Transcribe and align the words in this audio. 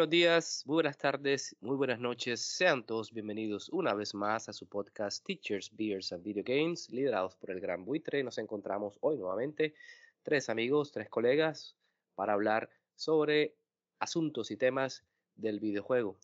Buenos 0.00 0.12
días, 0.12 0.62
muy 0.64 0.76
buenas 0.76 0.96
tardes, 0.96 1.54
muy 1.60 1.76
buenas 1.76 2.00
noches. 2.00 2.40
Sean 2.40 2.86
todos 2.86 3.12
bienvenidos 3.12 3.68
una 3.68 3.92
vez 3.92 4.14
más 4.14 4.48
a 4.48 4.54
su 4.54 4.66
podcast 4.66 5.22
Teachers, 5.26 5.76
Beers 5.76 6.10
and 6.14 6.24
Video 6.24 6.42
Games, 6.42 6.88
liderados 6.88 7.36
por 7.36 7.50
el 7.50 7.60
Gran 7.60 7.84
Buitre. 7.84 8.24
Nos 8.24 8.38
encontramos 8.38 8.96
hoy 9.02 9.18
nuevamente, 9.18 9.74
tres 10.22 10.48
amigos, 10.48 10.90
tres 10.90 11.10
colegas, 11.10 11.76
para 12.14 12.32
hablar 12.32 12.70
sobre 12.94 13.58
asuntos 13.98 14.50
y 14.50 14.56
temas 14.56 15.04
del 15.34 15.60
videojuego. 15.60 16.18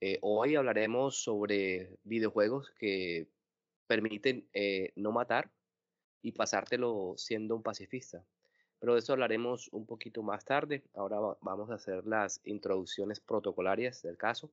Eh, 0.00 0.16
hoy 0.22 0.56
hablaremos 0.56 1.22
sobre 1.22 1.98
videojuegos 2.04 2.70
que 2.78 3.28
permiten 3.86 4.48
eh, 4.54 4.94
no 4.96 5.12
matar 5.12 5.52
y 6.22 6.32
pasártelo 6.32 7.12
siendo 7.18 7.56
un 7.56 7.62
pacifista 7.62 8.24
pero 8.80 8.94
de 8.94 9.00
eso 9.00 9.12
hablaremos 9.12 9.68
un 9.72 9.86
poquito 9.86 10.22
más 10.22 10.44
tarde. 10.44 10.82
Ahora 10.94 11.18
vamos 11.40 11.70
a 11.70 11.74
hacer 11.74 12.06
las 12.06 12.40
introducciones 12.44 13.20
protocolarias 13.20 14.02
del 14.02 14.16
caso. 14.16 14.50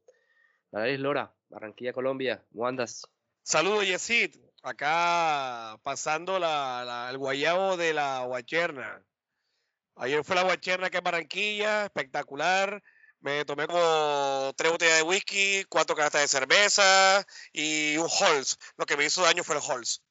Nariz 0.72 1.00
Lora, 1.00 1.34
Barranquilla, 1.50 1.94
Colombia, 1.94 2.44
¿cómo 2.52 2.68
andas? 2.68 3.04
Saludos, 3.44 3.86
Yesid. 3.86 4.36
Acá 4.64 5.80
pasando 5.84 6.40
la, 6.40 7.08
el 7.12 7.18
guayabo 7.20 7.78
de 7.78 7.94
la 7.94 8.26
guacherna. 8.26 9.06
Ayer 9.96 10.24
fue 10.24 10.36
la 10.36 10.44
guacherna 10.44 10.90
que 10.90 11.02
Barranquilla, 11.02 11.86
espectacular. 11.86 12.82
Me 13.20 13.46
tomé 13.46 13.68
como 13.68 14.54
tres 14.56 14.72
botellas 14.72 14.98
de 14.98 15.04
whisky, 15.04 15.64
cuatro 15.70 15.96
cartas 15.96 16.22
de 16.22 16.28
cerveza 16.28 17.26
y 17.54 17.98
un 17.98 18.08
Halls. 18.08 18.58
Lo 18.78 18.86
que 18.86 18.98
me 18.98 19.06
hizo 19.06 19.22
daño 19.22 19.44
fue 19.44 19.56
el 19.56 19.62
Halls. 19.62 20.04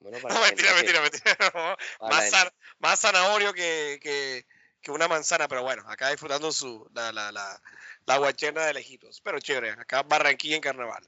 Bueno, 0.00 0.18
no, 0.28 0.40
mentira, 0.40 0.74
mentira, 0.74 1.00
mentira, 2.00 2.52
más, 2.78 3.00
zanahorio 3.00 3.52
que, 3.52 3.98
que, 4.00 4.90
una 4.90 5.08
manzana, 5.08 5.48
pero 5.48 5.62
bueno, 5.62 5.82
acá 5.88 6.10
disfrutando 6.10 6.52
su, 6.52 6.88
la, 6.94 7.10
la, 7.12 7.32
la, 7.32 7.60
la 8.06 8.18
guacherna 8.18 8.66
de 8.66 8.74
lejitos. 8.74 9.20
Pero 9.20 9.40
chévere, 9.40 9.70
acá 9.70 10.02
Barranquilla 10.04 10.54
en 10.54 10.62
carnaval. 10.62 11.04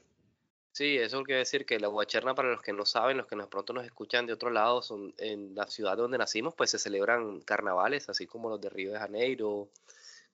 Sí, 0.71 0.97
eso 0.97 1.23
quiere 1.23 1.39
decir 1.39 1.65
que 1.65 1.79
la 1.79 1.87
guacherna, 1.87 2.35
para 2.35 2.49
los 2.49 2.61
que 2.61 2.73
no 2.73 2.85
saben, 2.85 3.17
los 3.17 3.27
que 3.27 3.35
de 3.35 3.47
pronto 3.47 3.73
nos 3.73 3.85
escuchan 3.85 4.25
de 4.25 4.33
otro 4.33 4.49
lado, 4.49 4.81
son 4.81 5.13
en 5.17 5.55
la 5.55 5.67
ciudad 5.67 5.97
donde 5.97 6.17
nacimos, 6.17 6.53
pues 6.55 6.71
se 6.71 6.79
celebran 6.79 7.41
carnavales, 7.41 8.07
así 8.09 8.27
como 8.27 8.49
los 8.49 8.61
de 8.61 8.69
Río 8.69 8.93
de 8.93 8.99
Janeiro, 8.99 9.69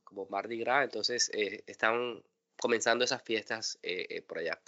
como 0.03 0.27
Mardi 0.27 0.59
Gras, 0.59 0.83
entonces 0.83 1.31
eh, 1.33 1.63
están 1.67 2.23
comenzando 2.57 3.03
esas 3.03 3.23
fiestas 3.23 3.79
eh, 3.81 4.05
eh, 4.09 4.21
por 4.21 4.39
allá. 4.39 4.59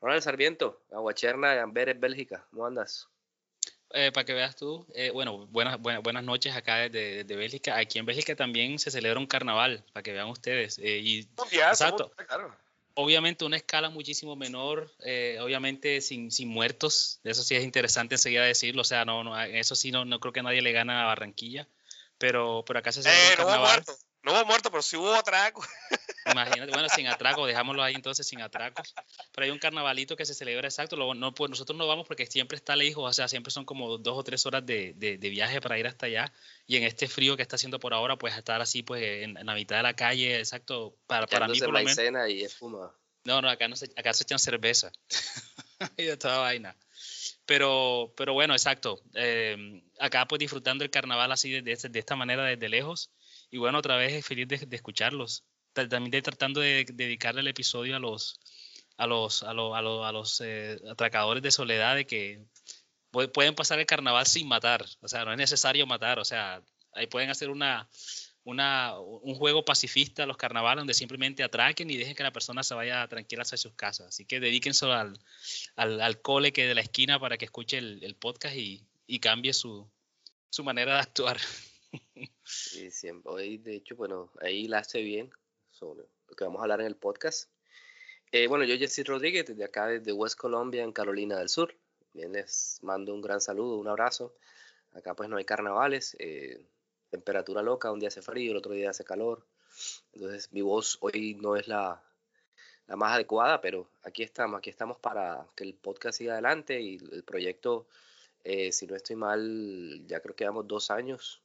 Ronald 0.00 0.22
Sarmiento, 0.22 0.82
la 0.90 0.98
guacherna 0.98 1.52
de 1.52 1.60
Amberes, 1.60 1.98
Bélgica, 1.98 2.46
¿cómo 2.50 2.66
andas? 2.66 3.08
Eh, 3.96 4.10
para 4.10 4.24
que 4.24 4.34
veas 4.34 4.56
tú, 4.56 4.84
eh, 4.92 5.10
bueno, 5.10 5.46
buenas, 5.46 5.80
buenas, 5.80 6.02
buenas 6.02 6.24
noches 6.24 6.56
acá 6.56 6.88
desde, 6.88 7.36
Bélgica. 7.36 7.78
Aquí 7.78 8.00
en 8.00 8.06
Bélgica 8.06 8.34
también 8.34 8.80
se 8.80 8.90
celebra 8.90 9.20
un 9.20 9.28
carnaval, 9.28 9.84
para 9.92 10.02
que 10.02 10.12
vean 10.12 10.28
ustedes. 10.28 10.78
Eh, 10.78 10.98
y, 10.98 11.28
exacto. 11.52 12.10
Obviamente 12.94 13.44
una 13.44 13.56
escala 13.56 13.90
muchísimo 13.90 14.34
menor, 14.34 14.90
obviamente 15.40 16.00
sin, 16.00 16.32
sin 16.32 16.48
muertos, 16.48 17.20
eso 17.24 17.42
sí 17.42 17.54
es 17.54 17.64
interesante 17.64 18.16
enseguida 18.16 18.44
decirlo, 18.44 18.82
o 18.82 18.84
sea, 18.84 19.04
no, 19.04 19.24
no 19.24 19.40
eso 19.40 19.74
sí 19.74 19.90
no, 19.90 20.04
no 20.04 20.20
creo 20.20 20.32
que 20.32 20.44
nadie 20.44 20.62
le 20.62 20.70
gana 20.70 21.02
a 21.02 21.06
Barranquilla, 21.06 21.66
pero, 22.18 22.64
pero 22.64 22.78
acá 22.78 22.92
se 22.92 23.02
celebra 23.02 23.30
un 23.30 23.50
carnaval. 23.50 23.84
No 23.86 23.94
hubo 24.32 24.44
muerto, 24.46 24.70
pero 24.70 24.82
sí 24.82 24.96
hubo 24.96 25.14
atraco. 25.14 25.64
Imagínate, 26.26 26.72
bueno, 26.72 26.88
sin 26.88 27.06
atraco, 27.06 27.46
dejámoslo 27.46 27.82
ahí 27.82 27.94
entonces 27.94 28.26
sin 28.26 28.40
atracos. 28.40 28.94
Pero 29.32 29.44
hay 29.44 29.50
un 29.50 29.58
carnavalito 29.58 30.16
que 30.16 30.24
se 30.24 30.34
celebra 30.34 30.68
exacto. 30.68 30.96
no, 30.96 31.34
pues 31.34 31.50
nosotros 31.50 31.76
no 31.76 31.86
vamos 31.86 32.06
porque 32.06 32.26
siempre 32.26 32.56
está 32.56 32.74
lejos, 32.76 33.08
o 33.08 33.12
sea, 33.12 33.28
siempre 33.28 33.50
son 33.50 33.64
como 33.64 33.98
dos 33.98 34.16
o 34.16 34.24
tres 34.24 34.46
horas 34.46 34.64
de, 34.64 34.94
de, 34.96 35.28
viaje 35.28 35.60
para 35.60 35.78
ir 35.78 35.86
hasta 35.86 36.06
allá. 36.06 36.32
Y 36.66 36.76
en 36.76 36.84
este 36.84 37.08
frío 37.08 37.36
que 37.36 37.42
está 37.42 37.56
haciendo 37.56 37.78
por 37.78 37.92
ahora, 37.92 38.16
pues 38.16 38.36
estar 38.36 38.60
así, 38.60 38.82
pues 38.82 39.24
en, 39.24 39.34
la 39.34 39.54
mitad 39.54 39.76
de 39.76 39.82
la 39.82 39.94
calle, 39.94 40.38
exacto. 40.38 40.96
Para, 41.06 41.26
para 41.26 41.48
mí, 41.48 41.58
por 41.60 41.68
lo 41.68 41.84
menos. 41.84 41.98
y 42.28 42.42
espuma. 42.42 42.94
No, 43.24 43.40
no, 43.40 43.48
acá, 43.48 43.68
no 43.68 43.76
se, 43.76 43.90
acá 43.96 44.12
se 44.12 44.22
echan 44.24 44.38
cerveza 44.38 44.92
y 45.96 46.04
de 46.04 46.16
toda 46.16 46.38
vaina. 46.38 46.76
Pero, 47.46 48.12
pero 48.16 48.32
bueno, 48.32 48.54
exacto. 48.54 49.02
Eh, 49.14 49.82
acá 49.98 50.26
pues 50.26 50.38
disfrutando 50.38 50.84
el 50.84 50.90
carnaval 50.90 51.32
así 51.32 51.50
de, 51.50 51.62
de 51.62 51.98
esta 51.98 52.16
manera 52.16 52.44
desde 52.44 52.68
lejos. 52.68 53.10
Y 53.54 53.58
bueno, 53.58 53.78
otra 53.78 53.96
vez 53.96 54.26
feliz 54.26 54.48
de, 54.48 54.66
escucharlos. 54.72 55.44
También 55.72 56.10
de, 56.10 56.22
tratando 56.22 56.58
de 56.58 56.84
dedicarle 56.92 57.40
el 57.40 57.46
episodio 57.46 57.94
a 57.94 58.00
los, 58.00 58.40
a 58.96 59.06
los, 59.06 59.44
a 59.44 59.54
los, 59.54 59.76
a 59.76 60.10
los, 60.10 60.40
eh, 60.40 60.80
atracadores 60.90 61.40
de 61.40 61.52
soledad 61.52 61.94
de 61.94 62.04
que 62.04 62.44
pueden 63.12 63.54
pasar 63.54 63.78
el 63.78 63.86
carnaval 63.86 64.26
sin 64.26 64.48
matar. 64.48 64.84
O 65.02 65.06
sea, 65.06 65.24
no 65.24 65.30
es 65.30 65.38
necesario 65.38 65.86
matar. 65.86 66.18
O 66.18 66.24
sea, 66.24 66.64
ahí 66.94 67.06
pueden 67.06 67.30
hacer 67.30 67.48
una, 67.48 67.88
una, 68.42 68.98
un 68.98 69.36
juego 69.36 69.64
pacifista 69.64 70.26
los 70.26 70.36
carnavales 70.36 70.80
donde 70.80 70.94
simplemente 70.94 71.44
atraquen 71.44 71.88
y 71.90 71.96
dejen 71.96 72.16
que 72.16 72.24
la 72.24 72.32
persona 72.32 72.64
se 72.64 72.74
vaya 72.74 73.06
tranquila 73.06 73.42
hacia 73.42 73.56
sus 73.56 73.74
casas. 73.74 74.08
Así 74.08 74.24
que 74.24 74.40
dedíquense 74.40 74.86
al, 74.86 75.16
al, 75.76 76.00
al 76.00 76.20
cole 76.20 76.52
que 76.52 76.66
de 76.66 76.74
la 76.74 76.80
esquina 76.80 77.20
para 77.20 77.38
que 77.38 77.44
escuche 77.44 77.78
el, 77.78 78.02
el 78.02 78.16
podcast 78.16 78.56
y, 78.56 78.84
y 79.06 79.20
cambie 79.20 79.52
su, 79.52 79.88
su 80.50 80.64
manera 80.64 80.94
de 80.94 81.00
actuar. 81.02 81.38
Sí, 82.44 82.90
siempre. 82.90 83.32
Hoy, 83.32 83.58
de 83.58 83.76
hecho, 83.76 83.96
bueno, 83.96 84.30
ahí 84.40 84.68
la 84.68 84.78
hace 84.78 85.00
bien 85.00 85.30
sobre 85.70 86.04
lo 86.28 86.36
que 86.36 86.44
vamos 86.44 86.60
a 86.60 86.64
hablar 86.64 86.80
en 86.82 86.86
el 86.86 86.96
podcast. 86.96 87.50
Eh, 88.32 88.46
bueno, 88.48 88.64
yo 88.64 88.76
Jesse 88.76 89.04
Rodríguez, 89.06 89.46
desde 89.46 89.64
acá, 89.64 89.86
desde 89.86 90.12
West 90.12 90.36
Colombia, 90.36 90.82
en 90.82 90.92
Carolina 90.92 91.38
del 91.38 91.48
Sur. 91.48 91.74
Bien, 92.12 92.32
les 92.32 92.78
mando 92.82 93.14
un 93.14 93.22
gran 93.22 93.40
saludo, 93.40 93.78
un 93.78 93.88
abrazo. 93.88 94.34
Acá 94.92 95.14
pues 95.14 95.28
no 95.28 95.36
hay 95.36 95.44
carnavales, 95.44 96.16
eh, 96.18 96.66
temperatura 97.10 97.62
loca, 97.62 97.90
un 97.90 97.98
día 97.98 98.08
hace 98.08 98.22
frío, 98.22 98.52
el 98.52 98.58
otro 98.58 98.74
día 98.74 98.90
hace 98.90 99.04
calor. 99.04 99.46
Entonces 100.12 100.52
mi 100.52 100.60
voz 100.60 100.98
hoy 101.00 101.34
no 101.40 101.56
es 101.56 101.66
la, 101.66 102.02
la 102.86 102.96
más 102.96 103.14
adecuada, 103.14 103.60
pero 103.60 103.88
aquí 104.02 104.22
estamos, 104.22 104.58
aquí 104.58 104.70
estamos 104.70 104.98
para 104.98 105.46
que 105.56 105.64
el 105.64 105.74
podcast 105.74 106.18
siga 106.18 106.34
adelante 106.34 106.80
y 106.80 106.98
el 107.10 107.24
proyecto, 107.24 107.88
eh, 108.44 108.70
si 108.70 108.86
no 108.86 108.94
estoy 108.94 109.16
mal, 109.16 110.06
ya 110.06 110.20
creo 110.20 110.36
que 110.36 110.44
llevamos 110.44 110.68
dos 110.68 110.90
años 110.90 111.43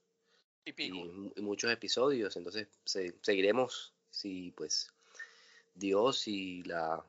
y, 0.77 1.41
muchos 1.41 1.71
episodios. 1.71 2.35
Entonces 2.37 2.67
seguiremos 3.21 3.93
si 4.09 4.51
pues 4.51 4.91
Dios 5.75 6.27
y 6.27 6.63
la, 6.63 7.03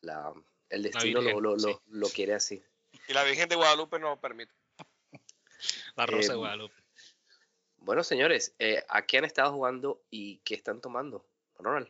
la 0.00 0.32
el 0.70 0.82
destino 0.82 1.20
lo, 1.20 1.40
lo, 1.40 1.82
lo, 1.86 2.08
quiere 2.08 2.34
así. 2.34 2.62
Y 3.08 3.12
la 3.12 3.24
Virgen 3.24 3.48
de 3.48 3.56
Guadalupe 3.56 3.98
nos 3.98 4.18
permite. 4.18 4.52
La 5.96 6.06
Rosa 6.06 6.28
de 6.28 6.34
em, 6.34 6.38
Guadalupe. 6.38 6.74
Bueno, 7.78 8.02
señores, 8.02 8.54
eh, 8.58 8.82
¿a 8.88 9.04
qué 9.04 9.18
han 9.18 9.24
estado 9.24 9.52
jugando 9.52 10.02
y 10.10 10.38
qué 10.38 10.54
están 10.54 10.80
tomando? 10.80 11.26
Ronald. 11.58 11.88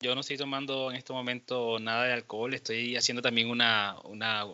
Yo 0.00 0.14
no 0.14 0.22
estoy 0.22 0.36
tomando 0.36 0.90
en 0.90 0.96
este 0.96 1.12
momento 1.12 1.78
nada 1.78 2.04
de 2.04 2.12
alcohol, 2.12 2.52
estoy 2.52 2.96
haciendo 2.96 3.22
también 3.22 3.48
una, 3.48 3.96
una 4.04 4.44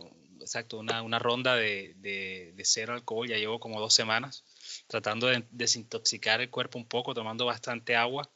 exacto, 0.41 0.79
una, 0.79 1.03
una 1.03 1.19
ronda 1.19 1.57
de, 1.57 1.95
de, 1.97 2.53
de, 2.55 2.65
cero 2.65 2.95
alcohol, 2.95 3.29
ya 3.29 3.37
llevo 3.37 3.61
como 3.61 3.81
dos 3.81 3.95
semanas 3.95 4.45
tratando 4.87 5.29
de 5.29 5.45
desintoxicar 5.51 6.41
el 6.41 6.51
cuerpo 6.51 6.79
un 6.79 6.87
poco, 6.87 7.15
tomando 7.15 7.47
bastante 7.47 7.97
agua. 7.97 8.31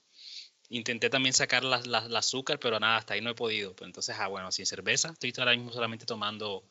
Intenté 0.70 1.10
también 1.10 1.34
sacar 1.34 1.62
la, 1.62 1.78
azúcar, 2.16 2.58
pero 2.58 2.80
nada, 2.80 2.96
hasta 2.96 3.14
ahí 3.14 3.20
no 3.20 3.30
he 3.30 3.34
podido. 3.34 3.74
Pues 3.76 3.86
entonces, 3.86 4.16
ah, 4.18 4.28
bueno, 4.28 4.50
sin 4.50 4.66
cerveza, 4.66 5.10
estoy 5.10 5.32
ahora 5.36 5.52
mismo 5.52 5.72
solamente 5.72 6.06
tomando 6.06 6.64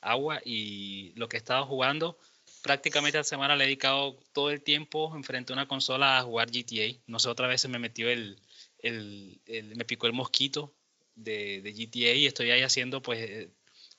agua 0.00 0.40
y 0.44 1.12
lo 1.16 1.28
que 1.28 1.36
he 1.36 1.38
estado 1.38 1.66
jugando, 1.66 2.18
prácticamente 2.62 3.18
la 3.18 3.24
semana 3.24 3.56
le 3.56 3.64
he 3.64 3.66
dedicado 3.66 4.18
todo 4.32 4.50
el 4.50 4.62
tiempo 4.62 5.14
enfrente 5.16 5.52
a 5.52 5.56
una 5.56 5.66
consola 5.66 6.18
a 6.18 6.22
jugar 6.22 6.50
GTA. 6.50 7.00
No 7.06 7.18
sé, 7.18 7.28
otra 7.28 7.48
vez 7.48 7.60
se 7.60 7.68
me 7.68 7.78
metió 7.78 8.08
el, 8.08 8.40
el, 8.78 9.40
me 9.76 9.84
picó 9.84 10.06
el 10.06 10.12
mosquito 10.12 10.74
de, 11.14 11.60
de, 11.60 11.72
GTA 11.72 12.14
y 12.14 12.26
estoy 12.26 12.50
ahí 12.50 12.62
haciendo 12.62 13.02
pues 13.02 13.48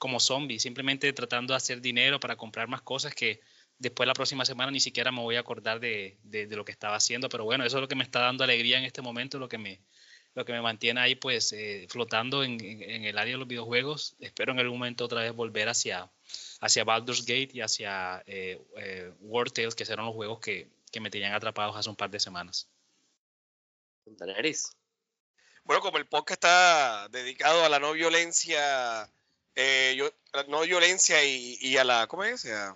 como 0.02 0.20
zombie, 0.20 0.60
simplemente 0.60 1.14
tratando 1.14 1.54
de 1.54 1.58
hacer 1.58 1.80
dinero 1.80 2.20
para 2.20 2.36
comprar 2.36 2.68
más 2.68 2.82
cosas 2.82 3.14
que 3.14 3.40
después 3.78 4.08
la 4.08 4.14
próxima 4.14 4.46
semana 4.46 4.72
ni 4.72 4.80
siquiera 4.80 5.12
me 5.12 5.22
voy 5.22 5.36
a 5.36 5.42
acordar 5.42 5.80
de, 5.80 6.18
de, 6.24 6.48
lo 6.48 6.66
que 6.66 6.72
estaba 6.72 6.96
haciendo, 6.96 7.30
pero 7.30 7.44
bueno, 7.44 7.64
eso 7.64 7.78
es 7.78 7.82
lo 7.82 7.88
que 7.88 7.94
me 7.94 8.04
está 8.04 8.20
dando 8.20 8.44
alegría 8.44 8.80
en 8.80 8.84
este 8.84 9.04
momento, 9.04 9.38
lo 9.38 9.48
que 9.48 9.60
me, 9.60 9.80
lo 10.34 10.44
que 10.44 10.54
me 10.54 10.62
mantiene 10.62 11.02
ahí 11.02 11.14
pues 11.14 11.54
eh, 11.54 11.86
flotando 11.88 12.44
en, 12.44 12.60
en, 12.60 13.06
el 13.06 13.16
área 13.16 13.34
de 13.34 13.38
los 13.38 13.48
videojuegos. 13.48 14.16
Espero 14.20 14.54
en 14.54 14.60
algún 14.60 14.80
momento 14.80 15.06
otra 15.06 15.22
vez 15.22 15.34
volver 15.36 15.70
hacia, 15.70 16.12
hacia 16.62 16.84
Baldur's 16.84 17.24
Gate 17.24 17.50
y 17.54 17.62
hacia 17.62 18.24
eh, 18.26 18.60
eh, 18.78 19.14
War 19.20 19.52
Tales, 19.52 19.76
que 19.76 19.84
eran 19.84 20.08
los 20.08 20.16
juegos 20.16 20.40
que, 20.40 20.68
que, 20.92 21.00
me 21.00 21.12
tenían 21.12 21.34
atrapados 21.34 21.78
hace 21.78 21.92
un 21.92 21.96
par 21.96 22.10
de 22.10 22.20
semanas. 22.20 22.68
Bueno, 25.64 25.84
como 25.84 26.00
el 26.00 26.08
podcast 26.08 26.44
está 26.44 27.08
dedicado 27.10 27.64
a 27.64 27.70
la 27.70 27.78
no 27.78 27.94
violencia, 27.94 29.08
eh, 29.56 29.96
yo, 29.98 30.12
la 30.34 30.44
no 30.44 30.62
violencia 30.62 31.24
y, 31.24 31.58
y, 31.60 31.78
a 31.78 31.84
la, 31.84 32.08
¿cómo 32.08 32.24
es? 32.24 32.46
A, 32.46 32.76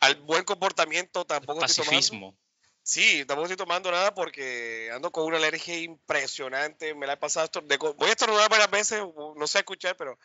al 0.00 0.14
buen 0.16 0.44
comportamiento 0.44 1.24
tampoco 1.24 1.64
estoy 1.64 1.84
tomando. 1.84 2.34
Sí, 2.82 3.24
tampoco 3.26 3.44
estoy 3.44 3.56
tomando 3.58 3.90
nada 3.90 4.14
porque 4.14 4.90
ando 4.94 5.10
con 5.10 5.24
una 5.24 5.36
alergia 5.36 5.78
impresionante. 5.78 6.94
Me 6.94 7.06
la 7.06 7.14
he 7.14 7.16
pasado. 7.18 7.60
De, 7.62 7.76
voy 7.76 8.08
a 8.08 8.12
estornudar 8.12 8.48
varias 8.48 8.70
veces, 8.70 9.02
no 9.36 9.46
sé 9.46 9.58
escuchar, 9.58 9.94
pero 9.96 10.18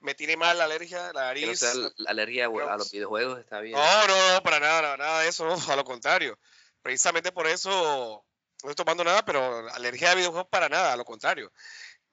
me 0.00 0.14
tiene 0.14 0.36
mal 0.36 0.58
la 0.58 0.64
alergia, 0.64 1.12
la 1.12 1.26
nariz. 1.26 1.62
la 1.96 2.10
alergia 2.10 2.46
a 2.46 2.76
los 2.76 2.90
videojuegos 2.90 3.38
está 3.38 3.60
bien. 3.60 3.78
No, 3.78 4.06
no, 4.06 4.42
para 4.42 4.58
nada, 4.58 4.96
nada 4.96 5.20
de 5.20 5.28
eso, 5.28 5.46
a 5.72 5.76
lo 5.76 5.84
contrario. 5.84 6.38
Precisamente 6.82 7.32
por 7.32 7.46
eso 7.46 8.24
no 8.64 8.70
estoy 8.70 8.84
tomando 8.84 9.04
nada, 9.04 9.24
pero 9.24 9.68
alergia 9.70 10.12
a 10.12 10.14
videojuegos 10.14 10.48
para 10.48 10.68
nada, 10.68 10.92
a 10.92 10.96
lo 10.96 11.04
contrario. 11.04 11.52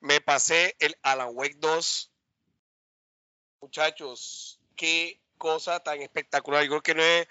Me 0.00 0.20
pasé 0.20 0.76
el 0.78 0.96
Alan 1.02 1.30
Wake 1.32 1.56
2. 1.58 2.12
Muchachos, 3.60 4.60
qué 4.76 5.20
cosa 5.38 5.80
tan 5.80 6.00
espectacular. 6.02 6.62
Yo 6.64 6.70
creo 6.70 6.82
que 6.82 6.94
no 6.94 7.02
es 7.02 7.28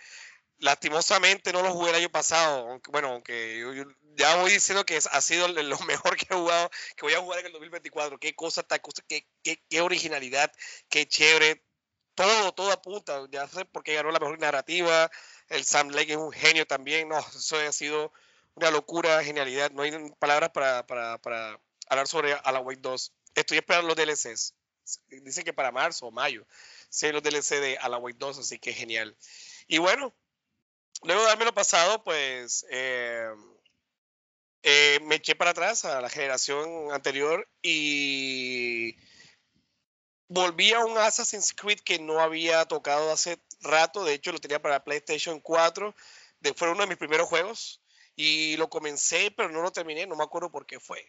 lastimosamente 0.60 1.52
no 1.54 1.62
lo 1.62 1.72
jugué 1.74 1.90
el 1.92 1.98
año 1.98 2.10
pasado, 2.10 2.80
bueno, 2.90 3.10
aunque 3.10 3.60
yo, 3.60 3.86
ya 4.16 4.36
voy 4.38 4.52
diciendo 4.52 4.86
que 4.86 4.98
ha 4.98 5.22
sido 5.22 5.48
lo 5.48 5.80
mejor 5.80 6.18
que 6.18 6.28
he 6.30 6.36
jugado, 6.36 6.70
que 6.96 7.04
voy 7.06 7.14
a 7.14 7.22
jugar 7.22 7.40
en 7.40 7.48
el 7.48 7.52
2024. 7.54 8.18
Qué 8.20 8.36
cosa, 8.36 8.64
tan, 8.64 8.80
qué, 9.08 9.28
qué, 9.44 9.62
qué 9.70 9.82
originalidad, 9.82 10.52
qué 10.90 11.08
chévere. 11.08 11.64
Todo, 12.16 12.54
todo 12.54 12.72
apunta. 12.72 13.28
Ya 13.30 13.48
sé 13.48 13.66
por 13.66 13.84
qué 13.84 13.96
ganó 13.96 14.10
la 14.12 14.20
mejor 14.20 14.40
narrativa. 14.40 15.12
El 15.50 15.66
Sam 15.66 15.90
Lake 15.90 16.14
es 16.14 16.18
un 16.18 16.32
genio 16.32 16.66
también. 16.66 17.10
No, 17.10 17.20
eso 17.20 17.58
ha 17.58 17.72
sido 17.74 18.14
una 18.56 18.72
locura, 18.72 19.22
genialidad. 19.22 19.72
No 19.72 19.82
hay 19.82 19.92
palabras 20.18 20.52
para, 20.52 20.88
para, 20.88 21.18
para 21.18 21.60
hablar 21.90 22.08
sobre 22.08 22.34
Alan 22.34 22.66
Wake 22.66 22.80
2. 22.80 23.12
Estoy 23.36 23.58
esperando 23.58 23.94
los 23.94 23.98
DLCs. 23.98 24.54
Dicen 25.10 25.44
que 25.44 25.54
para 25.54 25.72
marzo 25.72 26.08
o 26.08 26.12
mayo. 26.12 26.46
Sí, 26.90 27.12
los 27.12 27.24
DLC 27.24 27.60
de 27.60 27.78
Alan 27.78 28.02
Wake 28.02 28.18
2, 28.18 28.40
así 28.40 28.60
que 28.60 28.74
genial. 28.74 29.16
Y 29.68 29.80
bueno, 29.80 30.14
luego 31.04 31.22
de 31.22 31.28
haberme 31.28 31.46
lo 31.46 31.54
pasado, 31.54 32.04
pues 32.04 32.66
eh, 32.70 33.28
eh, 34.64 35.00
me 35.04 35.16
eché 35.16 35.36
para 35.36 35.52
atrás 35.52 35.86
a 35.86 36.02
la 36.02 36.10
generación 36.10 36.92
anterior 36.92 37.48
y 37.62 38.96
volví 40.28 40.74
a 40.74 40.84
un 40.84 40.98
Assassin's 40.98 41.54
Creed 41.54 41.80
que 41.80 42.00
no 42.00 42.20
había 42.20 42.66
tocado 42.66 43.12
hace 43.12 43.40
rato. 43.62 44.04
De 44.04 44.14
hecho, 44.14 44.32
lo 44.32 44.40
tenía 44.40 44.62
para 44.62 44.84
PlayStation 44.84 45.40
4. 45.40 45.96
De, 46.40 46.54
fue 46.54 46.72
uno 46.72 46.82
de 46.82 46.88
mis 46.88 46.98
primeros 46.98 47.28
juegos 47.28 47.82
y 48.16 48.58
lo 48.58 48.70
comencé, 48.70 49.32
pero 49.32 49.50
no 49.50 49.62
lo 49.62 49.72
terminé. 49.72 50.08
No 50.08 50.16
me 50.16 50.24
acuerdo 50.24 50.52
por 50.52 50.66
qué 50.66 50.80
fue. 50.80 51.06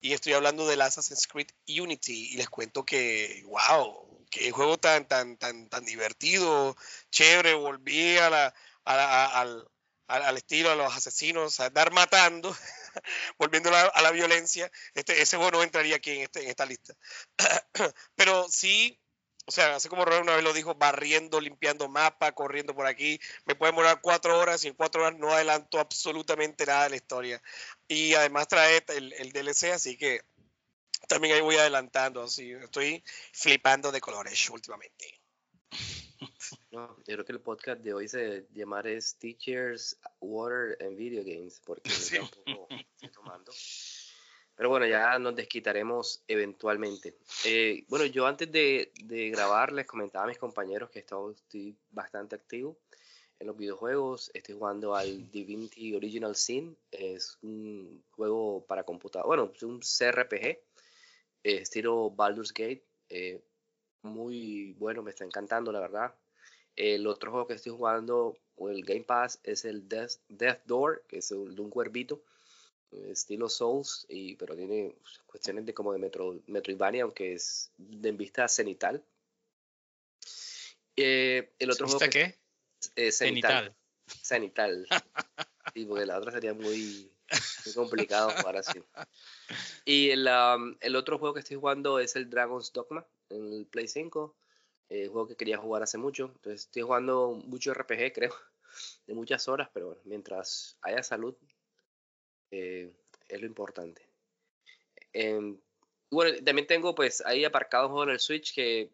Y 0.00 0.12
estoy 0.12 0.34
hablando 0.34 0.66
del 0.66 0.80
Assassin's 0.80 1.26
Creed 1.26 1.48
Unity 1.66 2.32
y 2.32 2.36
les 2.36 2.48
cuento 2.48 2.84
que, 2.84 3.42
wow, 3.46 4.24
qué 4.30 4.50
juego 4.50 4.78
tan, 4.78 5.06
tan, 5.08 5.36
tan, 5.36 5.68
tan 5.68 5.84
divertido, 5.84 6.76
chévere. 7.10 7.54
Volví 7.54 8.16
a 8.18 8.30
la, 8.30 8.54
al, 8.84 9.68
al, 10.08 10.36
estilo, 10.36 10.70
a 10.70 10.76
los 10.76 10.94
asesinos, 10.94 11.60
a 11.60 11.70
dar 11.70 11.92
matando, 11.92 12.54
volviendo 13.38 13.70
a, 13.74 14.02
la 14.02 14.10
violencia, 14.10 14.70
este, 14.94 15.20
ese 15.20 15.36
juego 15.36 15.52
no 15.52 15.62
entraría 15.62 15.96
aquí 15.96 16.12
en, 16.12 16.22
este, 16.22 16.42
en 16.42 16.50
esta 16.50 16.66
lista. 16.66 16.94
Pero 18.14 18.46
sí, 18.48 19.00
o 19.46 19.50
sea, 19.52 19.76
así 19.76 19.88
como 19.88 20.04
Robert 20.04 20.24
una 20.24 20.34
vez 20.34 20.44
lo 20.44 20.52
dijo, 20.52 20.74
barriendo, 20.74 21.40
limpiando 21.40 21.88
mapa, 21.88 22.32
corriendo 22.32 22.74
por 22.74 22.86
aquí, 22.86 23.20
me 23.44 23.54
puede 23.54 23.72
demorar 23.72 24.00
cuatro 24.00 24.38
horas 24.38 24.64
y 24.64 24.68
en 24.68 24.74
cuatro 24.74 25.02
horas 25.02 25.18
no 25.18 25.32
adelanto 25.32 25.78
absolutamente 25.78 26.66
nada 26.66 26.84
de 26.84 26.90
la 26.90 26.96
historia. 26.96 27.42
Y 27.86 28.14
además 28.14 28.48
trae 28.48 28.84
el, 28.88 29.12
el 29.12 29.32
DLC, 29.32 29.72
así 29.72 29.96
que 29.96 30.20
también 31.08 31.34
ahí 31.34 31.40
voy 31.40 31.56
adelantando, 31.56 32.22
así 32.22 32.50
estoy 32.50 33.02
flipando 33.32 33.92
de 33.92 34.00
colores 34.00 34.50
últimamente. 34.50 35.20
No, 36.70 36.96
yo 36.98 37.04
creo 37.04 37.24
que 37.24 37.32
el 37.32 37.40
podcast 37.40 37.80
de 37.80 37.94
hoy 37.94 38.08
se 38.08 38.46
llamar 38.52 38.86
es 38.86 39.16
Teachers, 39.16 39.98
Water 40.20 40.76
and 40.80 40.96
Video 40.96 41.24
Games, 41.24 41.60
porque 41.64 41.90
sí. 41.90 42.18
tampoco 42.18 42.68
estoy 42.70 43.10
tomando. 43.10 43.52
Pero 44.56 44.70
bueno, 44.70 44.86
ya 44.86 45.18
nos 45.18 45.36
desquitaremos 45.36 46.24
eventualmente. 46.26 47.14
Eh, 47.44 47.84
bueno, 47.88 48.06
yo 48.06 48.26
antes 48.26 48.50
de, 48.50 48.90
de, 49.04 49.30
grabar 49.30 49.72
les 49.72 49.86
comentaba 49.86 50.24
a 50.24 50.28
mis 50.28 50.38
compañeros 50.38 50.90
que 50.90 51.00
estoy 51.00 51.76
bastante 51.90 52.36
activo 52.36 52.78
en 53.38 53.46
los 53.46 53.56
videojuegos. 53.56 54.30
Estoy 54.34 54.54
jugando 54.54 54.94
al 54.94 55.30
Divinity 55.30 55.94
Original 55.94 56.34
Sin. 56.36 56.76
Es 56.90 57.38
un 57.42 58.02
juego 58.12 58.64
para 58.66 58.84
computadora, 58.84 59.26
bueno, 59.26 59.52
es 59.54 59.62
un 59.62 59.80
CRPG, 59.80 60.44
eh, 60.44 60.60
estilo 61.42 62.10
Baldur's 62.10 62.52
Gate. 62.52 62.84
Eh, 63.08 63.40
muy 64.02 64.72
bueno, 64.78 65.02
me 65.02 65.10
está 65.10 65.24
encantando, 65.24 65.72
la 65.72 65.80
verdad. 65.80 66.14
El 66.74 67.06
otro 67.06 67.30
juego 67.30 67.46
que 67.46 67.54
estoy 67.54 67.72
jugando, 67.72 68.36
o 68.56 68.68
el 68.68 68.84
Game 68.84 69.02
Pass, 69.02 69.40
es 69.42 69.64
el 69.64 69.88
Death, 69.88 70.64
Door, 70.66 71.04
que 71.08 71.18
es 71.18 71.30
el 71.30 71.54
de 71.54 71.60
un 71.62 71.70
cuervito, 71.70 72.22
estilo 72.90 73.48
Souls, 73.48 74.06
y, 74.08 74.36
pero 74.36 74.56
tiene 74.56 74.94
cuestiones 75.26 75.66
de 75.66 75.74
como 75.74 75.92
de 75.92 75.98
Metro, 75.98 76.40
Metroidvania, 76.46 77.04
aunque 77.04 77.34
es 77.34 77.70
de 77.76 78.12
vista 78.12 78.48
cenital. 78.48 79.04
Eh, 80.96 81.52
el 81.58 81.70
otro 81.70 81.86
juego 81.86 82.10
qué? 82.10 82.38
Eh, 82.94 83.12
cenital. 83.12 83.74
Cenital. 84.06 84.86
sí, 85.74 85.84
porque 85.84 86.06
la 86.06 86.18
otra 86.18 86.32
sería 86.32 86.54
muy, 86.54 87.10
complicado 87.74 88.30
jugar 88.30 88.56
así. 88.56 88.80
Y 89.84 90.10
el, 90.10 90.26
um, 90.26 90.76
el 90.80 90.96
otro 90.96 91.18
juego 91.18 91.34
que 91.34 91.40
estoy 91.40 91.56
jugando 91.56 92.00
es 92.00 92.16
el 92.16 92.28
Dragon's 92.28 92.72
Dogma 92.72 93.06
en 93.28 93.52
el 93.52 93.66
Play 93.66 93.86
5. 93.86 94.34
Eh, 94.88 95.08
juego 95.08 95.28
que 95.28 95.36
quería 95.36 95.58
jugar 95.58 95.82
hace 95.82 95.98
mucho. 95.98 96.32
Entonces 96.34 96.62
estoy 96.62 96.82
jugando 96.82 97.40
mucho 97.44 97.72
RPG, 97.72 98.12
creo, 98.14 98.34
de 99.06 99.14
muchas 99.14 99.48
horas, 99.48 99.68
pero 99.72 99.86
bueno, 99.86 100.02
mientras 100.04 100.76
haya 100.82 101.02
salud, 101.02 101.36
eh, 102.50 102.90
es 103.28 103.40
lo 103.40 103.46
importante. 103.46 104.02
Eh, 105.12 105.56
bueno, 106.10 106.38
también 106.44 106.66
tengo 106.66 106.94
pues 106.94 107.24
ahí 107.26 107.44
aparcado 107.44 107.86
un 107.86 107.92
juego 107.92 108.04
en 108.04 108.10
el 108.10 108.20
Switch 108.20 108.54
que, 108.54 108.90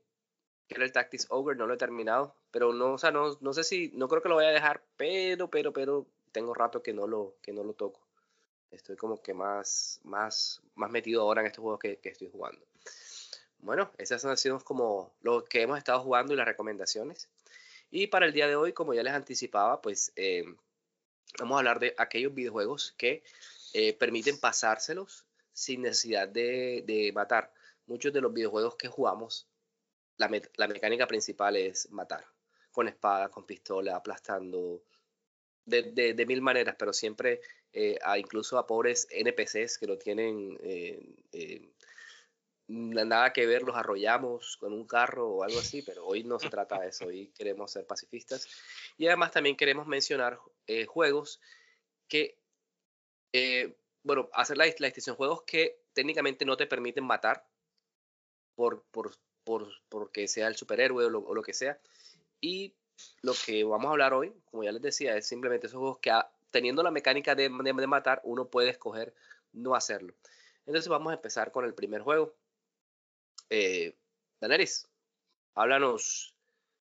que, 0.69 0.75
era 0.75 0.85
el 0.85 0.93
Tactics 0.93 1.27
Ogre, 1.31 1.57
no 1.57 1.67
lo 1.67 1.75
he 1.75 1.79
terminado, 1.79 2.35
pero 2.51 2.73
no, 2.73 2.95
o 2.95 2.99
sea, 2.99 3.11
no, 3.11 3.37
no 3.41 3.53
sé 3.53 3.65
si, 3.65 3.91
no 3.95 4.09
creo 4.09 4.23
que 4.23 4.29
lo 4.29 4.37
voy 4.37 4.47
a 4.47 4.51
dejar, 4.51 4.83
pero, 4.97 5.51
pero, 5.51 5.73
pero 5.73 6.07
tengo 6.33 6.55
rato 6.55 6.83
que 6.83 6.93
no 6.93 7.07
lo, 7.07 7.37
que 7.43 7.53
no 7.53 7.65
lo 7.65 7.75
toco. 7.75 8.01
Estoy 8.71 8.97
como 8.97 9.21
que 9.21 9.35
más, 9.35 10.01
más, 10.05 10.63
más 10.75 10.91
metido 10.91 11.23
ahora 11.23 11.43
en 11.43 11.49
estos 11.49 11.63
juegos 11.63 11.81
que, 11.81 11.99
que 11.99 12.09
estoy 12.09 12.31
jugando. 12.31 12.65
Bueno, 13.59 13.93
esas 13.99 14.25
han 14.25 14.37
sido 14.37 14.59
como 14.61 15.13
lo 15.21 15.45
que 15.45 15.63
hemos 15.63 15.79
estado 15.79 16.01
jugando 16.01 16.33
y 16.33 16.37
las 16.37 16.47
recomendaciones. 16.47 17.29
Y 17.91 18.07
para 18.07 18.27
el 18.27 18.33
día 18.33 18.49
de 18.49 18.57
hoy, 18.57 18.73
como 18.73 18.95
ya 18.95 19.03
les 19.03 19.13
anticipaba, 19.13 19.83
pues 19.83 20.13
eh, 20.17 20.45
vamos 21.39 21.57
a 21.57 21.59
hablar 21.59 21.81
de 21.81 21.95
aquellos 21.99 22.35
videojuegos 22.35 22.95
que 22.97 23.23
eh, 23.73 23.95
permiten 23.95 24.39
pasárselos 24.39 25.27
sin 25.53 25.83
necesidad 25.83 26.29
de, 26.29 27.11
matar. 27.15 27.53
Muchos 27.87 28.13
de 28.13 28.21
los 28.21 28.33
videojuegos 28.33 28.77
que 28.77 28.89
jugamos, 28.89 29.49
la, 30.17 30.29
mecánica 30.29 31.07
principal 31.07 31.57
es 31.57 31.91
matar. 31.91 32.25
Con 32.71 32.89
espada, 32.89 33.29
con 33.29 33.45
pistola, 33.45 33.97
aplastando, 33.97 34.83
de, 35.67 36.25
mil 36.27 36.41
maneras, 36.41 36.77
pero 36.79 36.93
siempre 36.93 37.41
eh, 37.73 37.99
incluso 38.17 38.59
a 38.59 38.67
pobres 38.67 39.07
NPCs 39.11 39.79
que 39.79 39.87
lo 39.87 39.99
tienen 39.99 40.59
nada 42.69 43.33
que 43.33 43.47
ver, 43.47 43.63
los 43.63 43.77
arrollamos 43.77 44.57
con 44.57 44.73
un 44.73 44.87
carro 44.87 45.29
o 45.29 45.43
algo 45.43 45.59
así, 45.59 45.83
pero 45.83 46.07
hoy 46.07 46.25
no 46.25 46.39
se 46.39 46.49
trata 46.49 46.81
de 46.81 46.89
eso, 46.89 47.07
hoy 47.07 47.29
queremos 47.37 47.71
ser 47.71 47.87
pacifistas. 47.87 48.49
Y 48.97 49.07
además 49.07 49.33
también 49.33 49.57
queremos 49.57 49.87
mencionar 49.87 50.39
eh, 50.67 50.87
juegos 50.87 51.41
que, 52.09 52.39
eh, 53.33 53.77
bueno, 54.03 54.29
hacer 54.33 54.57
la, 54.57 54.65
la, 54.65 54.87
distinción, 54.87 55.17
juegos 55.17 55.43
que 55.43 55.83
técnicamente 55.93 56.45
no 56.45 56.57
te 56.57 56.67
permiten 56.67 57.05
matar 57.05 57.47
por, 58.55 58.85
por, 58.91 59.17
por 59.45 59.69
porque 59.89 60.29
sea 60.29 60.49
el 60.49 60.57
superhéroe 60.57 61.07
o 61.07 61.35
lo, 61.35 61.43
que 61.43 61.55
sea. 61.55 61.79
Y 62.41 62.75
lo 63.23 63.33
que 63.47 63.65
vamos 63.65 63.87
a 63.87 63.91
hablar 63.91 64.15
hoy, 64.15 64.33
como 64.47 64.65
ya 64.65 64.73
les 64.73 64.83
decía, 64.83 65.17
es 65.17 65.27
simplemente 65.27 65.67
esos 65.67 65.79
juegos 65.79 65.99
que 65.99 66.13
teniendo 66.51 66.83
la 66.83 66.91
mecánica 66.91 67.35
de, 67.35 67.49
de, 67.49 67.73
de 67.73 67.87
matar, 67.87 68.21
uno 68.25 68.49
puede 68.49 68.71
escoger 68.71 69.15
no 69.53 69.75
hacerlo. 69.75 70.15
Entonces 70.67 70.89
vamos 70.89 71.11
a 71.11 71.17
empezar 71.17 71.51
con 71.51 71.65
el 71.65 71.75
primer 71.75 72.03
juego. 72.03 72.35
Eh, 73.55 73.95
Daenerys, 74.41 74.89
háblanos 75.55 76.35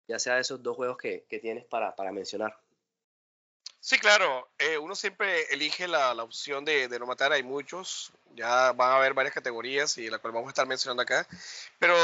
ya 0.08 0.20
sea 0.20 0.36
de 0.36 0.42
esos 0.42 0.62
dos 0.62 0.76
juegos 0.76 0.96
que, 0.96 1.26
tienes 1.42 1.66
para, 1.66 2.12
mencionar. 2.12 2.56
Sí, 3.80 3.98
claro. 3.98 4.48
Eh, 4.60 4.78
uno 4.78 4.94
siempre 4.94 5.52
elige 5.52 5.88
la, 5.88 6.12
opción 6.22 6.64
de, 6.64 6.88
de, 6.88 7.00
no 7.00 7.08
matar. 7.08 7.32
Hay 7.32 7.42
muchos. 7.42 8.12
Ya 8.36 8.74
van 8.74 8.92
a 8.92 8.98
haber 8.98 9.16
varias 9.16 9.34
categorías 9.34 9.98
y 9.98 10.08
la 10.08 10.20
cual 10.20 10.34
vamos 10.34 10.50
a 10.50 10.52
estar 10.52 10.68
mencionando 10.68 11.02
acá. 11.02 11.28
Pero 11.80 11.96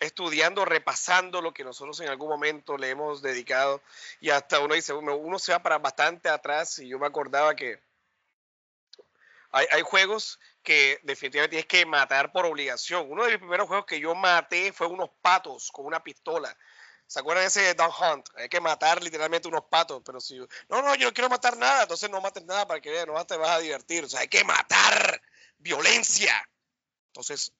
estudiando, 0.00 0.66
repasando 0.66 1.40
lo 1.40 1.54
que 1.54 1.64
nosotros 1.64 1.98
en 2.00 2.08
algún 2.08 2.28
momento 2.28 2.76
le 2.76 2.90
hemos 2.90 3.22
dedicado 3.22 3.80
y 4.20 4.30
hasta 4.30 4.60
uno 4.60 4.74
dice, 4.74 4.92
uno 4.92 5.38
se 5.38 5.52
va 5.52 5.62
para 5.62 5.78
bastante 5.78 6.28
atrás 6.28 6.78
y 6.78 6.88
yo 6.88 6.98
me 6.98 7.06
acordaba 7.06 7.54
que 7.54 7.80
Hay, 9.52 9.66
hay 9.70 9.82
juegos 9.82 10.38
que 10.62 11.00
definitivamente 11.02 11.56
tienes 11.56 11.66
que 11.66 11.86
matar 11.86 12.32
por 12.32 12.46
obligación. 12.46 13.10
Uno 13.10 13.24
de 13.24 13.30
mis 13.30 13.38
primeros 13.38 13.66
juegos 13.66 13.86
que 13.86 14.00
yo 14.00 14.14
maté 14.14 14.72
fue 14.72 14.86
unos 14.86 15.10
patos 15.20 15.70
con 15.72 15.86
una 15.86 16.02
pistola. 16.02 16.56
¿Se 17.06 17.18
acuerdan 17.18 17.42
de 17.42 17.48
ese 17.48 17.74
Dog 17.74 17.92
Hunt? 18.00 18.28
Hay 18.36 18.48
que 18.48 18.60
matar 18.60 19.02
literalmente 19.02 19.48
unos 19.48 19.64
patos, 19.68 20.00
pero 20.04 20.20
si... 20.20 20.38
No, 20.68 20.80
no, 20.80 20.94
yo 20.94 21.08
no 21.08 21.12
quiero 21.12 21.28
matar 21.28 21.56
nada, 21.56 21.82
entonces 21.82 22.08
no 22.08 22.20
mates 22.20 22.44
nada 22.44 22.68
para 22.68 22.80
que 22.80 22.90
veas, 22.90 23.06
no 23.06 23.26
te 23.26 23.36
vas 23.36 23.50
a 23.50 23.58
divertir. 23.58 24.04
O 24.04 24.08
sea, 24.08 24.20
hay 24.20 24.28
que 24.28 24.44
matar 24.44 25.20
violencia. 25.58 26.48
Entonces, 27.08 27.52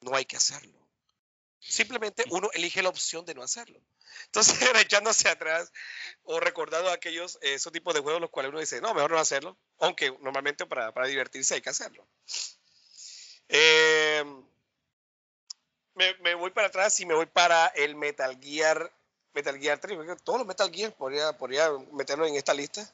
no 0.00 0.14
hay 0.14 0.24
que 0.24 0.36
hacerlo. 0.36 0.81
Simplemente 1.68 2.24
uno 2.30 2.50
elige 2.52 2.82
la 2.82 2.88
opción 2.88 3.24
de 3.24 3.34
no 3.34 3.42
hacerlo. 3.42 3.80
Entonces, 4.26 4.58
echando 4.80 5.10
hacia 5.10 5.32
atrás 5.32 5.72
o 6.24 6.40
recordando 6.40 6.90
aquellos, 6.90 7.38
esos 7.40 7.72
tipos 7.72 7.94
de 7.94 8.00
juegos 8.00 8.20
los 8.20 8.30
cuales 8.30 8.50
uno 8.50 8.60
dice, 8.60 8.80
no, 8.80 8.92
mejor 8.94 9.12
no 9.12 9.18
hacerlo, 9.18 9.56
aunque 9.78 10.10
normalmente 10.20 10.66
para, 10.66 10.92
para 10.92 11.06
divertirse 11.06 11.54
hay 11.54 11.62
que 11.62 11.70
hacerlo. 11.70 12.06
Eh, 13.48 14.24
me, 15.94 16.14
me, 16.14 16.34
voy 16.34 16.50
para 16.50 16.68
atrás 16.68 16.98
y 17.00 17.06
me 17.06 17.14
voy 17.14 17.26
para 17.26 17.66
el 17.68 17.94
Metal 17.94 18.38
Gear, 18.40 18.92
Metal 19.34 19.58
Gear 19.58 19.78
3. 19.78 19.98
Todos 20.24 20.38
los 20.38 20.46
Metal 20.46 20.70
Gear 20.72 20.94
podría, 20.94 21.36
podría 21.36 21.70
meterlo 21.92 22.26
en 22.26 22.36
esta 22.36 22.54
lista. 22.54 22.92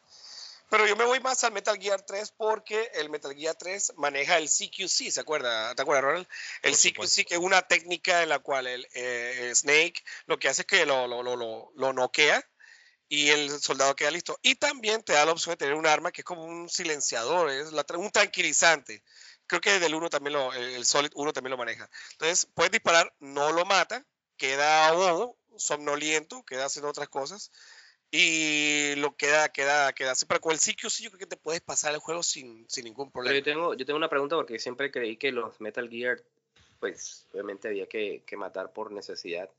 Pero 0.71 0.87
yo 0.87 0.97
me 0.97 1.05
voy 1.05 1.21
más 1.21 1.43
al 1.45 1.53
Metal 1.53 1.79
Gear 1.79 2.03
3 2.03 2.33
porque 2.37 2.91
el 2.95 3.09
Metal 3.09 3.35
Gear 3.35 3.55
3 3.55 3.95
maneja 3.97 4.37
el 4.39 4.49
CQC, 4.49 5.11
¿se 5.11 5.21
acuerda? 5.21 5.75
¿Te 5.75 5.83
acuerdas, 5.83 6.05
Ronald? 6.05 6.29
El 6.63 6.75
CQC, 6.75 7.27
que 7.27 7.35
es 7.35 7.41
una 7.41 7.63
técnica 7.63 8.23
en 8.23 8.29
la 8.29 8.39
cual 8.41 8.67
el, 8.67 8.87
eh, 8.93 9.51
Snake 9.55 10.05
lo 10.27 10.39
que 10.39 10.49
hace 10.49 10.63
es 10.63 10.67
que 10.67 10.85
lo, 10.85 11.07
lo, 11.07 11.23
lo, 11.23 11.73
lo, 11.75 11.93
noquea 11.93 12.45
y 13.09 13.31
el 13.31 13.59
soldado 13.61 13.97
queda 13.97 14.11
listo. 14.11 14.39
Y 14.43 14.57
también 14.57 15.03
te 15.03 15.15
da 15.15 15.25
la 15.25 15.33
opción 15.33 15.55
de 15.55 15.57
tener 15.57 15.75
un 15.75 15.87
arma 15.87 16.13
que 16.13 16.21
es 16.21 16.25
como 16.25 16.45
un 16.45 16.69
silenciador, 16.69 17.51
es 17.51 17.73
la, 17.73 17.85
un 17.97 18.11
tranquilizante 18.11 19.03
creo 19.49 19.61
que 19.61 19.81
del 19.81 19.95
1 19.95 20.11
también 20.11 20.35
lo, 20.35 20.53
el 20.53 20.85
Solid 20.85 21.11
1 21.15 21.33
también 21.33 21.51
lo 21.51 21.57
maneja. 21.57 21.91
Entonces, 22.13 22.47
puedes 22.55 22.71
disparar, 22.71 23.13
no 23.19 23.51
lo 23.51 23.65
mata, 23.65 24.05
queda 24.37 24.93
bobo, 24.93 25.39
somnoliento, 25.57 26.45
queda 26.45 26.67
haciendo 26.67 26.89
otras 26.89 27.09
cosas. 27.09 27.51
Y 28.11 28.95
lo 28.97 29.15
queda, 29.17 29.51
queda, 29.51 29.93
queda 29.93 30.13
así. 30.13 30.25
Pero 30.27 30.41
con 30.41 30.53
el 30.53 30.59
CQ 30.59 30.89
sí 30.89 31.05
yo 31.05 31.11
creo 31.11 31.19
que 31.19 31.27
te 31.27 31.37
puedes 31.37 31.61
pasar 31.61 31.93
el 31.93 32.01
juego 32.01 32.23
sin, 32.23 32.69
sin 32.69 32.85
ningún 32.85 33.11
problema. 33.11 33.33
Pero 33.33 33.45
yo 33.45 33.53
tengo, 33.53 33.75
yo 33.75 33.85
tengo 33.85 33.99
una 33.99 34.09
pregunta 34.09 34.37
porque 34.37 34.59
siempre 34.59 34.91
creí 34.91 35.17
que 35.17 35.31
los 35.31 35.61
Metal 35.61 35.89
Gear, 35.89 36.23
pues 36.81 37.27
obviamente 37.33 37.69
había 37.69 37.87
que, 37.87 38.23
que 38.25 38.37
matar 38.37 38.73
por 38.73 38.93
necesidad. 38.93 39.51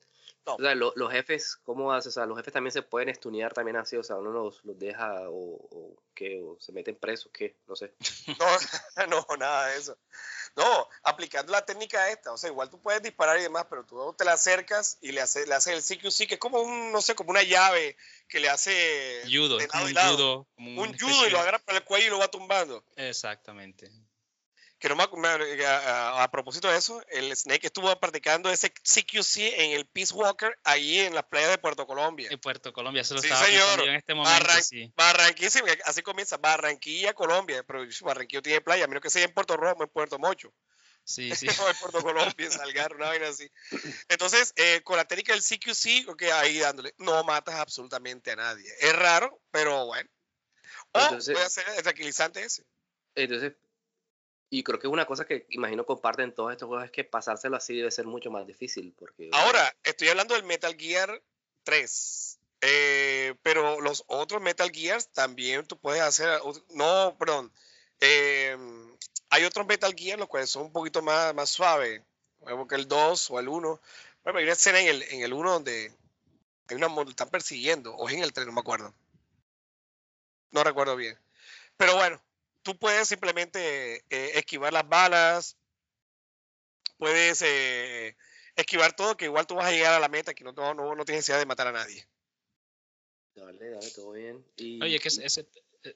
O 0.46 0.58
sea, 0.58 0.74
los 0.76 1.12
jefes, 1.12 1.58
¿cómo 1.64 1.94
haces? 1.94 2.14
O 2.14 2.20
sea, 2.20 2.26
los 2.26 2.38
jefes 2.38 2.54
también 2.54 2.72
se 2.72 2.82
pueden 2.82 3.10
estunear 3.10 3.54
también 3.54 3.78
así, 3.78 3.96
o 3.98 4.04
sea, 4.04 4.16
uno 4.16 4.32
los, 4.32 4.64
los 4.66 4.78
deja 4.80 5.30
o, 5.30 5.56
o 5.56 6.04
qué, 6.14 6.42
o 6.42 6.58
se 6.60 6.72
meten 6.72 6.96
presos, 6.96 7.32
qué, 7.32 7.56
no 7.68 7.76
sé. 7.76 7.94
No, 8.40 8.46
no, 9.08 9.38
nada 9.38 9.68
de 9.68 9.78
eso. 9.78 9.98
No, 10.56 10.88
aplicando 11.04 11.52
la 11.52 11.66
técnica 11.66 12.10
esta, 12.10 12.32
o 12.34 12.38
sea, 12.38 12.50
igual 12.50 12.70
tú 12.70 12.82
puedes 12.82 13.02
disparar 13.04 13.38
y 13.40 13.44
demás, 13.44 13.68
pero 13.70 13.86
tú 13.86 14.14
te 14.18 14.26
la 14.26 14.34
acercas 14.34 14.98
y 15.02 15.12
le 15.12 15.22
haces, 15.22 15.48
le 15.48 15.56
haces 15.56 15.92
el 15.92 15.98
CQC, 15.98 16.28
que 16.28 16.34
es 16.36 16.40
como 16.40 16.62
un, 16.62 16.92
no 16.92 17.02
sé, 17.02 17.16
como 17.16 17.30
una 17.30 17.44
llave 17.44 17.96
que 18.28 18.40
le 18.40 18.50
hace... 18.50 19.22
Judo, 19.26 19.58
de 19.58 19.68
como 19.68 19.84
lado 19.84 19.86
un 19.86 19.92
y 19.92 19.94
lado. 19.94 20.16
judo. 20.16 20.48
Un 20.58 20.98
judo 20.98 21.28
y 21.28 21.30
lo 21.30 21.40
agarra 21.40 21.60
por 21.60 21.76
el 21.76 21.84
cuello 21.84 22.08
y 22.08 22.10
lo 22.10 22.20
va 22.20 22.30
tumbando. 22.30 22.84
Exactamente. 22.96 23.92
Que 24.80 24.88
no 24.90 24.96
me 24.96 25.06
me- 25.18 25.66
a, 25.66 25.78
a- 25.78 26.24
a 26.24 26.32
propósito 26.32 26.70
de 26.72 26.78
eso, 26.78 27.04
el 27.10 27.36
Snake 27.36 27.68
estuvo 27.68 27.94
practicando 28.00 28.50
ese 28.50 28.72
CQC 28.72 29.64
en 29.66 29.72
el 29.72 29.86
Peace 29.88 30.14
Walker 30.14 30.58
ahí 30.64 31.00
en 31.00 31.14
las 31.14 31.26
playas 31.26 31.50
de 31.50 31.58
Puerto 31.58 31.86
Colombia. 31.86 32.30
En 32.32 32.40
Puerto 32.40 32.72
Colombia, 32.72 33.02
eso 33.02 33.16
lo 33.16 33.22
Sí, 33.22 33.28
estaba 33.28 33.46
señor. 33.46 33.82
en 33.88 33.96
este 33.96 34.14
momento, 34.16 34.46
Barran- 34.46 34.62
sí. 34.64 34.94
Barranquilla, 34.96 35.50
sí, 35.50 35.60
así 35.86 36.02
comienza, 36.02 36.38
Barranquilla, 36.38 37.14
Colombia, 37.14 37.64
pero 37.68 37.84
Barranquilla 38.02 38.42
tiene 38.42 38.62
playa, 38.62 38.86
a 38.86 38.88
menos 38.88 39.02
que 39.04 39.10
sea 39.10 39.24
en 39.26 39.34
Puerto 39.34 39.58
Rojo, 39.58 39.84
en 39.84 39.90
Puerto 39.90 40.18
Mocho, 40.18 40.54
Sí, 41.04 41.30
sí. 41.36 41.48
o 41.48 41.70
en 41.70 41.76
Puerto 41.78 42.02
Colombia, 42.02 42.46
en 42.46 42.52
Salgar, 42.52 42.96
una 42.96 43.08
vaina 43.08 43.28
así. 43.28 43.52
Entonces, 44.08 44.54
eh, 44.56 44.82
con 44.84 44.96
la 44.96 45.06
técnica 45.06 45.34
del 45.34 45.42
CQC, 45.44 46.08
ok, 46.08 46.22
ahí 46.34 46.58
dándole, 46.60 46.94
no 47.00 47.24
matas 47.24 47.56
absolutamente 47.56 48.32
a 48.32 48.36
nadie. 48.38 48.72
Es 48.80 48.96
raro, 48.96 49.42
pero 49.52 49.86
bueno. 49.88 50.10
O 50.94 51.00
Entonces- 51.02 51.34
puede 51.36 51.50
ser 51.50 51.66
el 51.76 51.84
tranquilizante 51.84 52.44
ese. 52.44 52.64
Entonces, 53.16 53.54
y 54.50 54.64
creo 54.64 54.80
que 54.80 54.88
una 54.88 55.06
cosa 55.06 55.26
que 55.26 55.46
imagino 55.50 55.86
comparten 55.86 56.34
todos 56.34 56.52
estos 56.52 56.68
juegos 56.68 56.86
es 56.86 56.92
que 56.92 57.04
pasárselo 57.04 57.56
así 57.56 57.76
debe 57.78 57.92
ser 57.92 58.06
mucho 58.06 58.32
más 58.32 58.48
difícil. 58.48 58.94
Porque, 58.98 59.30
Ahora, 59.32 59.76
estoy 59.84 60.08
hablando 60.10 60.34
del 60.34 60.44
Metal 60.44 60.76
Gear 60.76 61.22
3. 61.64 62.40
eh, 62.62 63.36
pero 63.44 63.80
los 63.80 64.04
otros 64.08 64.42
Metal 64.42 64.72
Gears 64.72 65.10
también 65.12 65.66
tú 65.66 65.78
puedes 65.78 66.02
hacer. 66.02 66.42
No, 66.72 67.16
perdón. 67.18 67.52
eh, 68.00 68.58
hay 69.30 69.44
otros 69.46 69.68
Metal 69.68 69.94
Gear 69.96 70.18
los 70.18 70.28
cuales 70.28 70.50
son 70.50 70.64
un 70.64 70.72
poquito 70.72 71.02
más, 71.04 71.34
más 71.36 71.50
suaves. 71.50 72.02
Como 72.40 72.68
que 72.68 72.76
el 72.76 72.88
2 72.88 73.30
o 73.32 73.40
el 73.40 73.48
1. 73.48 73.82
Bueno, 74.24 74.40
hay 74.40 74.46
una 74.46 74.54
escena 74.54 74.80
en 74.80 74.88
el, 74.88 75.04
en 75.04 75.22
el 75.22 75.34
1 75.34 75.52
donde 75.52 75.94
hay 76.68 76.76
una 76.76 76.88
están 77.04 77.30
persiguiendo. 77.30 77.96
O 77.96 78.08
es 78.10 78.16
en 78.16 78.24
el 78.24 78.34
3, 78.34 78.48
no 78.48 78.54
me 78.54 78.62
acuerdo. 78.62 78.94
No 80.52 80.64
recuerdo 80.64 80.96
bien. 80.96 81.20
Pero 81.78 81.96
bueno, 81.96 82.20
tú 82.70 82.78
puedes 82.78 83.08
simplemente 83.08 83.98
eh, 84.10 84.32
esquivar 84.36 84.72
las 84.72 84.88
balas. 84.88 85.58
Puedes 86.98 87.42
eh, 87.42 88.16
esquivar 88.56 88.96
todo, 88.96 89.18
que 89.18 89.26
igual 89.26 89.48
tú 89.48 89.56
vas 89.56 89.66
a 89.66 89.72
llegar 89.72 89.94
a 89.94 90.00
la 90.00 90.08
meta, 90.08 90.36
que 90.36 90.44
no, 90.44 90.52
no, 90.52 90.76
no, 90.76 90.94
no 90.96 91.06
tienes 91.06 91.20
necesidad 91.22 91.40
de 91.40 91.48
matar 91.48 91.68
a 91.68 91.72
nadie. 91.72 92.06
Dale, 93.34 93.70
dale, 93.72 93.90
todo 93.92 94.12
bien. 94.12 94.46
Y, 94.58 94.84
Oye, 94.84 95.00
que 95.00 95.08
ese, 95.08 95.26
ese- 95.26 95.48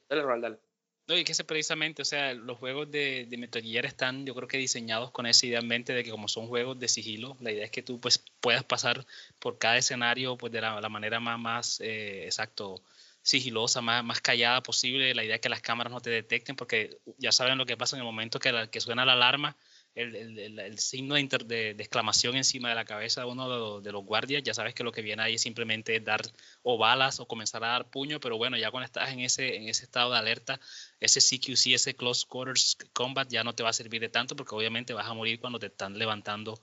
dale, 0.09 0.21
Ronald, 0.23 0.43
dale. 0.43 0.59
No, 1.05 1.15
y 1.17 1.23
que 1.25 1.33
ese 1.33 1.43
precisamente, 1.43 2.01
o 2.01 2.05
sea, 2.05 2.33
los 2.33 2.57
juegos 2.57 2.89
de, 2.89 3.27
de 3.29 3.37
Metal 3.37 3.61
Gear 3.61 3.85
están, 3.85 4.25
yo 4.25 4.33
creo 4.33 4.47
que 4.47 4.57
diseñados 4.57 5.11
con 5.11 5.25
esa 5.27 5.45
idea 5.45 5.59
en 5.59 5.67
mente 5.67 5.93
de 5.93 6.03
que 6.03 6.09
como 6.11 6.27
son 6.29 6.47
juegos 6.47 6.79
de 6.79 6.87
sigilo, 6.87 7.35
la 7.41 7.51
idea 7.51 7.65
es 7.65 7.71
que 7.71 7.83
tú 7.83 7.99
pues 7.99 8.23
puedas 8.39 8.63
pasar 8.63 9.05
por 9.39 9.57
cada 9.59 9.77
escenario 9.77 10.37
pues 10.37 10.51
de 10.53 10.61
la, 10.61 10.79
la 10.79 10.89
manera 10.89 11.19
más, 11.19 11.37
más 11.39 11.81
eh, 11.81 12.23
exacto, 12.23 12.81
sigilosa, 13.23 13.81
más, 13.81 14.03
más 14.03 14.21
callada 14.21 14.61
posible, 14.61 15.15
la 15.15 15.23
idea 15.23 15.35
es 15.35 15.41
que 15.41 15.49
las 15.49 15.61
cámaras 15.61 15.91
no 15.91 16.01
te 16.01 16.09
detecten 16.09 16.55
porque 16.55 16.99
ya 17.17 17.31
saben 17.31 17.57
lo 17.57 17.65
que 17.65 17.77
pasa 17.77 17.95
en 17.95 18.01
el 18.01 18.05
momento 18.05 18.37
que, 18.39 18.79
suena 18.81 19.05
la 19.05 19.13
alarma, 19.13 19.55
el, 19.95 20.15
el- 20.15 20.59
el- 20.59 20.79
signo 20.79 21.15
de, 21.15 21.21
inter- 21.21 21.45
de- 21.45 21.71
exclamación 21.71 22.35
encima 22.35 22.69
de 22.69 22.75
la 22.75 22.83
cabeza 22.85 23.21
de 23.21 23.27
uno 23.27 23.49
de 23.49 23.57
los, 23.57 23.83
de 23.83 23.91
los 23.91 24.03
guardias, 24.03 24.43
ya 24.43 24.53
sabes 24.53 24.73
que 24.73 24.83
lo 24.83 24.91
que 24.91 25.01
viene 25.01 25.23
ahí 25.23 25.35
es 25.35 25.41
simplemente 25.41 25.99
dar 25.99 26.21
o 26.63 26.77
balas 26.77 27.19
o 27.19 27.27
comenzar 27.27 27.63
a 27.63 27.67
dar 27.69 27.89
puño, 27.89 28.19
pero 28.19 28.37
bueno, 28.37 28.57
ya 28.57 28.71
cuando 28.71 28.85
estás 28.85 29.11
en 29.11 29.19
ese, 29.21 29.55
en 29.55 29.69
ese 29.69 29.83
estado 29.85 30.11
de 30.11 30.17
alerta, 30.17 30.59
ese 30.99 31.21
CQC, 31.21 31.75
ese 31.75 31.95
Close 31.95 32.25
Quarters 32.27 32.77
Combat 32.93 33.29
ya 33.29 33.43
no 33.43 33.53
te 33.55 33.63
va 33.63 33.69
a 33.69 33.73
servir 33.73 34.01
de 34.01 34.09
tanto 34.09 34.35
porque 34.35 34.55
obviamente 34.55 34.93
vas 34.93 35.07
a 35.07 35.13
morir 35.13 35.39
cuando 35.39 35.59
te 35.59 35.67
están 35.67 35.97
levantando 35.97 36.59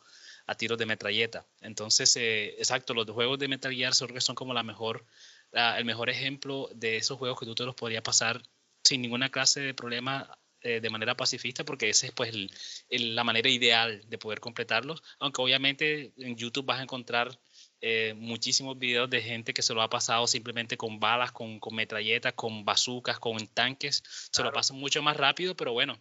a 0.47 0.55
tiros 0.57 0.79
de 0.79 0.87
metralleta. 0.87 1.47
Entonces, 1.61 2.17
eh, 2.17 2.55
exacto, 2.59 2.93
los 2.95 3.09
juegos 3.11 3.39
de 3.39 3.49
Metal 3.49 3.73
Gear 3.73 3.95
son 3.95 4.35
como 4.35 4.53
la 4.55 4.63
mejor, 4.63 5.05
la- 5.53 5.79
el 5.79 5.85
mejor 5.85 6.11
ejemplo 6.11 6.69
de 6.75 6.97
esos 6.97 7.19
juegos 7.19 7.39
que 7.39 7.47
tú 7.47 7.55
te 7.55 7.65
los 7.65 7.75
podrías 7.75 8.03
pasar 8.03 8.43
sin 8.85 9.03
ninguna 9.03 9.31
clase 9.31 9.61
de 9.61 9.75
problema 9.75 10.37
eh, 10.63 10.81
de 10.83 10.91
manera 10.91 11.17
pacifista 11.17 11.65
porque 11.65 11.89
esa 11.89 12.05
es 12.07 12.13
pues 12.13 12.29
el- 12.35 12.51
el- 12.91 13.15
la 13.17 13.25
manera 13.25 13.49
ideal 13.49 14.03
de 14.11 14.19
poder 14.19 14.41
completarlos, 14.41 15.03
aunque 15.19 15.41
obviamente 15.41 16.13
en 16.19 16.37
YouTube 16.37 16.67
vas 16.67 16.81
a 16.81 16.83
encontrar 16.83 17.41
eh, 17.81 18.13
muchísimos 18.15 18.79
videos 18.79 19.09
de 19.09 19.23
gente 19.23 19.55
que 19.55 19.63
se 19.63 19.73
lo 19.73 19.81
ha 19.81 19.89
pasado 19.89 20.27
simplemente 20.27 20.77
con 20.77 21.01
balas, 21.01 21.33
con, 21.33 21.59
con 21.61 21.75
metralletas, 21.75 22.35
con 22.35 22.63
bazucas, 22.67 23.19
con 23.19 23.47
tanques. 23.49 24.03
Se 24.31 24.43
lo 24.43 24.53
pasan 24.53 24.77
mucho 24.77 25.01
más 25.01 25.17
rápido, 25.17 25.57
pero 25.57 25.73
bueno, 25.73 25.99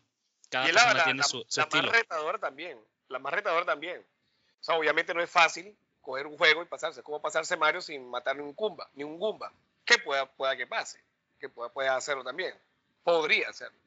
cada 0.49 0.67
y 0.67 0.73
persona 0.73 0.93
la- 0.93 1.03
tiene 1.05 1.19
la- 1.19 1.23
su, 1.23 1.45
su 1.47 1.61
la 1.61 1.65
más 1.67 1.73
estilo. 1.75 1.91
retadora 1.93 2.37
también. 2.37 2.77
La 3.07 3.19
más 3.19 3.31
retadora 3.33 3.65
también. 3.65 4.01
O 4.01 4.61
sea, 4.63 4.75
obviamente 4.75 5.13
no 5.13 5.21
es 5.23 5.29
fácil 5.31 5.73
coger 6.01 6.27
un 6.27 6.37
juego 6.37 6.61
y 6.63 6.65
pasarse. 6.65 7.03
como 7.03 7.21
pasarse 7.21 7.55
Mario 7.57 7.81
sin 7.81 8.09
matar 8.09 8.35
ni 8.35 8.43
un 8.43 8.53
Goomba? 8.53 8.89
Ni 8.95 9.03
un 9.03 9.17
Goomba. 9.19 9.51
Que 9.85 9.97
pueda, 9.97 10.25
pueda 10.31 10.55
que 10.57 10.67
pase. 10.67 10.99
Que 11.39 11.49
pueda, 11.49 11.71
pueda 11.71 11.95
hacerlo 11.95 12.23
también. 12.23 12.53
Podría 13.03 13.49
hacerlo. 13.49 13.77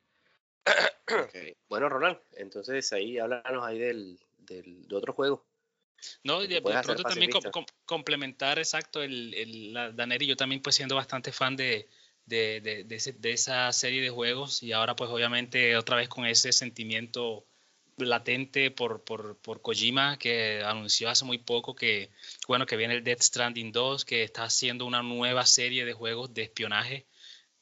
Ok. 1.12 1.34
Bueno, 1.68 1.88
Ronald, 1.88 2.18
entonces 2.36 2.90
ahí 2.92 3.18
háblanos 3.18 3.64
ahí 3.64 3.78
del, 3.78 4.18
del, 4.38 4.86
de 4.88 4.96
otro 4.96 5.12
juego. 5.12 5.44
No, 6.24 6.42
y 6.42 6.46
de, 6.46 6.62
pronto 6.62 7.02
también 7.02 7.30
com- 7.30 7.50
com- 7.50 7.66
complementar, 7.84 8.58
exacto, 8.58 9.02
el, 9.02 9.34
el, 9.34 9.72
la 9.74 9.90
Daneri, 9.92 10.26
yo 10.26 10.36
también 10.36 10.62
pues 10.62 10.76
siendo 10.76 10.94
bastante 10.94 11.30
fan 11.32 11.54
de, 11.56 11.88
de, 12.24 12.60
de, 12.60 12.84
de 12.84 12.94
ese- 12.96 13.12
de 13.12 13.32
esa 13.32 13.70
serie 13.72 14.00
de 14.00 14.10
juegos 14.10 14.62
y 14.62 14.72
ahora 14.72 14.96
pues 14.96 15.10
obviamente 15.10 15.76
otra 15.76 15.96
vez 15.96 16.08
con 16.08 16.24
ese 16.24 16.52
sentimiento 16.52 17.44
latente 17.98 18.70
por, 18.70 19.02
por, 19.02 19.36
por 19.36 19.62
Kojima 19.62 20.18
que 20.18 20.62
anunció 20.64 21.08
hace 21.08 21.24
muy 21.24 21.38
poco 21.38 21.74
que 21.74 22.10
bueno 22.48 22.66
que 22.66 22.76
viene 22.76 22.94
el 22.94 23.04
Death 23.04 23.22
Stranding 23.22 23.72
2 23.72 24.04
que 24.04 24.22
está 24.22 24.44
haciendo 24.44 24.86
una 24.86 25.02
nueva 25.02 25.46
serie 25.46 25.84
de 25.84 25.92
juegos 25.92 26.32
de 26.34 26.42
espionaje 26.42 27.06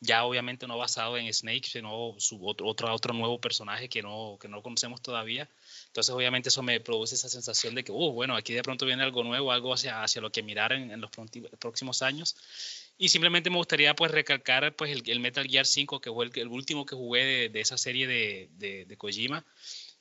ya 0.01 0.25
obviamente 0.25 0.67
no 0.67 0.79
basado 0.79 1.19
en 1.19 1.33
Snake 1.33 1.69
sino 1.69 2.15
su 2.19 2.47
otro 2.47 2.67
otro, 2.67 2.93
otro 2.95 3.13
nuevo 3.13 3.41
personaje 3.41 3.89
que 3.89 4.03
no 4.03 4.39
que 4.41 4.49
no 4.49 4.63
conocemos 4.63 5.03
todavía 5.03 5.49
entonces, 5.91 6.15
obviamente, 6.15 6.51
eso 6.51 6.63
me 6.63 6.79
produce 6.79 7.17
esa 7.17 7.29
sensación 7.29 7.75
de 7.75 7.83
que, 7.83 7.91
uh, 7.91 8.13
bueno, 8.13 8.37
aquí 8.37 8.53
de 8.55 8.63
pronto 8.63 8.87
viene 8.87 9.03
algo 9.03 9.25
nuevo, 9.25 9.51
algo 9.51 9.75
hacia, 9.75 10.05
hacia 10.05 10.23
lo 10.23 10.31
que 10.31 10.41
mirar 10.41 10.73
en, 10.73 10.93
en 10.93 11.01
los 11.01 11.11
próximos 11.59 12.03
años. 12.03 12.37
Y 12.97 13.09
simplemente 13.09 13.51
me 13.51 13.57
gustaría 13.57 13.93
pues 13.97 14.13
recalcar 14.13 14.77
pues 14.77 15.03
el, 15.05 15.19
Metal 15.19 15.45
Gear 15.49 15.67
5, 15.67 16.01
que 16.01 16.13
fue 16.13 16.31
el, 16.33 16.47
último 16.47 16.87
que 16.87 16.95
jugué 16.95 17.49
de, 17.49 17.61
esa 17.61 17.77
serie 17.77 18.07
de, 18.07 18.49
de, 18.87 18.97
Kojima. 18.97 19.45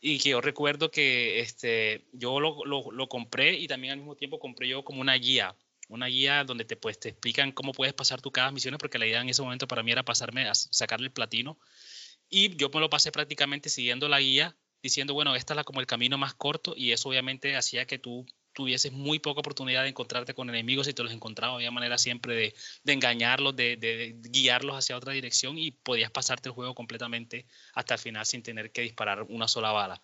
Y 0.02 0.20
que 0.20 0.30
yo 0.30 0.42
recuerdo 0.42 0.92
que 0.92 1.40
este, 1.40 2.06
yo 2.14 2.40
lo, 2.40 2.64
lo, 2.66 3.10
compré 3.10 3.54
y 3.54 3.68
también 3.68 3.94
al 3.94 4.00
mismo 4.00 4.16
tiempo 4.16 4.40
compré 4.40 4.68
yo 4.68 4.84
como 4.84 5.02
una 5.02 5.16
guía. 5.16 5.56
Una 5.90 6.06
guía 6.08 6.44
donde 6.44 6.66
te, 6.66 6.76
pues, 6.78 7.00
te 7.00 7.10
explican 7.10 7.52
cómo 7.52 7.74
puedes 7.74 7.94
pasar 7.94 8.22
tu 8.22 8.32
cada 8.32 8.52
misiones, 8.52 8.80
porque 8.80 9.00
la 9.00 9.08
idea 9.08 9.22
en 9.22 9.30
ese 9.30 9.42
momento 9.42 9.68
para 9.68 9.84
mí 9.84 9.92
era 9.92 10.04
pasarme 10.04 10.48
a 10.48 10.56
sacarle 10.56 11.08
el 11.08 11.14
platino. 11.14 11.58
Y 12.30 12.56
yo 12.56 12.70
me 12.70 12.80
lo 12.80 12.90
pasé 12.90 13.12
prácticamente 13.12 13.70
siguiendo 13.70 14.08
la 14.08 14.20
guía, 14.20 14.56
diciendo, 14.82 15.14
bueno, 15.14 15.36
esta 15.36 15.54
es 15.54 15.64
como 15.64 15.82
el 15.82 15.88
camino 15.88 16.18
más 16.18 16.34
corto 16.34 16.74
y 16.78 16.92
eso 16.92 17.10
obviamente 17.10 17.56
hacía 17.56 17.86
que 17.86 18.00
tú 18.00 18.26
tuvieses 18.60 18.92
muy 18.92 19.20
poca 19.20 19.40
oportunidad 19.40 19.84
de 19.84 19.90
encontrarte 19.90 20.34
con 20.34 20.50
enemigos 20.50 20.86
y 20.90 20.94
te 20.94 21.02
los 21.02 21.14
encontraba. 21.14 21.56
Había 21.56 21.72
manera 21.72 21.98
siempre 21.98 22.36
de, 22.36 22.54
de 22.84 22.92
engañarlos, 22.92 23.56
de, 23.56 23.78
de, 23.78 24.18
guiarlos 24.20 24.76
hacia 24.76 24.98
otra 24.98 25.14
dirección 25.14 25.58
y 25.58 25.72
podías 25.72 26.12
pasarte 26.12 26.50
el 26.50 26.56
juego 26.56 26.76
completamente 26.76 27.46
hasta 27.74 27.94
el 27.94 28.02
final 28.02 28.26
sin 28.26 28.44
tener 28.44 28.74
que 28.74 28.82
disparar 28.82 29.24
una 29.30 29.48
sola 29.48 29.72
bala. 29.72 30.02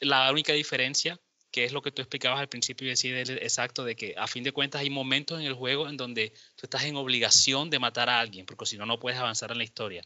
La 0.00 0.32
única 0.32 0.54
diferencia, 0.54 1.20
que 1.50 1.64
es 1.64 1.72
lo 1.72 1.82
que 1.82 1.92
tú 1.92 2.00
explicabas 2.00 2.40
al 2.40 2.48
principio 2.48 2.86
y 2.86 2.90
decir 2.90 3.14
exacto, 3.42 3.84
de 3.84 3.94
que 3.94 4.14
a 4.16 4.26
fin 4.26 4.42
de 4.42 4.52
cuentas 4.52 4.80
hay 4.80 4.88
momentos 4.88 5.38
en 5.38 5.44
el 5.44 5.52
juego 5.52 5.86
en 5.86 5.98
donde 5.98 6.30
tú 6.56 6.62
estás 6.62 6.84
en 6.84 6.96
obligación 6.96 7.68
de 7.68 7.78
matar 7.78 8.08
a 8.08 8.20
alguien, 8.20 8.46
porque 8.46 8.64
si 8.64 8.78
no, 8.78 8.86
no 8.86 8.98
puedes 8.98 9.18
avanzar 9.18 9.50
en 9.50 9.58
la 9.58 9.64
historia. 9.64 10.02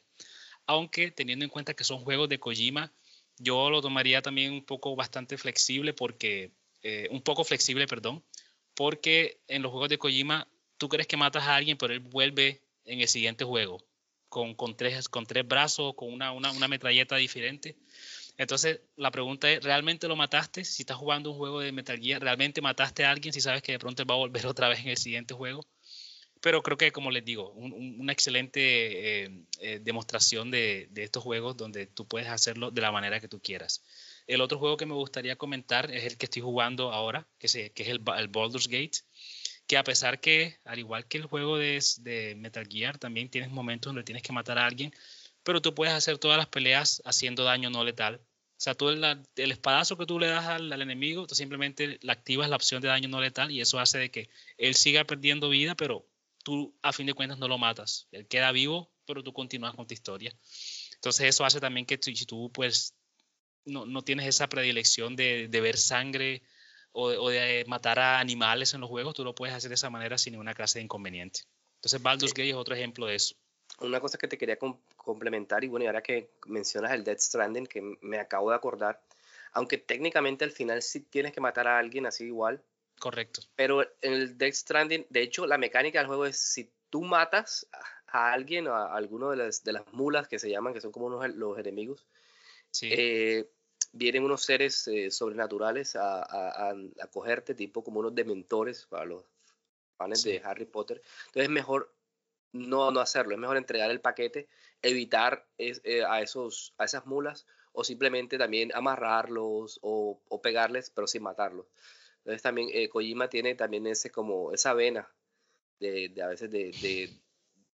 Aunque 0.66 1.12
teniendo 1.12 1.44
en 1.44 1.50
cuenta 1.52 1.74
que 1.74 1.84
son 1.84 2.00
juegos 2.00 2.28
de 2.28 2.40
Kojima, 2.40 2.92
yo 3.38 3.70
lo 3.70 3.80
tomaría 3.80 4.22
también 4.22 4.52
un 4.52 4.64
poco 4.64 4.96
bastante 4.96 5.38
flexible 5.38 5.92
porque 5.94 6.50
eh, 6.82 7.08
un 7.10 7.22
poco 7.22 7.44
flexible, 7.44 7.86
perdón, 7.86 8.24
porque 8.74 9.40
en 9.48 9.62
los 9.62 9.70
juegos 9.70 9.88
de 9.88 9.98
Kojima 9.98 10.48
tú 10.78 10.88
crees 10.88 11.06
que 11.06 11.16
matas 11.16 11.44
a 11.44 11.56
alguien, 11.56 11.78
pero 11.78 11.92
él 11.92 12.00
vuelve 12.00 12.62
en 12.84 13.00
el 13.00 13.08
siguiente 13.08 13.44
juego 13.44 13.84
con, 14.28 14.54
con, 14.54 14.76
tres, 14.76 15.08
con 15.08 15.26
tres 15.26 15.46
brazos, 15.46 15.94
con 15.94 16.12
una, 16.12 16.32
una, 16.32 16.50
una 16.52 16.68
metralleta 16.68 17.16
diferente. 17.16 17.76
Entonces, 18.38 18.80
la 18.96 19.10
pregunta 19.10 19.50
es, 19.50 19.62
¿realmente 19.64 20.08
lo 20.08 20.16
mataste? 20.16 20.64
Si 20.64 20.82
estás 20.82 20.98
jugando 20.98 21.30
un 21.30 21.38
juego 21.38 21.60
de 21.60 21.72
Metal 21.72 21.98
Gear, 21.98 22.20
¿realmente 22.20 22.60
mataste 22.60 23.04
a 23.04 23.10
alguien 23.10 23.32
si 23.32 23.40
sabes 23.40 23.62
que 23.62 23.72
de 23.72 23.78
pronto 23.78 24.02
él 24.02 24.10
va 24.10 24.14
a 24.14 24.18
volver 24.18 24.46
otra 24.46 24.68
vez 24.68 24.80
en 24.80 24.88
el 24.88 24.98
siguiente 24.98 25.34
juego? 25.34 25.64
Pero 26.42 26.62
creo 26.62 26.76
que, 26.76 26.92
como 26.92 27.10
les 27.10 27.24
digo, 27.24 27.50
una 27.52 28.12
excelente 28.12 29.24
eh, 29.24 29.30
eh, 29.60 29.80
demostración 29.82 30.50
de, 30.50 30.86
de, 30.90 31.02
estos 31.02 31.22
juegos 31.22 31.56
donde 31.56 31.86
tú 31.86 32.06
puedes 32.06 32.28
hacerlo 32.28 32.70
de 32.70 32.82
la 32.82 32.92
manera 32.92 33.20
que 33.20 33.26
tú 33.26 33.40
quieras. 33.40 33.82
El 34.26 34.40
otro 34.40 34.58
juego 34.58 34.76
que 34.76 34.86
me 34.86 34.94
gustaría 34.94 35.36
comentar 35.36 35.90
es 35.92 36.04
el 36.04 36.16
que 36.16 36.26
estoy 36.26 36.42
jugando 36.42 36.92
ahora, 36.92 37.28
que, 37.38 37.46
es 37.46 37.88
el, 37.88 38.00
Baldur's 38.00 38.68
Gate, 38.68 38.98
que 39.66 39.76
a 39.76 39.84
pesar 39.84 40.20
que, 40.20 40.58
al 40.64 40.78
igual 40.78 41.06
que 41.06 41.18
el 41.18 41.26
juego 41.26 41.58
de, 41.58 42.34
Metal 42.36 42.66
Gear, 42.68 42.98
también 42.98 43.28
tienes 43.30 43.50
momentos 43.50 43.90
donde 43.90 44.04
tienes 44.04 44.22
que 44.22 44.32
matar 44.32 44.58
a 44.58 44.66
alguien, 44.66 44.92
pero 45.42 45.62
tú 45.62 45.74
puedes 45.74 45.94
hacer 45.94 46.18
todas 46.18 46.38
las 46.38 46.48
peleas 46.48 47.02
haciendo 47.04 47.44
daño 47.44 47.70
no 47.70 47.84
letal. 47.84 48.16
O 48.16 48.58
sea, 48.58 48.74
tú 48.74 48.88
el, 48.88 49.04
el 49.04 49.52
espadazo 49.52 49.96
que 49.96 50.06
tú 50.06 50.18
le 50.18 50.28
das 50.28 50.46
al, 50.46 50.72
enemigo, 50.80 51.26
tú 51.26 51.34
simplemente 51.34 51.98
le 52.00 52.12
activas 52.12 52.48
la 52.48 52.56
opción 52.56 52.82
de 52.82 52.88
daño 52.88 53.08
no 53.08 53.20
letal 53.20 53.50
y 53.50 53.60
eso 53.60 53.78
hace 53.78 53.98
de 53.98 54.10
que 54.10 54.28
él 54.56 54.74
siga 54.74 55.04
perdiendo 55.04 55.48
vida, 55.50 55.74
pero 55.76 56.08
tú 56.42 56.74
a 56.82 56.92
fin 56.92 57.06
de 57.06 57.14
cuentas 57.14 57.38
no 57.38 57.48
lo 57.48 57.58
matas. 57.58 58.08
Él 58.12 58.26
queda 58.26 58.50
vivo, 58.52 58.90
pero 59.04 59.22
tú 59.22 59.32
continúas 59.32 59.74
con 59.74 59.86
tu 59.86 59.94
historia. 59.94 60.34
Entonces 60.94 61.28
eso 61.28 61.44
hace 61.44 61.60
también 61.60 61.86
que 61.86 61.98
si 62.02 62.26
tú 62.26 62.50
pues 62.52 62.95
no, 63.66 63.84
no 63.84 64.02
tienes 64.02 64.26
esa 64.26 64.48
predilección 64.48 65.16
de, 65.16 65.48
de 65.48 65.60
ver 65.60 65.76
sangre 65.76 66.42
o, 66.92 67.08
o, 67.08 67.28
de 67.28 67.64
matar 67.66 67.98
a 67.98 68.18
animales 68.20 68.72
en 68.72 68.80
los 68.80 68.88
juegos, 68.88 69.14
tú 69.14 69.24
lo 69.24 69.34
puedes 69.34 69.54
hacer 69.54 69.68
de 69.68 69.74
esa 69.74 69.90
manera 69.90 70.16
sin 70.16 70.32
ninguna 70.32 70.54
clase 70.54 70.78
de 70.78 70.84
inconveniente. 70.84 71.40
Entonces 71.74 72.00
Baldur's 72.00 72.32
Gate 72.32 72.50
es 72.50 72.56
otro 72.56 72.74
ejemplo 72.74 73.06
de 73.06 73.16
eso. 73.16 73.34
Una 73.80 74.00
cosa 74.00 74.16
que 74.16 74.28
te 74.28 74.38
quería 74.38 74.58
complementar, 74.96 75.62
y 75.62 75.68
bueno, 75.68 75.84
y 75.84 75.86
ahora 75.88 76.02
que 76.02 76.30
mencionas 76.46 76.92
el 76.92 77.04
Death 77.04 77.20
Stranding, 77.20 77.66
que 77.66 77.82
me 78.00 78.18
acabo 78.18 78.48
de 78.50 78.56
acordar, 78.56 79.02
aunque 79.52 79.76
técnicamente 79.76 80.44
al 80.44 80.52
final 80.52 80.82
sí 80.82 81.00
tienes 81.00 81.32
que 81.32 81.40
matar 81.40 81.66
a 81.66 81.78
alguien 81.78 82.06
así 82.06 82.24
igual. 82.24 82.62
Correcto. 82.98 83.42
Pero 83.54 83.82
en 84.00 84.12
el 84.12 84.38
Death 84.38 84.54
Stranding, 84.54 85.06
de 85.10 85.22
hecho, 85.22 85.46
la 85.46 85.58
mecánica 85.58 85.98
del 85.98 86.06
juego 86.06 86.24
es 86.24 86.38
si 86.38 86.70
tú 86.88 87.02
matas 87.02 87.66
a 88.06 88.32
alguien 88.32 88.68
o 88.68 88.74
a 88.74 88.96
alguno 88.96 89.30
de 89.30 89.36
las, 89.36 89.62
de 89.62 89.72
las 89.72 89.86
mulas 89.92 90.28
que 90.28 90.38
se 90.38 90.48
llaman, 90.48 90.72
que 90.72 90.80
son 90.80 90.92
como 90.92 91.06
unos, 91.06 91.28
los 91.34 91.58
enemigos, 91.58 92.06
sí. 92.70 92.88
eh, 92.90 93.50
vienen 93.92 94.24
unos 94.24 94.42
seres 94.42 94.86
eh, 94.88 95.10
sobrenaturales 95.10 95.96
a, 95.96 96.22
a, 96.22 96.70
a, 96.70 97.06
cogerte, 97.08 97.54
tipo 97.54 97.82
como 97.82 98.00
unos 98.00 98.14
dementores 98.14 98.86
para 98.86 99.04
los 99.04 99.24
fans 99.96 100.22
de 100.22 100.40
Harry 100.44 100.66
Potter. 100.66 101.02
Entonces 101.26 101.44
es 101.44 101.50
mejor 101.50 101.92
no, 102.52 102.90
no 102.90 103.00
hacerlo, 103.00 103.34
es 103.34 103.40
mejor 103.40 103.56
entregar 103.56 103.90
el 103.90 104.00
paquete, 104.00 104.48
evitar 104.82 105.46
eh, 105.58 106.04
a, 106.08 106.20
esos, 106.20 106.74
a 106.78 106.84
esas 106.84 107.06
mulas 107.06 107.46
o 107.72 107.84
simplemente 107.84 108.38
también 108.38 108.70
amarrarlos 108.74 109.78
o, 109.82 110.20
o 110.28 110.40
pegarles, 110.40 110.90
pero 110.90 111.06
sin 111.06 111.22
matarlos. 111.22 111.66
Entonces 112.18 112.42
también 112.42 112.68
eh, 112.72 112.88
Kojima 112.88 113.28
tiene 113.28 113.54
también 113.54 113.86
ese 113.86 114.10
como 114.10 114.52
esa 114.52 114.72
vena 114.74 115.08
de, 115.78 116.08
de 116.08 116.22
a 116.22 116.28
veces 116.28 116.50
de, 116.50 116.72
de, 116.80 117.10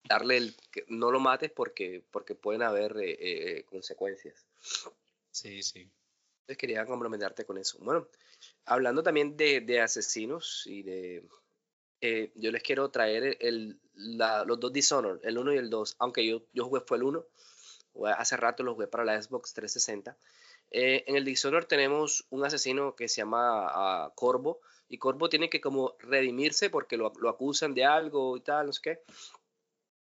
darle 0.08 0.36
el 0.36 0.54
que 0.70 0.84
no 0.88 1.10
lo 1.10 1.18
mates 1.18 1.50
porque, 1.50 2.04
porque 2.12 2.34
pueden 2.34 2.62
haber 2.62 2.94
consecuencias. 3.64 4.46
Sí, 5.36 5.62
sí. 5.62 5.80
Entonces 5.80 6.56
quería 6.56 6.86
complementarte 6.86 7.44
con 7.44 7.58
eso. 7.58 7.78
Bueno, 7.80 8.08
hablando 8.64 9.02
también 9.02 9.36
de, 9.36 9.60
de 9.60 9.82
asesinos 9.82 10.62
y 10.66 10.82
de... 10.82 11.28
Eh, 12.00 12.32
yo 12.36 12.50
les 12.50 12.62
quiero 12.62 12.90
traer 12.90 13.36
el, 13.40 13.78
la, 13.94 14.44
los 14.44 14.58
dos 14.58 14.72
Dishonored, 14.72 15.20
el 15.24 15.36
1 15.36 15.54
y 15.54 15.56
el 15.58 15.68
2, 15.68 15.96
aunque 15.98 16.26
yo, 16.26 16.42
yo 16.52 16.64
jugué 16.64 16.80
fue 16.86 16.98
el 16.98 17.04
1, 17.04 17.26
hace 18.16 18.36
rato 18.36 18.62
lo 18.62 18.74
jugué 18.74 18.86
para 18.86 19.04
la 19.04 19.20
Xbox 19.20 19.52
360. 19.52 20.16
Eh, 20.70 21.04
en 21.06 21.16
el 21.16 21.24
Dishonored 21.24 21.66
tenemos 21.66 22.26
un 22.30 22.44
asesino 22.44 22.94
que 22.94 23.08
se 23.08 23.22
llama 23.22 24.06
uh, 24.06 24.14
Corvo, 24.14 24.60
y 24.88 24.98
Corvo 24.98 25.28
tiene 25.28 25.50
que 25.50 25.60
como 25.60 25.96
redimirse 25.98 26.70
porque 26.70 26.96
lo, 26.96 27.12
lo, 27.18 27.28
acusan 27.28 27.74
de 27.74 27.84
algo 27.84 28.36
y 28.36 28.40
tal, 28.40 28.66
no 28.66 28.72
sé 28.72 28.80
qué. 28.82 29.00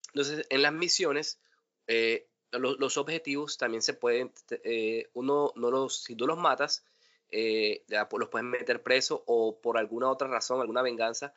Entonces, 0.09 0.47
en 0.51 0.63
las 0.63 0.73
misiones, 0.73 1.39
eh, 1.87 2.27
los, 2.59 2.97
objetivos 2.97 3.59
también 3.59 3.83
se 3.83 3.95
pueden, 3.95 4.33
eh, 4.51 5.09
uno 5.15 5.53
no 5.57 5.71
los, 5.71 6.03
si 6.03 6.15
tú 6.15 6.27
los 6.27 6.39
matas, 6.39 6.85
eh, 7.31 7.85
pues, 8.09 8.21
los 8.21 8.29
pueden 8.29 8.51
meter 8.51 8.83
preso 8.83 9.23
o 9.27 9.59
por 9.61 9.79
alguna 9.79 10.11
otra 10.11 10.29
razón, 10.29 10.61
alguna 10.61 10.83
venganza, 10.83 11.35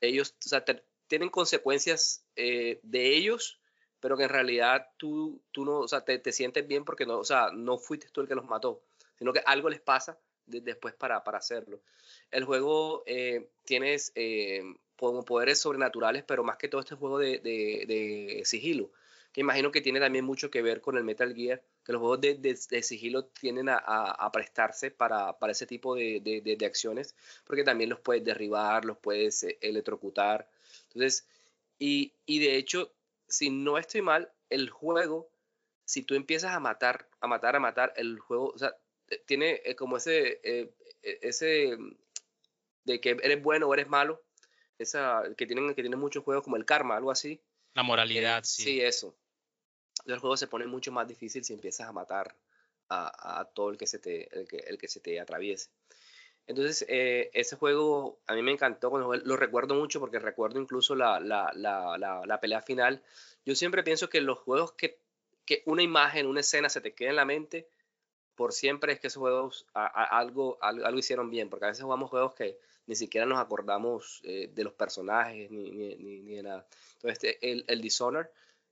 ellos 0.00 0.34
tienen 1.06 1.28
consecuencias 1.28 2.24
eh, 2.36 2.80
de 2.82 3.16
ellos, 3.16 3.60
pero 4.00 4.16
que 4.16 4.24
en 4.24 4.30
realidad 4.30 4.88
tú, 4.96 5.42
tú 5.52 5.64
no, 5.64 5.86
te, 5.86 6.18
te, 6.18 6.32
sientes 6.32 6.66
bien 6.66 6.84
porque 6.84 7.06
no, 7.06 7.18
o 7.18 7.24
sea, 7.24 7.50
no 7.52 7.78
fuiste 7.78 8.08
tú 8.10 8.20
el 8.20 8.28
que 8.28 8.34
los 8.34 8.46
mató, 8.46 8.82
sino 9.18 9.32
que 9.32 9.42
algo 9.44 9.68
les 9.68 9.80
pasa 9.80 10.18
después 10.46 10.94
para, 10.94 11.22
para 11.22 11.38
hacerlo. 11.38 11.80
El 12.30 12.44
juego 12.44 13.04
tienes 13.64 14.12
poderes 14.96 15.60
sobrenaturales, 15.60 16.24
pero 16.24 16.42
más 16.42 16.56
que 16.56 16.68
todo 16.68 16.80
este 16.80 16.94
juego 16.94 17.18
de, 17.18 17.38
de, 17.38 17.84
de 17.86 18.42
sigilo 18.44 18.90
que 19.32 19.40
imagino 19.40 19.70
que 19.70 19.80
tiene 19.80 20.00
también 20.00 20.24
mucho 20.24 20.50
que 20.50 20.62
ver 20.62 20.80
con 20.80 20.96
el 20.96 21.04
Metal 21.04 21.34
Gear, 21.34 21.62
que 21.84 21.92
los 21.92 22.00
juegos 22.00 22.20
de, 22.20 22.82
sigilo 22.82 23.26
tienden 23.26 23.68
a, 23.68 24.30
prestarse 24.32 24.90
para, 24.90 25.38
para, 25.38 25.52
ese 25.52 25.66
tipo 25.66 25.94
de, 25.94 26.58
acciones, 26.66 27.14
porque 27.44 27.62
también 27.62 27.90
los 27.90 28.00
puedes 28.00 28.24
derribar, 28.24 28.84
los 28.84 28.98
puedes 28.98 29.44
eh, 29.44 29.58
electrocutar. 29.60 30.48
Entonces, 30.88 31.28
y, 31.78 32.12
y, 32.26 32.40
de 32.40 32.56
hecho, 32.56 32.92
si 33.28 33.50
no 33.50 33.78
estoy 33.78 34.02
mal, 34.02 34.32
el 34.48 34.68
juego, 34.68 35.30
si 35.84 36.02
tú 36.02 36.14
empiezas 36.14 36.52
a 36.52 36.60
matar, 36.60 37.08
a 37.20 37.28
matar, 37.28 37.56
a 37.56 37.60
matar, 37.60 37.92
el 37.96 38.18
juego, 38.18 38.48
o 38.48 38.58
sea, 38.58 38.76
eh, 39.08 39.22
tiene 39.26 39.62
eh, 39.64 39.76
como 39.76 39.96
ese, 39.96 40.40
ese 41.02 41.78
de 42.84 43.00
que 43.00 43.10
eres 43.10 43.42
bueno 43.42 43.68
o 43.68 43.74
eres 43.74 43.88
malo, 43.88 44.22
esa, 44.78 45.22
que 45.36 45.46
tienen, 45.46 45.72
que 45.74 45.82
tienen 45.82 46.00
muchos 46.00 46.24
juegos 46.24 46.42
como 46.42 46.56
el 46.56 46.64
karma, 46.64 46.96
algo 46.96 47.12
así. 47.12 47.40
La 47.74 47.84
moralidad, 47.84 48.42
sí. 48.42 48.62
Sí, 48.64 48.80
eso 48.80 49.16
el 50.06 50.18
juego 50.18 50.36
se 50.36 50.46
pone 50.46 50.66
mucho 50.66 50.92
más 50.92 51.06
difícil 51.06 51.44
si 51.44 51.52
empiezas 51.52 51.88
a 51.88 51.92
matar 51.92 52.34
a, 52.88 53.48
todo 53.54 53.70
el 53.70 53.78
que, 53.78 53.86
se 53.86 53.98
te, 53.98 54.36
el 54.36 54.48
que, 54.48 54.56
el 54.56 54.76
que 54.76 54.88
se 54.88 55.00
te 55.00 55.20
atraviese. 55.20 55.70
Entonces, 56.46 56.84
eh, 56.88 57.30
ese 57.32 57.54
juego 57.54 58.18
a 58.26 58.34
mí 58.34 58.42
me 58.42 58.50
encantó, 58.50 58.90
lo 58.98 59.36
recuerdo 59.36 59.74
mucho 59.74 60.00
porque 60.00 60.18
recuerdo 60.18 60.60
incluso 60.60 60.96
la, 60.96 61.20
la, 61.20 61.52
la, 61.54 61.96
la, 62.26 62.40
pelea 62.40 62.60
final. 62.60 63.02
Yo 63.46 63.54
siempre 63.54 63.84
pienso 63.84 64.08
que 64.08 64.20
los 64.20 64.38
juegos 64.40 64.72
que, 64.72 64.98
que, 65.44 65.62
una 65.66 65.82
imagen, 65.82 66.26
una 66.26 66.40
escena 66.40 66.68
se 66.68 66.80
te 66.80 66.92
queda 66.92 67.10
en 67.10 67.16
la 67.16 67.24
mente, 67.24 67.68
por 68.34 68.52
siempre 68.52 68.92
es 68.92 68.98
que 68.98 69.06
esos 69.06 69.20
juegos 69.20 69.66
algo, 69.74 70.58
algo, 70.60 70.98
hicieron 70.98 71.30
bien, 71.30 71.48
porque 71.50 71.66
a 71.66 71.68
veces 71.68 71.84
jugamos 71.84 72.10
juegos 72.10 72.34
que 72.34 72.58
ni 72.86 72.96
siquiera 72.96 73.26
nos 73.26 73.38
acordamos 73.38 74.20
eh, 74.24 74.50
de 74.52 74.64
los 74.64 74.72
personajes 74.72 75.52
ni, 75.52 75.70
ni, 75.70 75.94
ni, 75.94 76.34
de 76.34 76.42
nada. 76.42 76.66
Entonces, 76.94 77.22
este, 77.22 77.48
el, 77.48 77.64
el 77.68 77.80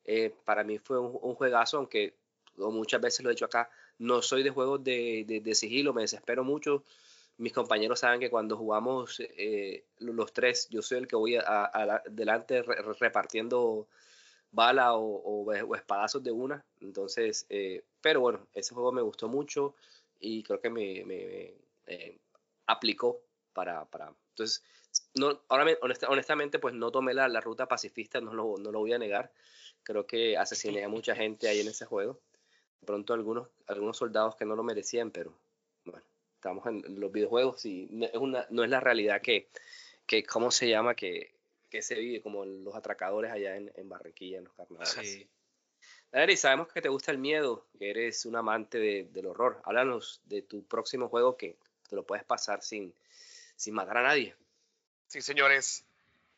eh, 0.09 0.35
para 0.44 0.64
mí 0.64 0.79
fue 0.79 0.99
un, 0.99 1.35
juegazo, 1.35 1.77
aunque 1.77 2.14
muchas 2.57 3.01
veces 3.01 3.23
lo 3.23 3.31
he 3.31 3.35
dicho 3.35 3.44
acá, 3.44 3.71
no 3.99 4.23
soy 4.23 4.42
de 4.42 4.51
juegos 4.51 4.83
de, 4.83 5.25
de, 5.44 5.55
sigilo, 5.55 5.92
me 5.92 6.03
desespero 6.03 6.42
mucho 6.42 6.83
mis 7.38 7.53
compañeros 7.53 8.01
saben 8.01 8.18
que 8.18 8.31
cuando 8.31 8.57
jugamos 8.57 9.21
eh, 9.21 9.85
los 10.01 10.33
tres, 10.33 10.68
yo 10.71 10.83
soy 10.83 10.99
el 10.99 11.07
que 11.07 11.14
voy 11.14 11.37
adelante 11.37 12.62
repartiendo 12.99 13.87
bala 14.51 14.94
o, 14.94 15.53
espadazos 15.53 16.23
de 16.23 16.33
una. 16.33 16.64
Entonces, 16.81 17.47
eh, 17.49 17.85
pero 18.01 18.21
bueno, 18.21 18.47
ese 18.55 18.75
juego 18.75 18.90
me 18.90 19.03
gustó 19.03 19.29
mucho 19.29 19.77
y 20.18 20.42
creo 20.42 20.61
que 20.61 20.68
me, 20.68 21.55
eh, 21.87 22.18
aplicó 22.66 23.21
para, 23.53 23.85
para... 23.85 24.12
Entonces, 24.31 24.64
no, 25.14 25.40
ahora 25.49 25.79
honestamente, 26.09 26.59
pues 26.59 26.75
no 26.75 26.90
tomé 26.90 27.14
la, 27.14 27.29
la 27.29 27.40
ruta 27.40 27.66
pacifista, 27.66 28.21
no 28.21 28.35
lo, 28.35 28.57
no 28.59 28.73
lo, 28.73 28.81
voy 28.81 28.94
a 28.94 28.99
negar. 28.99 29.31
Creo 29.82 30.06
que 30.06 30.36
asesiné 30.36 30.84
a 30.84 30.88
mucha 30.88 31.14
gente 31.14 31.48
ahí 31.48 31.60
en 31.60 31.68
ese 31.68 31.86
juego. 31.86 32.20
De 32.80 32.86
pronto 32.86 33.14
algunos, 33.14 33.48
algunos 33.66 33.96
soldados 33.96 34.36
que 34.36 34.44
no 34.44 34.54
lo 34.54 34.62
merecían, 34.62 35.10
pero 35.10 35.32
bueno, 35.84 36.02
estamos 36.34 36.66
en 36.66 37.00
los 37.00 37.10
videojuegos 37.10 37.64
y 37.64 37.88
no 37.90 38.06
es, 38.06 38.14
una, 38.14 38.46
no 38.50 38.64
es 38.64 38.70
la 38.70 38.80
realidad 38.80 39.20
que, 39.20 39.48
que, 40.06 40.24
¿cómo 40.24 40.50
se 40.50 40.68
llama? 40.68 40.94
Que, 40.94 41.34
que 41.68 41.82
se 41.82 41.96
vive 41.96 42.22
como 42.22 42.44
los 42.44 42.74
atracadores 42.74 43.30
allá 43.30 43.56
en, 43.56 43.70
en 43.74 43.88
Barranquilla, 43.88 44.38
en 44.38 44.44
los 44.44 44.54
carnavales. 44.54 45.28
Sí. 46.10 46.36
sabemos 46.36 46.68
que 46.68 46.80
te 46.80 46.88
gusta 46.88 47.10
el 47.10 47.18
miedo, 47.18 47.66
que 47.78 47.90
eres 47.90 48.24
un 48.26 48.36
amante 48.36 48.78
de, 48.78 49.08
del 49.10 49.26
horror. 49.26 49.60
Háblanos 49.64 50.20
de 50.24 50.42
tu 50.42 50.64
próximo 50.64 51.08
juego 51.08 51.36
que 51.36 51.56
te 51.88 51.96
lo 51.96 52.04
puedes 52.04 52.24
pasar 52.24 52.62
sin, 52.62 52.94
sin 53.56 53.74
matar 53.74 53.98
a 53.98 54.02
nadie. 54.02 54.34
Sí, 55.08 55.20
señores. 55.20 55.88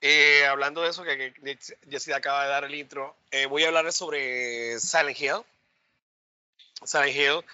Eh, 0.01 0.47
hablando 0.47 0.83
de 0.83 0.91
eso, 0.91 1.05
que, 1.05 1.33
que 1.33 1.59
Jessica 1.91 2.17
acaba 2.17 2.45
de 2.45 2.51
dar 2.51 2.65
el 2.65 2.75
intro, 2.75 3.15
eh, 3.31 3.47
voy 3.47 3.65
a 3.65 3.69
hablar 3.69 3.93
sobre 3.93 4.79
Silent 4.81 5.21
Hill. 5.21 5.45
Silent 6.85 7.15
Hill, 7.15 7.45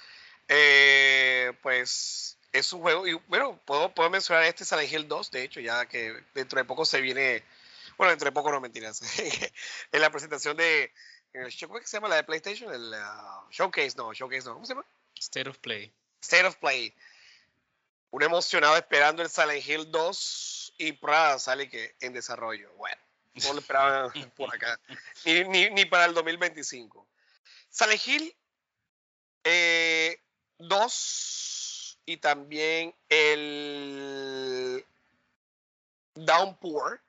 eh, 0.49 1.53
pues 1.63 2.39
es 2.53 2.73
un 2.73 2.81
juego, 2.83 3.07
y 3.07 3.15
bueno, 3.29 3.61
puedo, 3.65 3.93
puedo 3.93 4.11
mencionar 4.11 4.45
este 4.45 4.65
Silent 4.65 4.93
Hill 4.93 5.09
2, 5.09 5.31
de 5.31 5.43
hecho, 5.43 5.61
ya 5.61 5.87
que 5.87 6.23
dentro 6.35 6.59
de 6.59 6.65
poco 6.65 6.85
se 6.85 7.01
viene 7.01 7.43
bueno, 7.97 8.13
entre 8.13 8.33
poco 8.33 8.51
no 8.51 8.61
mentiras. 8.61 9.01
en 9.93 10.01
la 10.01 10.11
presentación 10.11 10.57
de. 10.57 10.93
¿Cómo 11.67 11.81
se 11.83 11.97
llama 11.97 12.09
la 12.09 12.17
de 12.17 12.25
PlayStation? 12.25 12.73
El 12.73 12.93
uh, 12.93 13.51
Showcase, 13.51 13.97
no, 13.97 14.13
Showcase 14.13 14.47
no. 14.47 14.55
¿Cómo 14.55 14.67
se 14.67 14.75
llama? 14.75 14.87
State 15.19 15.49
of 15.49 15.59
Play. 15.59 15.93
State 16.21 16.47
of 16.47 16.57
Play. 16.57 16.95
Un 18.11 18.23
emocionado 18.23 18.77
esperando 18.77 19.23
el 19.23 19.29
Silent 19.29 19.67
Hill 19.67 19.91
2 19.91 20.56
y 20.79 20.93
Prada 20.93 21.39
sale 21.39 21.69
que 21.69 21.95
en 22.01 22.13
desarrollo. 22.13 22.73
Bueno, 22.75 23.01
no 23.35 23.53
lo 23.53 23.61
esperaban 23.61 24.11
por 24.37 24.55
acá. 24.55 24.79
Ni, 25.25 25.45
ni, 25.45 25.71
ni, 25.71 25.85
para 25.85 26.07
el 26.07 26.15
2025. 26.15 27.07
Silent 27.71 28.07
Hill 28.07 28.37
2 29.45 29.45
eh, 29.45 30.19
y 32.07 32.17
también 32.19 32.95
el 33.09 34.85
Downpour 36.15 37.01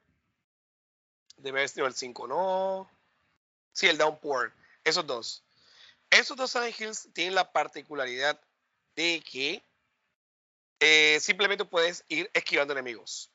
Debe 1.38 1.60
haber 1.60 1.69
sido 1.69 1.86
el 1.86 1.93
5, 1.93 2.27
no. 2.27 2.89
Sí, 3.71 3.88
el 3.88 3.97
Downpour. 3.97 4.51
Esos 4.84 5.06
dos. 5.06 5.43
Esos 6.10 6.36
dos 6.36 6.51
Silent 6.51 6.80
Hills 6.80 7.10
tienen 7.13 7.36
la 7.36 7.51
particularidad 7.51 8.39
de 8.95 9.21
que 9.21 9.63
eh, 10.80 11.19
simplemente 11.21 11.65
puedes 11.65 12.03
ir 12.08 12.30
esquivando 12.34 12.73
enemigos. 12.73 13.30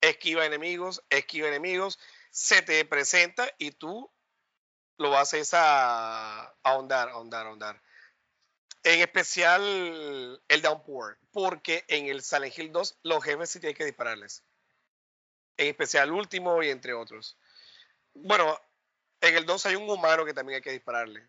Esquiva 0.00 0.44
enemigos, 0.46 1.02
esquiva 1.10 1.48
enemigos, 1.48 1.98
se 2.30 2.62
te 2.62 2.84
presenta 2.84 3.48
y 3.58 3.72
tú 3.72 4.10
lo 4.98 5.16
haces 5.16 5.50
a 5.52 6.54
ahondar, 6.62 7.08
ahondar, 7.08 7.46
ahondar. 7.46 7.82
En 8.82 9.00
especial 9.00 10.40
el 10.48 10.62
Downpour, 10.62 11.18
porque 11.32 11.84
en 11.88 12.06
el 12.06 12.22
Silent 12.22 12.56
Hill 12.56 12.72
2 12.72 12.98
los 13.02 13.24
jefes 13.24 13.50
sí 13.50 13.60
tienen 13.60 13.76
que 13.76 13.84
dispararles. 13.84 14.44
En 15.56 15.68
especial 15.68 16.12
último 16.12 16.62
y 16.62 16.70
entre 16.70 16.92
otros. 16.94 17.36
Bueno, 18.14 18.60
en 19.20 19.36
el 19.36 19.44
2 19.44 19.66
hay 19.66 19.76
un 19.76 19.88
humano 19.88 20.24
que 20.24 20.34
también 20.34 20.56
hay 20.56 20.62
que 20.62 20.72
dispararle. 20.72 21.28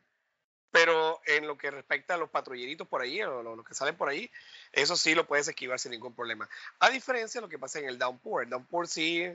Pero 0.77 1.19
en 1.25 1.47
lo 1.47 1.57
que 1.57 1.71
respecta 1.71 2.13
a 2.13 2.17
los 2.17 2.29
patrulleritos 2.29 2.87
por 2.87 3.01
ahí, 3.01 3.19
o 3.23 3.41
los 3.41 3.65
que 3.65 3.73
salen 3.73 3.97
por 3.97 4.09
ahí, 4.09 4.29
eso 4.71 4.95
sí 4.95 5.15
lo 5.15 5.25
puedes 5.25 5.47
esquivar 5.47 5.79
sin 5.79 5.91
ningún 5.91 6.13
problema. 6.13 6.47
A 6.77 6.91
diferencia 6.91 7.41
de 7.41 7.47
lo 7.47 7.49
que 7.49 7.57
pasa 7.57 7.79
en 7.79 7.85
el 7.85 7.97
Downpour. 7.97 8.47
Downpour 8.47 8.87
sí. 8.87 9.25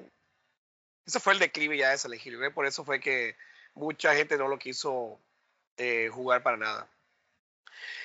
Ese 1.05 1.19
fue 1.19 1.33
el 1.33 1.41
declive 1.41 1.77
ya 1.77 1.91
de 1.91 1.99
Silent 1.99 2.25
Hill. 2.25 2.53
Por 2.55 2.65
eso 2.65 2.85
fue 2.85 3.01
que 3.01 3.37
mucha 3.75 4.15
gente 4.15 4.39
no 4.39 4.47
lo 4.47 4.57
quiso 4.57 5.19
eh, 5.79 6.11
jugar 6.13 6.45
para 6.45 6.57
nada. 6.57 6.89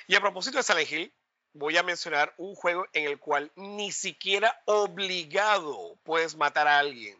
Y 0.08 0.16
a 0.16 0.20
propósito 0.20 0.56
de 0.56 0.64
Silent 0.64 1.12
voy 1.52 1.76
a 1.76 1.84
mencionar 1.84 2.34
un 2.38 2.56
juego 2.56 2.88
en 2.92 3.06
el 3.06 3.20
cual 3.20 3.52
ni 3.54 3.92
siquiera 3.92 4.60
obligado 4.64 5.96
puedes 6.02 6.34
matar 6.34 6.66
a 6.66 6.80
alguien 6.80 7.16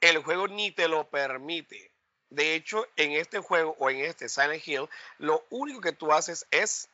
el 0.00 0.18
juego 0.18 0.48
ni 0.48 0.72
te 0.72 0.88
lo 0.88 1.08
permite. 1.08 1.91
De 2.32 2.54
hecho, 2.54 2.86
en 2.96 3.12
este 3.12 3.40
juego 3.40 3.76
o 3.78 3.90
en 3.90 4.00
este 4.06 4.26
Silent 4.26 4.66
Hill, 4.66 4.88
lo 5.18 5.44
único 5.50 5.82
que 5.82 5.92
tú 5.92 6.12
haces 6.12 6.46
es 6.50 6.88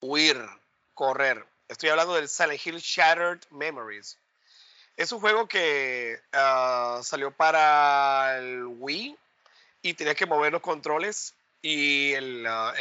huir, 0.00 0.42
correr. 0.94 1.44
Estoy 1.68 1.90
hablando 1.90 2.14
del 2.14 2.30
Silent 2.30 2.66
Hill 2.66 2.78
Shattered 2.78 3.42
Memories. 3.50 4.16
Es 4.96 5.12
un 5.12 5.20
juego 5.20 5.46
que 5.46 6.18
ah, 6.32 7.00
salió 7.02 7.30
para 7.30 8.38
el 8.38 8.64
Wii 8.64 9.18
y 9.82 9.92
tenías 9.92 10.16
que 10.16 10.24
mover 10.24 10.50
los 10.50 10.62
controles. 10.62 11.34
Y 11.60 12.14
el, 12.14 12.46
ah, 12.46 12.72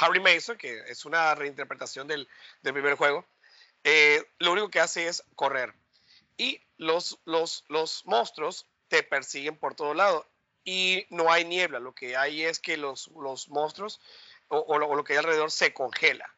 Harry 0.00 0.18
Mason, 0.18 0.58
que 0.58 0.80
es 0.88 1.04
una 1.04 1.36
reinterpretación 1.36 2.08
del, 2.08 2.28
primer 2.62 2.96
juego, 2.96 3.24
eh, 3.84 4.24
lo 4.40 4.50
único 4.50 4.70
que 4.70 4.80
hace 4.80 5.06
es 5.06 5.22
correr. 5.36 5.72
Y 6.36 6.60
los, 6.78 7.20
los, 7.26 7.64
los 7.68 8.04
monstruos 8.06 8.66
te 8.88 9.04
persiguen 9.04 9.56
por 9.56 9.76
todo 9.76 9.94
lado. 9.94 10.26
Y 10.64 11.06
no 11.10 11.30
hay 11.30 11.44
niebla, 11.44 11.80
lo 11.80 11.94
que 11.94 12.16
hay 12.16 12.44
es 12.44 12.58
que 12.58 12.76
los, 12.76 13.08
los 13.08 13.48
monstruos 13.48 14.00
o, 14.48 14.78
lo, 14.78 15.04
que 15.04 15.14
hay 15.14 15.18
alrededor 15.18 15.50
se 15.50 15.72
congela. 15.72 16.34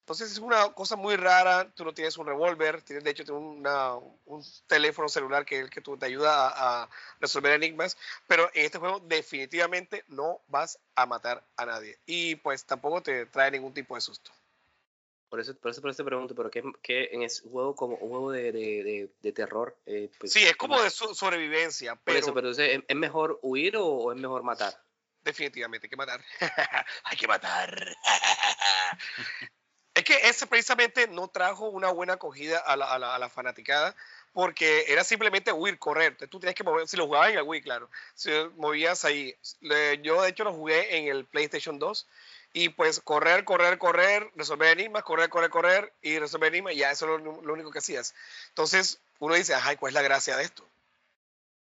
Entonces 0.00 0.32
es 0.32 0.38
una 0.38 0.72
cosa 0.72 0.96
muy 0.96 1.14
rara, 1.14 1.70
tú 1.74 1.84
no 1.84 1.94
tienes 1.94 2.16
un 2.16 2.26
revólver, 2.26 2.82
tienes 2.82 3.04
de 3.04 3.10
hecho 3.10 3.34
un 3.34 4.44
teléfono 4.66 5.08
celular 5.08 5.44
que, 5.44 5.70
que 5.70 5.80
tú 5.80 5.96
te 5.96 6.06
ayuda 6.06 6.82
a, 6.82 6.88
resolver 7.20 7.52
enigmas, 7.52 7.96
pero 8.26 8.50
en 8.52 8.66
este 8.66 8.78
juego 8.78 8.98
definitivamente 8.98 10.04
no 10.08 10.40
vas 10.48 10.78
a 10.96 11.06
matar 11.06 11.44
a 11.56 11.66
nadie 11.66 11.98
y 12.04 12.34
pues 12.36 12.64
tampoco 12.64 13.00
te 13.00 13.26
trae 13.26 13.52
ningún 13.52 13.72
tipo 13.72 13.94
de 13.94 14.00
susto. 14.00 14.32
Por 15.32 15.40
eso, 15.40 15.56
por 15.56 15.70
eso, 15.70 15.80
por 15.80 15.88
eso 15.88 15.96
te 15.96 16.04
pregunto, 16.04 16.34
pero 16.34 16.50
¿qué, 16.50 16.62
qué 16.82 17.08
en 17.10 17.22
ese 17.22 17.48
juego 17.48 17.74
como 17.74 17.96
un 17.96 18.10
juego 18.10 18.32
de, 18.32 18.52
de, 18.52 19.10
de, 19.22 19.32
terror? 19.32 19.74
Eh, 19.86 20.10
pues, 20.18 20.30
sí, 20.30 20.44
es 20.44 20.56
como 20.56 20.78
de 20.78 20.90
sobrevivencia. 20.90 21.96
Pero... 21.96 22.04
Por 22.04 22.22
eso, 22.22 22.34
pero 22.34 22.50
¿es, 22.50 22.84
¿es 22.86 22.96
mejor 22.96 23.38
huir 23.40 23.78
o, 23.78 24.12
es 24.12 24.20
mejor 24.20 24.42
matar? 24.42 24.78
Definitivamente, 25.22 25.86
hay 25.86 25.88
que 25.88 25.96
matar. 25.96 26.22
hay 27.04 27.16
que 27.16 27.26
matar. 27.26 27.96
es 29.94 30.04
que 30.04 30.28
ese 30.28 30.46
precisamente 30.46 31.08
no 31.08 31.28
trajo 31.28 31.70
una 31.70 31.90
buena 31.90 32.12
acogida 32.12 32.58
a 32.58 32.76
la, 32.76 32.92
a 32.92 32.98
la, 32.98 33.14
a 33.14 33.18
la 33.18 33.30
fanaticada 33.30 33.96
porque 34.34 34.84
era 34.88 35.02
simplemente 35.02 35.50
huir, 35.50 35.78
correr. 35.78 36.14
Tú 36.28 36.40
tenías 36.40 36.54
que 36.54 36.64
mover, 36.64 36.86
si 36.86 36.98
lo 36.98 37.06
jugabas 37.06 37.30
en 37.30 37.38
el 37.38 37.44
Wii, 37.44 37.62
claro, 37.62 37.88
si 38.14 38.30
movías 38.58 39.06
ahí. 39.06 39.34
Yo 40.02 40.20
de 40.20 40.28
hecho 40.28 40.44
lo 40.44 40.52
jugué 40.52 40.98
en 40.98 41.08
el 41.08 41.24
PlayStation 41.24 41.78
2 41.78 42.06
y 42.52 42.68
pues 42.70 43.00
correr, 43.00 43.44
correr, 43.44 43.78
correr, 43.78 44.30
resolver 44.34 44.78
enigmas, 44.78 45.02
correr, 45.04 45.30
correr, 45.30 45.50
correr 45.50 45.92
y 46.02 46.18
resolver 46.18 46.48
enigmas, 46.48 46.74
y 46.74 46.78
ya 46.78 46.90
eso 46.90 47.16
es 47.16 47.22
lo, 47.22 47.52
único 47.52 47.70
que 47.70 47.78
hacías. 47.78 48.14
Entonces 48.48 49.00
uno 49.18 49.34
dice, 49.34 49.54
ay, 49.54 49.76
¿cuál 49.76 49.90
es 49.90 49.94
la 49.94 50.02
gracia 50.02 50.36
de 50.36 50.44
esto? 50.44 50.68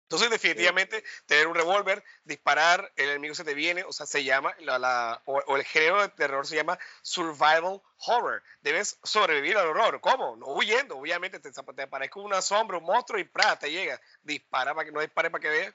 Entonces, 0.03 0.31
definitivamente, 0.31 1.03
tener 1.27 1.49
un 1.49 1.57
revólver, 1.57 2.05
disparar, 2.23 2.93
el 2.95 3.09
enemigo 3.09 3.35
se 3.35 3.43
te 3.43 3.55
viene, 3.55 3.83
o 3.83 3.93
sea, 3.93 4.07
se 4.07 4.23
llama, 4.23 4.55
la, 4.61 5.21
o, 5.25 5.57
el 5.57 5.65
género 5.65 6.01
de 6.01 6.09
terror 6.11 6.47
se 6.47 6.55
llama 6.55 6.79
survival 7.03 7.83
horror. 8.07 8.41
Debes 8.61 9.01
sobrevivir 9.03 9.57
al 9.57 9.67
horror. 9.67 10.01
¿Cómo? 10.01 10.37
No 10.37 10.47
huyendo, 10.47 10.97
obviamente, 10.97 11.41
te, 11.41 11.51
te 11.51 11.83
aparezca 11.83 12.21
una 12.21 12.41
sombra, 12.41 12.79
un 12.79 12.85
monstruo 12.85 13.19
y 13.19 13.25
¡pra! 13.25 13.59
te 13.59 13.73
llega. 13.73 14.01
Dispara 14.23 14.77
para 14.77 14.85
que 14.85 14.93
no 14.93 15.01
dispare 15.01 15.29
para 15.29 15.43
que 15.43 15.49
vea. 15.49 15.75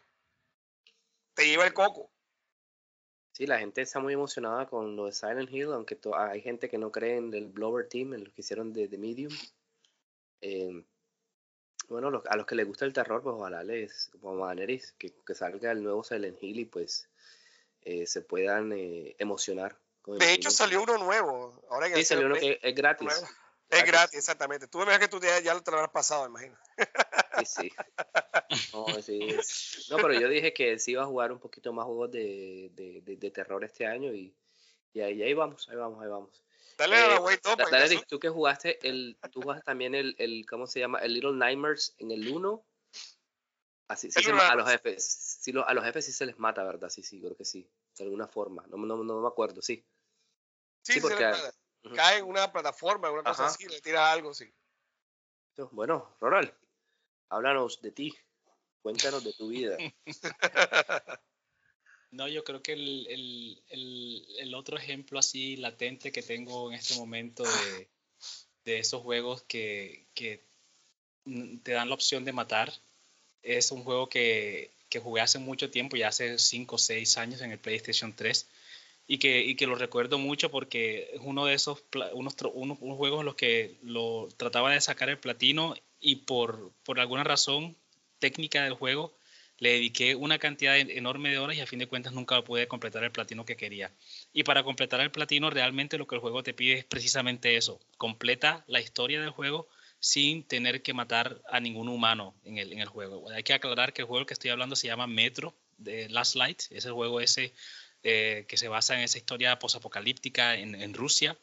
Te 1.34 1.46
lleva 1.46 1.66
el 1.66 1.74
coco. 1.74 2.10
Sí, 3.32 3.48
la 3.48 3.60
gente 3.60 3.82
está 3.82 4.00
muy 4.00 4.14
emocionada 4.14 4.68
con 4.68 4.96
lo 4.96 5.06
de 5.06 5.14
Silent 5.14 5.50
Hill, 5.52 5.72
aunque 5.72 5.98
hay 6.16 6.42
gente 6.42 6.70
que 6.70 6.78
no 6.78 6.92
cree 6.92 7.18
en 7.18 7.34
el 7.34 7.48
Blower 7.48 7.88
Team, 7.88 8.14
en 8.14 8.26
lo 8.26 8.34
que 8.34 8.42
hicieron 8.42 8.74
de, 8.74 8.88
The 8.88 8.98
Medium. 8.98 9.34
Em, 10.42 10.84
bueno, 11.88 12.22
a 12.28 12.36
los 12.36 12.46
que 12.46 12.56
les 12.56 12.68
gusta 12.68 12.86
el 12.86 12.94
terror, 12.94 13.22
pues 13.22 13.36
ojalá 13.36 13.64
les, 13.64 14.12
como 14.22 14.46
a 14.46 14.54
Neris, 14.54 14.94
que, 14.98 15.14
que, 15.26 15.34
salga 15.34 15.72
el 15.72 15.84
nuevo 15.84 16.04
Silent 16.04 16.42
Hill 16.42 16.60
y 16.60 16.66
pues 16.66 17.10
eh, 17.84 18.06
se 18.06 18.22
puedan 18.22 18.72
eh, 18.74 19.16
emocionar. 19.18 19.78
de 20.06 20.34
hecho, 20.34 20.52
salió 20.52 20.84
uno 20.84 20.98
nuego. 20.98 21.64
Ahora 21.70 21.88
sí, 21.94 22.04
salió 22.04 22.26
uno 22.26 22.36
que 22.36 22.60
es 22.62 22.76
gratis. 22.76 23.24
Es 23.70 23.86
gratis, 23.86 24.18
exactamente. 24.20 24.68
Tú 24.68 24.80
me 24.80 25.00
que 25.00 25.08
tú 25.08 25.20
ya, 25.22 25.40
ya 25.40 25.58
te 25.62 25.72
lo 25.72 25.78
habrás 25.78 25.94
pasado, 25.94 26.28
imagino. 26.28 26.58
Sí, 27.38 27.46
sí. 27.46 27.72
No, 29.90 29.98
pero 29.98 30.14
yo 30.14 30.28
dije 30.30 30.54
que 30.54 30.78
sí 30.80 30.92
iba 30.92 31.04
a 31.04 31.08
jugar 31.08 31.32
un 31.32 31.40
poquito 31.40 31.72
más 31.74 31.86
juegos 31.86 32.12
de, 32.12 32.70
de, 32.74 33.02
de, 33.18 33.32
terror 33.32 33.64
este 33.64 33.86
año 33.86 34.14
y, 34.14 34.36
Y 34.94 35.00
ahí, 35.02 35.22
ahí 35.24 35.34
vamos, 35.34 35.70
ahí 35.70 35.76
vamos, 35.78 36.02
ahí 36.04 36.10
vamos. 36.10 36.44
Dale 36.78 36.96
a 36.98 37.08
la 37.08 37.16
Eh, 37.16 37.20
Way 37.20 37.38
Top. 37.38 37.58
Da- 37.58 37.70
Dale, 37.70 38.02
tú 38.08 38.20
que 38.20 38.30
jugaste 38.30 38.80
el, 38.88 39.18
tú 39.32 39.42
jugaste 39.42 39.64
también 39.64 39.96
el, 39.96 40.16
el, 40.18 40.46
¿cómo 40.50 40.68
se 40.68 40.80
llama? 40.80 41.00
El 41.00 41.14
Little 41.14 41.34
Nightmares 41.34 41.96
en 42.00 42.12
el 42.12 42.28
1. 42.28 42.66
Así, 43.88 44.10
sí 44.10 44.20
El 44.20 44.26
se 44.26 44.32
a 44.32 44.56
los 44.56 44.70
jefes, 44.70 45.04
sí, 45.42 45.52
lo- 45.52 45.68
a 45.68 45.74
los 45.74 45.84
jefes 45.84 46.06
sí 46.06 46.12
se 46.14 46.26
les 46.26 46.40
mata, 46.40 46.64
¿verdad? 46.64 46.90
Sí, 46.90 47.04
sí, 47.04 47.20
creo 47.20 47.36
que 47.36 47.46
sí, 47.46 47.70
de 47.98 48.04
alguna 48.06 48.28
forma. 48.28 48.66
No, 48.68 48.78
no, 48.78 49.04
no 49.04 49.22
me 49.22 49.28
acuerdo, 49.28 49.62
sí. 49.62 49.86
Sí, 50.82 50.94
sí, 50.94 51.00
se 51.00 51.02
porque- 51.02 51.24
le 51.26 51.30
puede. 51.32 51.52
Ujú. 51.84 51.96
cae 51.96 52.20
en 52.20 52.26
una 52.26 52.52
plataforma, 52.52 53.10
una 53.10 53.24
cosa 53.24 53.46
Ajá. 53.46 53.54
así, 53.54 53.68
le 53.68 53.82
tiras 53.82 54.08
algo, 54.10 54.34
sí. 54.34 54.54
Bueno, 55.72 56.16
Ronald, 56.22 56.54
háblanos 57.32 57.82
de 57.82 57.92
ti. 57.92 58.14
Cuéntanos 58.82 59.24
de 59.24 59.34
tu 59.34 59.48
vida. 59.48 59.78
No, 62.12 62.28
yo 62.28 62.44
creo 62.44 62.62
que 62.62 62.74
el, 62.74 63.08
el- 63.08 63.64
el- 63.70 64.26
el 64.40 64.54
otro 64.56 64.78
ejemplo 64.78 65.18
así 65.18 65.56
latente 65.56 66.12
que 66.12 66.22
tengo 66.22 66.70
en 66.72 66.78
este 66.78 66.96
momento 66.96 67.44
de, 67.44 67.88
de 68.66 68.80
esos 68.80 69.02
juegos 69.02 69.44
que, 69.44 70.08
que 70.14 70.44
te 71.64 71.72
dan 71.72 71.88
la 71.90 71.96
opción 71.96 72.26
de 72.26 72.34
matar 72.34 72.74
es 73.44 73.72
un 73.72 73.84
juego 73.84 74.10
que, 74.10 74.72
que 74.90 75.00
jugué 75.00 75.22
hace 75.22 75.40
mucho 75.40 75.70
tiempo, 75.72 75.96
ya 75.98 76.10
hace 76.10 76.38
5 76.38 76.76
o 76.76 76.80
6 76.80 77.18
años 77.18 77.42
en 77.42 77.52
el 77.52 77.60
PlayStation 77.60 78.14
3 78.16 78.48
y 79.08 79.18
que, 79.20 79.42
y 79.42 79.56
que 79.56 79.68
lo 79.68 79.76
recuerdo 79.76 80.18
mucho 80.20 80.52
porque 80.52 81.12
es 81.14 81.22
uno 81.24 81.46
de 81.46 81.54
esos 81.56 81.84
unos, 82.14 82.36
unos 82.44 82.98
juegos 82.98 83.22
en 83.22 83.26
los 83.26 83.36
que 83.36 83.78
lo 83.84 84.28
trataba 84.38 84.72
de 84.72 84.82
sacar 84.82 85.10
el 85.10 85.20
platino 85.20 85.76
y 86.02 86.18
por, 86.18 86.74
por 86.84 87.00
alguna 87.00 87.24
razón 87.24 87.78
técnica 88.20 88.64
del 88.64 88.74
juego 88.74 89.16
le 89.60 89.74
dediqué 89.74 90.16
una 90.16 90.40
cantidad 90.40 90.78
en- 90.80 90.90
enorme 90.90 91.30
de 91.30 91.38
horas 91.38 91.56
y 91.56 91.62
a 91.62 91.68
fin 91.68 91.78
de 91.80 91.88
cuentas 91.88 92.14
nunca 92.14 92.42
pude 92.44 92.68
completar 92.68 93.04
el 93.04 93.12
platino 93.12 93.46
que 93.46 93.56
quería. 93.56 93.92
Y 94.34 94.44
para 94.44 94.64
completar 94.64 95.00
el 95.02 95.12
platino 95.12 95.52
realmente 95.52 96.00
lo 96.00 96.08
que 96.08 96.16
el 96.16 96.22
juego 96.22 96.42
te 96.42 96.54
pide 96.56 96.80
es 96.80 96.86
precisamente 96.86 97.56
eso, 97.56 97.80
completa 97.98 98.64
la 98.68 98.82
historia 98.82 99.22
del 99.22 99.30
juego 99.30 99.68
sin 100.00 100.44
tener 100.44 100.82
que 100.82 100.96
matar 100.96 101.40
a 101.48 101.60
ningún 101.60 101.88
humano 101.90 102.34
en 102.44 102.58
el, 102.58 102.74
en 102.74 102.80
el 102.80 102.88
juego. 102.88 103.30
Hay 103.30 103.44
que 103.44 103.54
aclarar 103.54 103.94
que 103.94 104.02
el 104.02 104.08
juego 104.08 104.26
que 104.26 104.34
estoy 104.34 104.50
hablando 104.50 104.76
se 104.76 104.88
llama 104.88 105.06
Metro 105.06 105.54
de 105.78 106.10
Last 106.10 106.36
Light, 106.36 106.64
es 106.72 106.86
el 106.86 106.94
juego 106.94 107.22
ese 107.22 107.54
eh, 108.02 108.46
que 108.48 108.58
se 108.58 108.68
basa 108.68 108.96
en 108.96 109.02
esa 109.02 109.20
historia 109.20 109.60
posapocalíptica 109.60 110.56
en, 110.56 110.74
en 110.74 110.96
Rusia. 110.96 111.38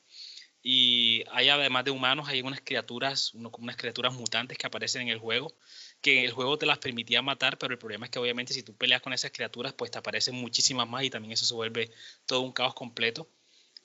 Y 0.61 1.08
hay 1.31 1.49
además 1.49 1.85
de 1.85 1.91
humanos, 1.91 2.29
hay 2.29 2.43
unas 2.43 2.61
criaturas, 2.61 3.35
unas 3.35 3.77
criaturas 3.77 4.15
mutantes 4.15 4.59
que 4.59 4.67
aparecen 4.67 5.03
en 5.03 5.09
el 5.09 5.19
juego, 5.19 5.53
que 6.01 6.25
el 6.25 6.33
juego 6.33 6.59
te 6.59 6.67
las 6.67 6.79
permitía 6.79 7.23
matar, 7.23 7.59
pero 7.59 7.73
el 7.73 7.79
problema 7.79 8.07
es 8.07 8.11
que 8.11 8.19
obviamente 8.19 8.53
si 8.55 8.63
tú 8.63 8.75
peleas 8.77 9.03
con 9.03 9.13
esas 9.13 9.31
criaturas, 9.31 9.73
pues 9.73 9.91
te 9.91 9.99
aparecen 9.99 10.35
muchísimas 10.35 10.89
más 10.89 11.05
y 11.05 11.11
también 11.11 11.33
eso 11.33 11.47
se 11.47 11.55
vuelve 11.55 11.91
todo 12.27 12.41
un 12.41 12.53
caos 12.53 12.75
completo. 12.75 13.29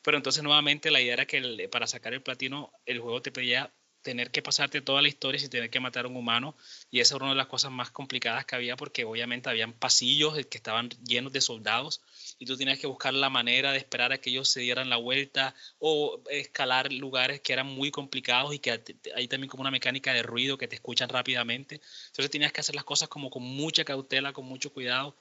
Pero 0.01 0.17
entonces 0.17 0.43
nuevamente 0.43 0.91
la 0.91 1.01
idea 1.01 1.13
era 1.13 1.25
que 1.25 1.69
para 1.71 1.87
sacar 1.87 2.13
el 2.13 2.21
platino, 2.21 2.71
el 2.85 2.99
juego 2.99 3.21
te 3.21 3.31
pedía 3.31 3.73
tener 4.03 4.29
que 4.31 4.41
pasarte 4.41 4.81
toda 4.81 5.01
la 5.01 5.07
historia 5.07 5.39
sin 5.39 5.49
tener 5.49 5.69
que 5.69 5.79
matar 5.79 6.05
a 6.05 6.07
un 6.07 6.15
humano 6.15 6.55
y 6.91 6.99
esa 6.99 7.15
era 7.15 7.25
una 7.25 7.33
de 7.33 7.37
las 7.37 7.47
cosas 7.47 7.71
más 7.71 7.89
complicadas 7.89 8.45
que 8.45 8.55
había 8.55 8.75
porque 8.75 9.05
obviamente 9.05 9.49
habían 9.49 9.73
pasillos 9.73 10.35
que 10.45 10.57
estaban 10.57 10.89
llenos 11.05 11.33
de 11.33 11.41
soldados 11.41 12.01
y 12.37 12.45
tú 12.45 12.57
tenías 12.57 12.79
que 12.79 12.87
buscar 12.87 13.13
la 13.13 13.29
manera 13.29 13.71
de 13.71 13.77
esperar 13.77 14.11
a 14.11 14.19
que 14.19 14.29
ellos 14.29 14.49
se 14.49 14.59
dieran 14.59 14.89
la 14.89 14.97
vuelta 14.97 15.55
o 15.79 16.21
escalar 16.29 16.91
lugares 16.91 17.41
que 17.41 17.53
eran 17.53 17.67
muy 17.67 17.89
complicados 17.91 18.53
y 18.53 18.59
que 18.59 18.83
hay 19.15 19.27
también 19.27 19.49
como 19.49 19.61
una 19.61 19.71
mecánica 19.71 20.13
de 20.13 20.21
ruido 20.21 20.57
que 20.57 20.67
te 20.67 20.75
escuchan 20.75 21.09
rápidamente. 21.09 21.81
Entonces 22.07 22.29
tenías 22.29 22.51
que 22.51 22.61
hacer 22.61 22.75
las 22.75 22.83
cosas 22.83 23.09
como 23.09 23.29
con 23.29 23.43
mucha 23.43 23.83
cautela, 23.85 24.33
con 24.33 24.45
mucho 24.45 24.71
cuidado 24.71 25.15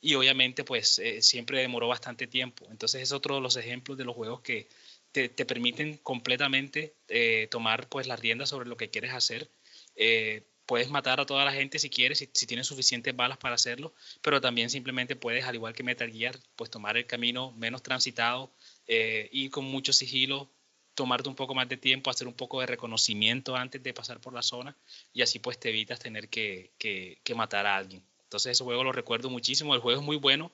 y 0.00 0.14
obviamente 0.14 0.64
pues 0.64 0.98
eh, 0.98 1.20
siempre 1.20 1.60
demoró 1.60 1.88
bastante 1.88 2.26
tiempo. 2.26 2.66
Entonces 2.70 3.02
es 3.02 3.12
otro 3.12 3.34
de 3.34 3.40
los 3.40 3.56
ejemplos 3.56 3.98
de 3.98 4.04
los 4.04 4.14
juegos 4.14 4.40
que 4.40 4.68
te, 5.12 5.28
te 5.28 5.44
permiten 5.44 5.98
completamente 5.98 6.96
eh, 7.08 7.48
tomar 7.50 7.88
pues 7.88 8.06
las 8.06 8.20
riendas 8.20 8.48
sobre 8.50 8.68
lo 8.68 8.76
que 8.76 8.90
quieres 8.90 9.12
hacer. 9.12 9.50
Eh, 9.96 10.46
puedes 10.66 10.88
matar 10.90 11.20
a 11.20 11.26
toda 11.26 11.44
la 11.44 11.52
gente 11.52 11.78
si 11.78 11.90
quieres, 11.90 12.18
si, 12.18 12.30
si 12.32 12.46
tienes 12.46 12.66
suficientes 12.66 13.14
balas 13.16 13.38
para 13.38 13.54
hacerlo, 13.56 13.92
pero 14.22 14.40
también 14.40 14.70
simplemente 14.70 15.16
puedes, 15.16 15.44
al 15.44 15.56
igual 15.56 15.74
que 15.74 15.82
Metal 15.82 16.10
Gear, 16.12 16.38
pues 16.56 16.70
tomar 16.70 16.96
el 16.96 17.06
camino 17.06 17.52
menos 17.52 17.82
transitado, 17.82 18.52
eh, 18.86 19.28
ir 19.32 19.50
con 19.50 19.64
mucho 19.64 19.92
sigilo, 19.92 20.50
tomarte 20.94 21.28
un 21.28 21.34
poco 21.34 21.54
más 21.54 21.68
de 21.68 21.76
tiempo, 21.76 22.10
hacer 22.10 22.26
un 22.28 22.34
poco 22.34 22.60
de 22.60 22.66
reconocimiento 22.66 23.56
antes 23.56 23.82
de 23.82 23.94
pasar 23.94 24.20
por 24.20 24.32
la 24.34 24.42
zona 24.42 24.76
y 25.12 25.22
así 25.22 25.38
pues 25.38 25.58
te 25.58 25.70
evitas 25.70 25.98
tener 25.98 26.28
que, 26.28 26.72
que- 26.78 27.20
que 27.24 27.34
matar 27.34 27.66
a 27.66 27.76
alguien. 27.76 28.04
Entonces 28.24 28.52
ese 28.52 28.64
juego 28.64 28.84
lo 28.84 28.92
recuerdo 28.92 29.28
muchísimo, 29.30 29.74
el 29.74 29.80
juego 29.80 30.00
es 30.00 30.06
muy 30.06 30.16
bueno, 30.16 30.52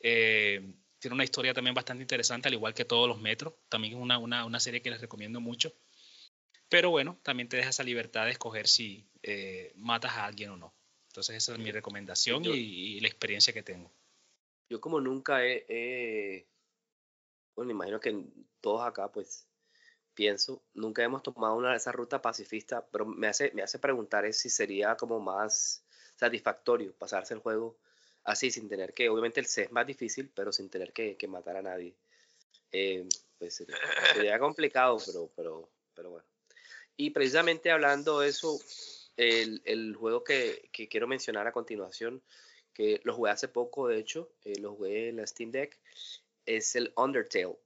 eh, 0.00 0.74
tiene 1.02 1.16
una 1.16 1.24
historia 1.24 1.52
también 1.52 1.74
bastante 1.74 2.02
interesante, 2.02 2.46
al 2.46 2.54
igual 2.54 2.74
que 2.74 2.84
todos 2.84 3.08
los 3.08 3.20
metros, 3.20 3.54
también 3.68 3.94
es 3.94 3.98
una, 4.00 4.18
una, 4.18 4.44
una 4.44 4.60
serie 4.60 4.80
que 4.82 4.90
les 4.90 5.00
recomiendo 5.00 5.40
mucho. 5.40 5.74
Pero 6.68 6.90
bueno, 6.90 7.18
también 7.24 7.48
te 7.48 7.56
deja 7.56 7.70
esa 7.70 7.82
libertad 7.82 8.24
de 8.24 8.30
escoger 8.30 8.68
si 8.68 9.10
eh, 9.22 9.72
matas 9.74 10.12
a 10.12 10.24
alguien 10.26 10.50
o 10.50 10.56
no. 10.56 10.72
Entonces 11.08 11.36
esa 11.36 11.54
es 11.54 11.58
mi 11.58 11.72
recomendación 11.72 12.44
Yo- 12.44 12.54
y, 12.54 12.96
y 12.96 13.00
la 13.00 13.08
experiencia 13.08 13.52
que 13.52 13.64
tengo. 13.64 13.90
Yo 14.70 14.80
como 14.80 15.00
nunca 15.00 15.44
he, 15.44 15.66
he- 15.68 16.46
bueno, 17.56 17.72
imagino 17.72 17.98
que 17.98 18.24
todos 18.60 18.82
acá 18.86 19.10
pues 19.10 19.48
pienso, 20.14 20.62
nunca 20.72 21.02
hemos 21.02 21.22
tomado 21.24 21.56
una 21.56 21.72
de 21.72 21.78
esas 21.78 21.94
rutas 21.96 22.20
pacifistas, 22.20 22.84
pero 22.92 23.06
me 23.06 23.26
hace, 23.26 23.50
me 23.54 23.62
hace 23.62 23.80
preguntar 23.80 24.24
es 24.24 24.38
si 24.38 24.50
sería 24.50 24.96
como 24.96 25.18
más 25.18 25.84
satisfactorio 26.16 26.94
pasarse 26.96 27.34
el 27.34 27.40
juego 27.40 27.76
así, 28.24 28.50
sin 28.50 28.68
tener 28.68 28.92
que, 28.94 29.08
obviamente 29.08 29.40
el 29.40 29.46
C 29.46 29.62
es 29.62 29.72
más 29.72 29.86
difícil, 29.86 30.30
pero 30.34 30.52
sin 30.52 30.68
tener 30.68 30.92
que, 30.92 31.16
que 31.16 31.28
matar 31.28 31.56
a 31.56 31.62
nadie. 31.62 31.94
Eh, 32.70 33.06
pues 33.38 33.56
sería, 33.56 33.76
sería 34.14 34.38
complicado, 34.38 34.98
pero, 35.04 35.30
pero, 35.36 35.68
pero 35.94 36.10
bueno. 36.10 36.26
Y 36.96 37.10
precisamente 37.10 37.70
hablando 37.70 38.20
de 38.20 38.28
eso, 38.28 38.58
el, 39.16 39.62
el 39.64 39.94
juego 39.96 40.22
que, 40.24 40.68
que 40.72 40.88
quiero 40.88 41.06
mencionar 41.06 41.46
a 41.46 41.52
continuación, 41.52 42.22
que 42.72 43.00
lo 43.04 43.14
jugué 43.14 43.30
hace 43.30 43.48
poco, 43.48 43.88
de 43.88 43.98
hecho, 43.98 44.30
eh, 44.44 44.58
lo 44.58 44.74
jugué 44.74 45.08
en 45.08 45.16
la 45.16 45.26
Steam 45.26 45.50
Deck, 45.50 45.78
es 46.46 46.74
el 46.76 46.92
Undertale. 46.96 47.56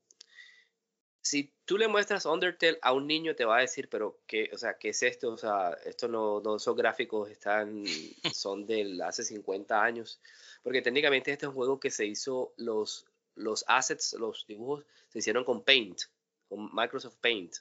Si 1.27 1.53
tú 1.65 1.77
le 1.77 1.89
muestras 1.89 2.25
Undertale 2.25 2.79
a 2.83 2.93
un 2.93 3.09
niño, 3.09 3.35
te 3.35 3.45
va 3.45 3.57
a 3.59 3.63
decir, 3.63 3.89
pero 3.89 4.21
¿qué, 4.29 4.49
o 4.53 4.59
sea, 4.59 4.79
¿qué 4.79 4.91
es 4.91 5.03
esto? 5.03 5.33
O 5.33 5.37
sea, 5.37 5.77
esto 5.85 6.07
no, 6.07 6.41
no 6.41 6.55
esos 6.55 6.77
gráficos 6.77 7.29
están, 7.29 7.85
son 8.33 8.65
de 8.65 9.01
hace 9.05 9.25
50 9.25 9.83
años. 9.83 10.21
Porque 10.63 10.83
técnicamente 10.83 11.33
este 11.33 11.47
es 11.47 11.49
un 11.49 11.57
juego 11.57 11.81
que 11.81 11.91
se 11.91 12.07
hizo, 12.07 12.55
los, 12.59 13.07
los 13.35 13.65
assets, 13.67 14.13
los 14.13 14.47
dibujos, 14.47 14.85
se 15.09 15.19
hicieron 15.19 15.43
con 15.43 15.65
Paint, 15.65 16.03
con 16.49 16.73
Microsoft 16.73 17.17
Paint. 17.21 17.57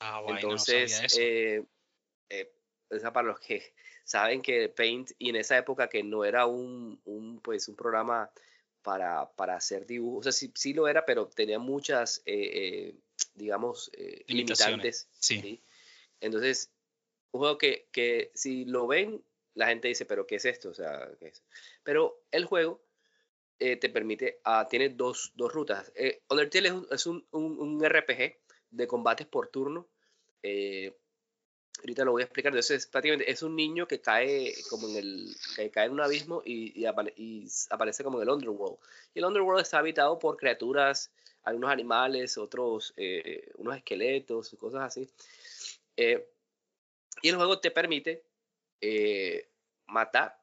Ah, 0.00 0.20
bueno, 0.20 0.38
Entonces, 0.38 1.00
no 1.00 1.22
eh, 1.22 1.64
eh, 2.28 2.52
o 2.90 2.98
sea, 2.98 3.10
para 3.10 3.28
los 3.28 3.40
que 3.40 3.72
saben 4.04 4.42
que 4.42 4.68
Paint, 4.68 5.12
y 5.18 5.30
en 5.30 5.36
esa 5.36 5.56
época 5.56 5.88
que 5.88 6.02
no 6.02 6.26
era 6.26 6.44
un, 6.44 7.00
un, 7.06 7.40
pues, 7.40 7.68
un 7.68 7.74
programa 7.74 8.30
para, 8.82 9.30
para 9.32 9.56
hacer 9.56 9.86
dibujos, 9.86 10.20
o 10.20 10.22
sea, 10.24 10.32
sí, 10.32 10.50
sí 10.54 10.72
lo 10.74 10.88
era, 10.88 11.04
pero 11.04 11.26
tenía 11.26 11.58
muchas, 11.58 12.22
eh, 12.26 12.50
eh, 12.54 12.94
digamos, 13.34 13.90
eh, 13.94 14.24
Limitaciones, 14.28 14.68
limitantes. 14.76 15.08
sí. 15.18 15.40
¿sí? 15.40 15.62
Entonces, 16.20 16.70
un 17.32 17.40
juego 17.40 17.58
que, 17.58 17.88
que 17.92 18.30
si 18.34 18.64
lo 18.64 18.86
ven, 18.86 19.22
la 19.54 19.66
gente 19.68 19.88
dice, 19.88 20.06
pero 20.06 20.26
¿qué 20.26 20.36
es 20.36 20.44
esto? 20.44 20.70
O 20.70 20.74
sea, 20.74 21.08
¿qué 21.18 21.28
es? 21.28 21.42
Pero 21.82 22.22
el 22.30 22.44
juego 22.44 22.80
eh, 23.58 23.76
te 23.76 23.88
permite, 23.88 24.40
ah, 24.44 24.66
tiene 24.70 24.88
dos, 24.88 25.32
dos 25.34 25.52
rutas. 25.52 25.92
Undertale 26.30 26.68
es, 26.68 26.74
un, 26.74 26.86
es 26.90 27.06
un, 27.06 27.26
un- 27.32 27.58
un 27.58 27.84
RPG 27.84 28.38
de 28.70 28.86
combates 28.86 29.26
por 29.26 29.48
turno. 29.48 29.88
Ahorita 31.80 32.04
lo 32.04 32.12
voy 32.12 32.22
a 32.22 32.24
explicar. 32.24 32.50
Entonces, 32.52 32.86
prácticamente 32.86 33.30
es 33.30 33.42
un 33.42 33.56
niño 33.56 33.86
que 33.86 34.00
cae 34.00 34.54
como 34.68 34.88
en 34.88 34.96
el, 34.96 35.36
que 35.56 35.70
cae 35.70 35.86
en 35.86 35.92
un 35.92 36.00
abismo 36.00 36.42
y, 36.44 36.84
aparece 36.84 38.04
como 38.04 38.18
en 38.18 38.28
el 38.28 38.34
Underworld. 38.34 38.78
Y 39.14 39.18
el 39.20 39.24
Underworld 39.24 39.62
está 39.62 39.78
habitado 39.78 40.18
por 40.18 40.36
criaturas, 40.36 41.10
algunos 41.44 41.70
animales, 41.70 42.36
otros, 42.38 42.92
eh, 42.96 43.50
unos 43.56 43.76
esqueletos 43.76 44.54
cosas 44.58 44.82
así. 44.82 45.08
Eh, 45.96 46.28
y 47.22 47.28
el 47.28 47.36
juego 47.36 47.58
te 47.58 47.70
permite 47.70 48.22
eh, 48.80 49.48
matar 49.86 50.38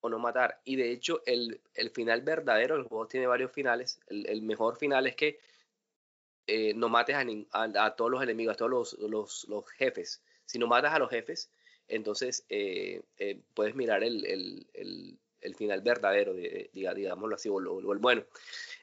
o 0.00 0.08
no 0.08 0.18
matar. 0.18 0.60
Y 0.64 0.76
de 0.76 0.90
hecho, 0.92 1.22
el, 1.26 1.60
el 1.74 1.90
final 1.90 2.22
verdadero, 2.22 2.76
el 2.76 2.84
juego 2.84 3.06
tiene 3.06 3.26
varios 3.26 3.52
finales. 3.52 4.00
El, 4.08 4.42
mejor 4.42 4.76
final 4.76 5.06
es 5.06 5.16
que 5.16 5.40
no 6.74 6.88
mates 6.88 7.14
a, 7.52 7.94
todos 7.94 8.10
los 8.10 8.22
enemigos, 8.22 8.54
a 8.54 8.56
todos 8.56 8.98
los- 8.98 9.48
los 9.48 9.66
jefes. 9.72 10.22
Si 10.48 10.58
no 10.58 10.66
matas 10.66 10.94
a 10.94 10.98
los 10.98 11.10
jefes, 11.10 11.50
entonces 11.88 12.44
eh, 12.48 13.02
eh, 13.18 13.38
puedes 13.54 13.74
mirar 13.74 14.02
el, 14.02 14.24
el- 14.24 14.66
el- 14.72 15.18
el 15.40 15.54
final 15.54 15.82
verdadero, 15.82 16.32
de, 16.34 16.68
digámoslo 16.72 17.34
así, 17.36 17.48
o, 17.48 17.60
lo- 17.60 17.74
o 17.74 17.92
el 17.92 17.98
bueno. 17.98 18.24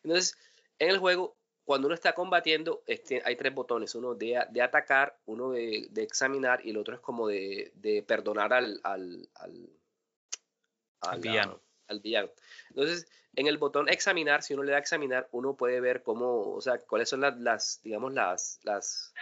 Entonces, 0.03 0.37
en 0.79 0.89
el 0.89 0.99
juego, 0.99 1.35
cuando 1.65 1.87
uno 1.87 1.95
está 1.95 2.13
combatiendo, 2.13 2.83
este, 2.85 3.21
hay 3.25 3.35
tres 3.35 3.53
botones, 3.53 3.95
uno 3.95 4.13
de, 4.13 4.45
de 4.51 4.61
atacar, 4.61 5.17
uno 5.25 5.51
de, 5.51 5.87
de 5.89 6.03
examinar 6.03 6.65
y 6.65 6.69
el 6.69 6.77
otro 6.77 6.93
es 6.95 7.01
como 7.01 7.27
de, 7.27 7.71
de 7.75 8.03
perdonar 8.03 8.53
al, 8.53 8.79
al, 8.83 9.27
al, 9.35 9.69
Al 11.01 11.15
al, 11.15 11.19
villano. 11.21 11.59
al 11.87 11.99
villano. 11.99 12.29
Entonces, 12.69 13.07
en 13.35 13.47
el 13.47 13.57
botón 13.57 13.89
examinar, 13.89 14.43
si 14.43 14.53
uno 14.53 14.63
le 14.63 14.71
da 14.71 14.77
examinar, 14.77 15.27
uno 15.31 15.55
puede 15.57 15.81
ver 15.81 16.03
cómo, 16.03 16.53
o 16.53 16.61
sea, 16.61 16.77
cuáles 16.79 17.09
son 17.09 17.21
las, 17.21 17.37
las 17.37 17.81
digamos, 17.83 18.13
las, 18.13 18.59
las, 18.63 19.13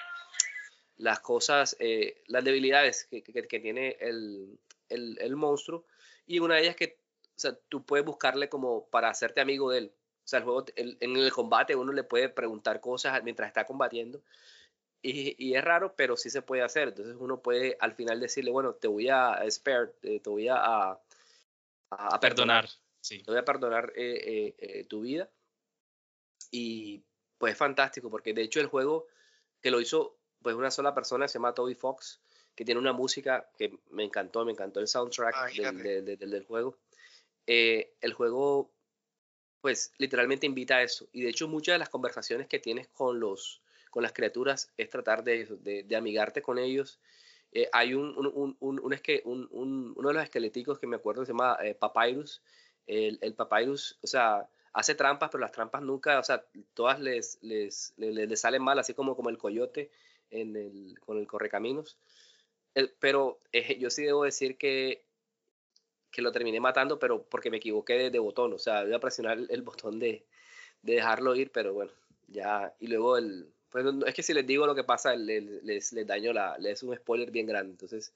las 1.03 1.19
cosas, 1.19 1.75
eh, 1.79 2.23
las 2.27 2.45
debilidades 2.45 3.05
que, 3.05 3.21
que, 3.21 3.33
que 3.45 3.59
tiene 3.59 3.97
el, 3.99 4.57
el, 4.87 5.17
el, 5.19 5.35
monstruo. 5.35 5.85
Y 6.25 6.39
una 6.39 6.55
de 6.55 6.61
ellas 6.61 6.77
que, 6.77 6.97
o 7.23 7.39
sea, 7.39 7.53
tú 7.67 7.85
puedes 7.85 8.05
buscarle 8.05 8.47
como 8.47 8.87
para 8.87 9.09
hacerte 9.09 9.41
amigo 9.41 9.69
de 9.69 9.79
él. 9.79 9.91
O 9.93 10.27
sea, 10.27 10.39
el 10.39 10.45
juego, 10.45 10.65
el, 10.77 10.97
en 11.01 11.17
el 11.17 11.31
combate 11.33 11.75
uno 11.75 11.91
le 11.91 12.05
puede 12.05 12.29
preguntar 12.29 12.79
cosas 12.79 13.21
mientras 13.21 13.49
está 13.49 13.65
combatiendo. 13.65 14.21
Y, 15.01 15.35
y, 15.37 15.55
es 15.55 15.63
raro, 15.63 15.93
pero 15.97 16.15
sí 16.15 16.29
se 16.29 16.41
puede 16.41 16.61
hacer. 16.61 16.87
Entonces 16.87 17.17
uno 17.19 17.41
puede 17.41 17.75
al 17.81 17.93
final 17.95 18.21
decirle, 18.21 18.51
bueno, 18.51 18.73
te 18.75 18.87
voy 18.87 19.09
a 19.09 19.39
spare, 19.51 19.87
te, 19.99 20.21
te 20.21 20.29
voy 20.29 20.47
a, 20.47 20.55
a, 20.55 21.01
a 21.89 22.19
perdonar. 22.21 22.69
Sí. 23.01 23.21
Te 23.21 23.29
voy 23.29 23.41
a 23.41 23.45
perdonar 23.45 23.91
eh, 23.97 24.21
eh, 24.23 24.55
eh, 24.57 24.83
tu 24.85 25.01
vida. 25.01 25.29
Y 26.49 27.03
pues 27.37 27.51
es 27.51 27.59
fantástico, 27.59 28.09
porque 28.09 28.33
de 28.33 28.43
hecho 28.43 28.61
el 28.61 28.67
juego 28.67 29.07
que 29.59 29.69
lo 29.69 29.81
hizo 29.81 30.22
pues 30.43 30.55
una 30.55 30.69
sola 30.69 30.93
persona, 30.93 31.27
se 31.27 31.39
llama 31.39 31.53
Toby 31.53 31.73
Fox, 31.73 32.19
que 32.55 32.65
tiene 32.65 32.79
una 32.79 32.93
música 32.93 33.49
que 33.57 33.79
me 33.89 34.03
encantó, 34.03 34.45
me 34.45 34.51
encantó 34.51 34.79
el 34.79 34.87
soundtrack 34.87 35.53
del, 35.55 35.77
del, 35.83 36.17
del, 36.19 36.29
del, 36.29 36.43
juego. 36.45 36.77
el 37.47 38.13
juego 38.13 38.69
pues 39.63 39.93
literalmente 39.97 40.45
invita 40.45 40.75
a 40.75 40.83
eso. 40.83 41.07
Y 41.13 41.21
de 41.21 41.29
hecho 41.29 41.47
muchas 41.47 41.75
de 41.75 41.79
las 41.79 41.87
conversaciones 41.87 42.47
que 42.47 42.59
tienes 42.59 42.89
con, 42.89 43.21
los, 43.21 43.61
con 43.91 44.03
las 44.03 44.11
criaturas 44.11 44.69
es 44.75 44.89
tratar 44.89 45.23
de, 45.23 45.45
de, 45.61 45.83
de 45.83 45.95
amigarte 45.95 46.41
con 46.41 46.59
ellos. 46.59 46.99
Eh, 47.53 47.69
hay 47.71 47.93
un, 47.93 48.13
un, 48.17 48.57
un, 48.59 48.79
un, 48.81 49.93
uno 49.95 50.07
de 50.09 50.13
los 50.13 50.23
esqueléticos 50.23 50.79
que 50.79 50.85
me 50.85 50.97
acuerdo 50.97 51.23
se 51.25 51.31
llama 51.31 51.57
eh, 51.63 51.75
Papyrus. 51.75 52.41
El, 52.87 53.17
el, 53.21 53.35
Papyrus, 53.35 53.97
o 54.03 54.07
sea, 54.07 54.49
hace 54.73 54.95
trampas, 54.95 55.29
pero 55.31 55.39
las 55.39 55.53
trampas 55.53 55.81
nunca, 55.81 56.19
o 56.19 56.23
sea, 56.23 56.43
todas 56.73 56.99
les, 56.99 57.37
les, 57.41 57.93
les, 57.95 58.13
les 58.27 58.41
salen 58.41 58.61
mal, 58.61 58.79
así 58.79 58.93
como, 58.93 59.15
como 59.15 59.29
el 59.29 59.37
coyote 59.37 59.91
en 60.33 60.55
el, 60.55 60.99
con 60.99 61.17
el 61.17 61.27
correcaminos. 61.27 61.97
El, 62.75 62.93
pero 62.99 63.39
eh, 63.51 63.77
yo 63.79 63.89
sí 63.89 64.03
debo 64.03 64.23
decir 64.23 64.57
que 64.57 65.05
que 66.13 66.21
lo 66.21 66.31
terminé 66.31 66.59
matando, 66.59 66.99
pero 66.99 67.23
porque 67.23 67.49
me 67.49 67.57
equivoqué 67.57 67.93
de, 67.93 68.09
de 68.11 68.19
botón, 68.19 68.53
o 68.53 68.59
sea, 68.59 68.83
voy 68.83 68.93
a 68.93 68.99
presionar 68.99 69.35
el, 69.35 69.47
el 69.49 69.63
botón 69.63 69.97
de, 69.97 70.23
de, 70.83 70.93
dejarlo 70.93 71.35
ir, 71.35 71.51
pero 71.51 71.73
bueno, 71.73 71.91
ya, 72.27 72.71
y 72.79 72.85
luego 72.85 73.17
el, 73.17 73.51
pues 73.69 73.83
es 74.05 74.13
que 74.13 74.21
si 74.21 74.33
les 74.35 74.45
digo 74.45 74.67
lo 74.67 74.75
que 74.75 74.83
pasa, 74.83 75.15
les, 75.15 75.43
les, 75.63 75.91
les 75.91 76.05
daño 76.05 76.31
la, 76.31 76.55
les 76.59 76.73
es 76.73 76.83
un 76.83 76.95
spoiler 76.95 77.31
bien 77.31 77.47
grande, 77.47 77.71
entonces 77.71 78.13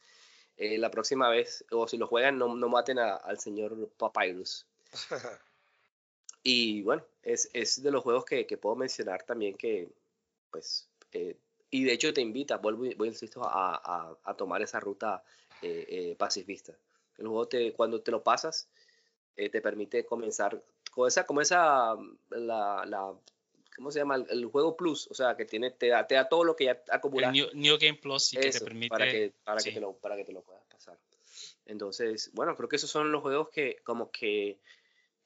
eh, 0.58 0.78
la 0.78 0.92
próxima 0.92 1.30
vez, 1.30 1.66
o 1.72 1.88
si 1.88 1.98
lo 1.98 2.08
juegan, 2.08 2.38
no, 2.38 2.56
no 2.56 2.70
maten 2.70 3.00
a, 3.00 3.16
al 3.16 3.40
señor 3.40 3.90
Papyrus. 3.98 4.68
y 6.44 6.84
bueno, 6.84 7.04
es, 7.24 7.50
es 7.54 7.82
de 7.82 7.92
los 7.92 8.04
juegos 8.04 8.26
que, 8.26 8.46
que, 8.46 8.58
puedo 8.58 8.76
mencionar 8.76 9.24
también 9.24 9.56
que, 9.56 9.90
pues, 10.52 10.88
eh, 11.12 11.36
y 11.70 11.84
de 11.84 11.94
hecho 11.94 12.14
te 12.14 12.22
invita, 12.22 12.58
vuelvo, 12.58 12.86
voy, 12.98 13.08
insisto, 13.08 13.44
a, 13.44 13.76
a, 13.76 14.18
a 14.24 14.34
tomar 14.36 14.62
esa 14.62 14.80
ruta 14.80 15.24
eh, 15.62 15.86
eh 15.90 16.16
pacifista. 16.18 16.74
El 17.18 17.28
juego 17.28 17.48
te, 17.48 17.74
cuando 17.74 18.02
te 18.02 18.12
lo 18.12 18.24
pasas 18.24 18.70
eh, 19.36 19.50
te 19.50 19.62
permite 19.62 20.06
comenzar 20.06 20.64
con 20.92 21.08
esa, 21.08 21.26
como 21.26 21.42
esa, 21.42 21.96
la, 22.30 22.84
la 22.86 23.14
¿cómo 23.76 23.92
se 23.92 24.00
llama? 24.00 24.16
El, 24.16 24.26
el, 24.30 24.46
juego 24.46 24.76
Plus, 24.76 25.08
o 25.12 25.14
sea, 25.14 25.38
que 25.38 25.46
tiene, 25.46 25.72
te 25.72 25.90
da, 25.90 26.08
te 26.08 26.16
da 26.16 26.28
todo 26.28 26.44
lo 26.44 26.56
que 26.56 26.66
ya 26.66 26.82
acumulaste. 26.90 27.38
New, 27.38 27.48
New, 27.54 27.78
Game 27.80 28.00
Plus 28.00 28.30
sí 28.30 28.38
que 28.38 28.50
te 28.50 28.62
permite... 28.62 28.90
Para 28.90 29.12
que, 29.12 29.34
para, 29.44 29.60
sí. 29.60 29.70
que 29.70 29.76
te 29.76 29.82
lo, 29.82 29.94
para 29.94 30.16
que 30.16 30.26
te 30.26 30.34
lo 30.34 30.42
puedas 30.42 30.64
pasar. 30.66 30.98
Entonces, 31.66 32.32
bueno, 32.34 32.56
creo 32.56 32.68
que 32.68 32.78
esos 32.78 32.90
son 32.90 33.12
los 33.12 33.22
juegos 33.22 33.50
que 33.50 33.78
como 33.84 34.10
que 34.10 34.60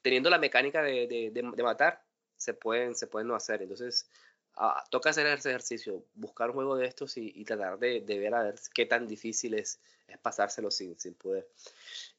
teniendo 0.02 0.28
la 0.28 0.38
mecánica 0.38 0.82
de, 0.82 1.06
de, 1.06 1.30
de, 1.30 1.42
de 1.42 1.62
matar, 1.62 2.02
se 2.36 2.52
pueden, 2.52 2.94
se 2.94 3.06
pueden 3.06 3.28
no 3.28 3.34
hacer. 3.34 3.62
Entonces, 3.62 4.10
uh, 4.56 4.88
toca 4.90 5.10
hacer 5.10 5.26
ese 5.26 5.50
ejercicio, 5.50 6.04
buscar 6.14 6.50
un 6.50 6.54
juego 6.54 6.76
de 6.76 6.86
estos 6.86 7.16
y, 7.16 7.32
y 7.34 7.44
tratar 7.44 7.78
de, 7.78 8.00
de, 8.00 8.18
ver 8.18 8.34
a 8.34 8.42
ver 8.42 8.54
qué 8.74 8.86
tan 8.86 9.06
difícil 9.06 9.54
es, 9.54 9.80
es 10.08 10.18
pasárselo 10.18 10.70
sin, 10.70 10.98
sin 10.98 11.14
poder. 11.14 11.48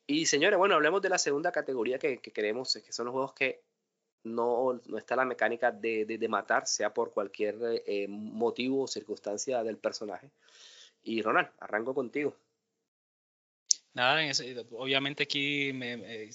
Y 0.05 0.25
señores, 0.25 0.57
bueno, 0.57 0.75
hablemos 0.75 1.01
de 1.01 1.09
la 1.09 1.17
segunda 1.17 1.51
categoría 1.51 1.97
que, 1.99 2.17
que 2.19 2.31
queremos, 2.31 2.73
que 2.73 2.91
son 2.91 3.05
los 3.05 3.13
juegos 3.13 3.33
que 3.33 3.61
no, 4.23 4.79
no 4.85 4.97
está 4.97 5.15
la 5.15 5.25
mecánica 5.25 5.71
de, 5.71 6.05
de, 6.05 6.27
matar, 6.27 6.65
sea 6.67 6.93
por 6.93 7.11
cualquier 7.11 7.55
eh, 7.85 8.07
motivo 8.07 8.83
o 8.83 8.87
circunstancia 8.87 9.63
del 9.63 9.77
personaje. 9.77 10.31
Y 11.03 11.21
Ronald, 11.21 11.49
arranco 11.59 11.93
contigo. 11.93 12.35
Nada, 13.93 14.21
obviamente 14.71 15.23
aquí 15.23 15.71
me, 15.73 16.29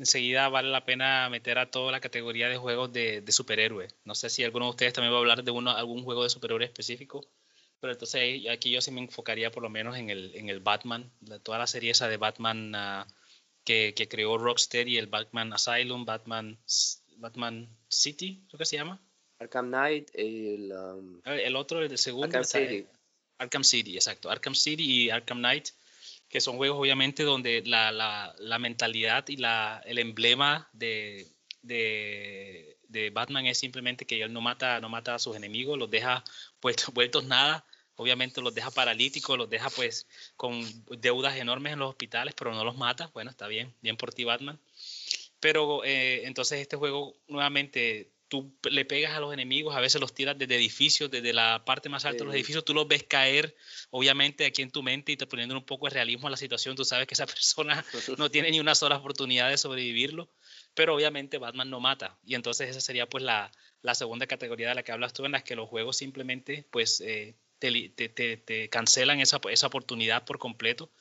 enseguida 0.00 0.48
vale 0.48 0.70
la 0.70 0.84
pena 0.84 1.28
meter 1.28 1.58
a 1.58 1.70
toda 1.70 1.92
la 1.92 2.00
categoría 2.00 2.48
de 2.48 2.56
juegos 2.56 2.90
de, 2.92 3.20
de 3.20 3.32
superhéroe. 3.32 3.88
No 4.04 4.14
sé 4.14 4.30
si 4.30 4.42
alguno 4.42 4.64
de 4.64 4.70
ustedes 4.70 4.94
también 4.94 5.12
va 5.12 5.18
a 5.18 5.20
hablar 5.20 5.44
de 5.44 5.50
uno, 5.50 5.70
algún 5.70 6.02
juego 6.02 6.22
de 6.22 6.30
superhéroe 6.30 6.64
específico, 6.64 7.28
pero 7.80 7.92
entonces 7.92 8.48
aquí 8.48 8.70
yo 8.70 8.80
sí 8.80 8.90
me 8.90 9.00
enfocaría 9.00 9.50
por 9.50 9.62
lo 9.62 9.68
menos 9.68 9.96
en 9.96 10.08
el, 10.08 10.34
en 10.34 10.48
el 10.48 10.60
Batman, 10.60 11.12
de 11.20 11.38
toda 11.38 11.58
la 11.58 11.66
serie 11.66 11.90
esa 11.90 12.08
de 12.08 12.16
Batman 12.16 12.74
uh, 12.74 13.12
que, 13.62 13.92
que, 13.94 14.08
creó 14.08 14.38
Rocksteady, 14.38 14.96
el 14.96 15.06
Batman 15.06 15.52
Asylum, 15.52 16.06
Batman, 16.06 16.58
Batman 17.16 17.68
City, 17.88 18.42
creo 18.48 18.58
que 18.58 18.64
se 18.64 18.76
llama. 18.76 19.02
Arkham 19.38 19.68
Knight, 19.68 20.10
el, 20.14 20.72
um, 20.72 21.20
el 21.24 21.56
otro, 21.56 21.82
el 21.82 21.98
segundo. 21.98 22.26
Arkham 22.26 22.44
City. 22.44 22.86
Arkham 23.38 23.64
City, 23.64 23.94
exacto. 23.96 24.30
Arkham 24.30 24.54
City 24.54 25.04
y 25.04 25.10
Arkham 25.10 25.38
Knight 25.38 25.68
que 26.30 26.40
son 26.40 26.56
juegos 26.56 26.78
obviamente 26.78 27.24
donde 27.24 27.62
la, 27.66 27.90
la, 27.90 28.34
la 28.38 28.58
mentalidad 28.58 29.28
y 29.28 29.36
la, 29.36 29.82
el 29.84 29.98
emblema 29.98 30.70
de, 30.72 31.26
de, 31.62 32.78
de, 32.88 33.10
Batman 33.10 33.46
es 33.46 33.58
simplemente 33.58 34.06
que 34.06 34.22
él 34.22 34.32
no 34.32 34.40
mata, 34.40 34.80
no 34.80 34.88
mata 34.88 35.16
a 35.16 35.18
sus 35.18 35.36
enemigos, 35.36 35.76
los 35.76 35.90
deja 35.90 36.22
vueltos, 36.62 36.94
vueltos 36.94 37.24
nada, 37.24 37.66
obviamente 37.96 38.40
los 38.40 38.54
deja 38.54 38.70
paralíticos, 38.70 39.36
los 39.36 39.50
deja 39.50 39.68
pues 39.70 40.06
con 40.36 40.62
deudas 41.00 41.36
enormes 41.36 41.72
en 41.72 41.80
los 41.80 41.90
hospitales, 41.90 42.32
pero 42.38 42.54
no 42.54 42.64
los 42.64 42.76
mata, 42.76 43.10
bueno, 43.12 43.30
está 43.30 43.48
bien, 43.48 43.74
bien 43.82 43.96
por 43.96 44.14
ti 44.14 44.22
Batman. 44.22 44.60
Pero 45.40 45.84
eh, 45.84 46.26
entonces 46.26 46.60
este 46.60 46.76
juego 46.76 47.16
nuevamente 47.26 48.12
tú 48.30 48.56
le 48.70 48.84
pegas 48.84 49.12
a 49.12 49.20
los 49.20 49.34
enemigos, 49.34 49.74
a 49.74 49.80
veces 49.80 50.00
los 50.00 50.14
tiras 50.14 50.38
desde 50.38 50.54
edificios, 50.54 51.10
desde 51.10 51.32
la 51.32 51.64
parte 51.64 51.88
más 51.88 52.04
alta 52.04 52.18
sí. 52.18 52.18
de 52.20 52.24
los 52.26 52.34
edificios, 52.34 52.64
tú 52.64 52.72
los 52.72 52.86
ves 52.86 53.02
caer, 53.02 53.56
obviamente 53.90 54.46
aquí 54.46 54.62
en 54.62 54.70
tu 54.70 54.84
mente 54.84 55.10
y 55.10 55.16
te 55.16 55.26
poniendo 55.26 55.56
un 55.56 55.64
poco 55.64 55.86
de 55.86 55.94
realismo 55.94 56.28
a 56.28 56.30
la 56.30 56.36
situación, 56.36 56.76
tú 56.76 56.84
sabes 56.84 57.08
que 57.08 57.14
esa 57.14 57.26
persona 57.26 57.84
no 58.16 58.30
tiene 58.30 58.52
ni 58.52 58.60
una 58.60 58.76
sola 58.76 58.96
oportunidad 58.96 59.50
de 59.50 59.58
sobrevivirlo, 59.58 60.30
pero 60.74 60.94
obviamente 60.94 61.38
Batman 61.38 61.68
no 61.68 61.80
mata, 61.80 62.18
y 62.24 62.36
entonces 62.36 62.70
esa 62.70 62.80
sería 62.80 63.08
pues 63.08 63.24
la, 63.24 63.50
la 63.82 63.96
segunda 63.96 64.28
categoría 64.28 64.68
de 64.68 64.76
la 64.76 64.84
que 64.84 64.92
hablas 64.92 65.12
tú, 65.12 65.24
en 65.24 65.32
la 65.32 65.42
que 65.42 65.56
los 65.56 65.68
juegos 65.68 65.96
simplemente 65.96 66.64
pues 66.70 67.00
eh, 67.00 67.34
te, 67.58 67.90
te, 67.90 68.08
te, 68.08 68.36
te, 68.36 68.68
cancelan 68.68 69.20
esa, 69.20 69.40
esa 69.50 69.66
oportunidad 69.66 70.24
por 70.24 70.38
completo, 70.38 70.92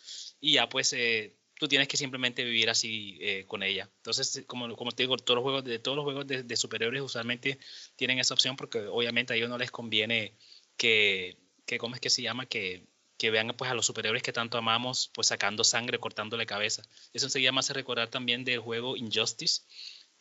y 0.42 0.54
ya 0.54 0.68
pues... 0.68 0.94
Eh, 0.94 1.36
tú 1.60 1.68
tienes 1.68 1.90
que 1.90 1.98
simplemente 1.98 2.44
vivir 2.44 2.70
así 2.70 3.18
eh, 3.20 3.44
con 3.46 3.62
ella. 3.64 3.90
Entonces, 3.98 4.46
como, 4.48 4.74
como 4.78 4.94
te 4.94 5.04
digo, 5.04 5.18
todos 5.18 5.36
los 5.36 5.44
juegos 5.44 5.66
de 5.66 5.78
todos 5.78 5.98
los 5.98 6.06
juegos 6.06 6.26
de, 6.26 6.56
superhéroes 6.56 7.04
usualmente 7.04 7.60
tienen 7.98 8.18
esa 8.18 8.34
opción 8.34 8.56
porque 8.56 8.80
obviamente 8.88 9.34
a 9.34 9.36
ellos 9.36 9.50
no 9.50 9.58
les 9.58 9.70
conviene 9.70 10.34
que, 10.78 11.38
que 11.66 11.78
¿cómo 11.78 11.96
es 11.96 12.02
que 12.02 12.10
se 12.10 12.22
llama? 12.22 12.46
Que, 12.46 12.88
que 13.18 13.30
vean 13.30 13.54
pues 13.58 13.70
a 13.70 13.74
los 13.74 13.86
superhéroes 13.86 14.24
que 14.24 14.32
tanto 14.32 14.58
amamos 14.58 15.12
pues 15.14 15.28
sacando 15.28 15.66
sangre, 15.66 16.00
cortándole 16.00 16.46
cabeza. 16.46 16.82
Eso 17.12 17.26
enseguida 17.26 17.52
me 17.52 17.60
hace 17.60 17.74
recordar 17.74 18.08
también 18.08 18.46
del 18.46 18.60
juego 18.60 18.96
Injustice, 18.96 19.64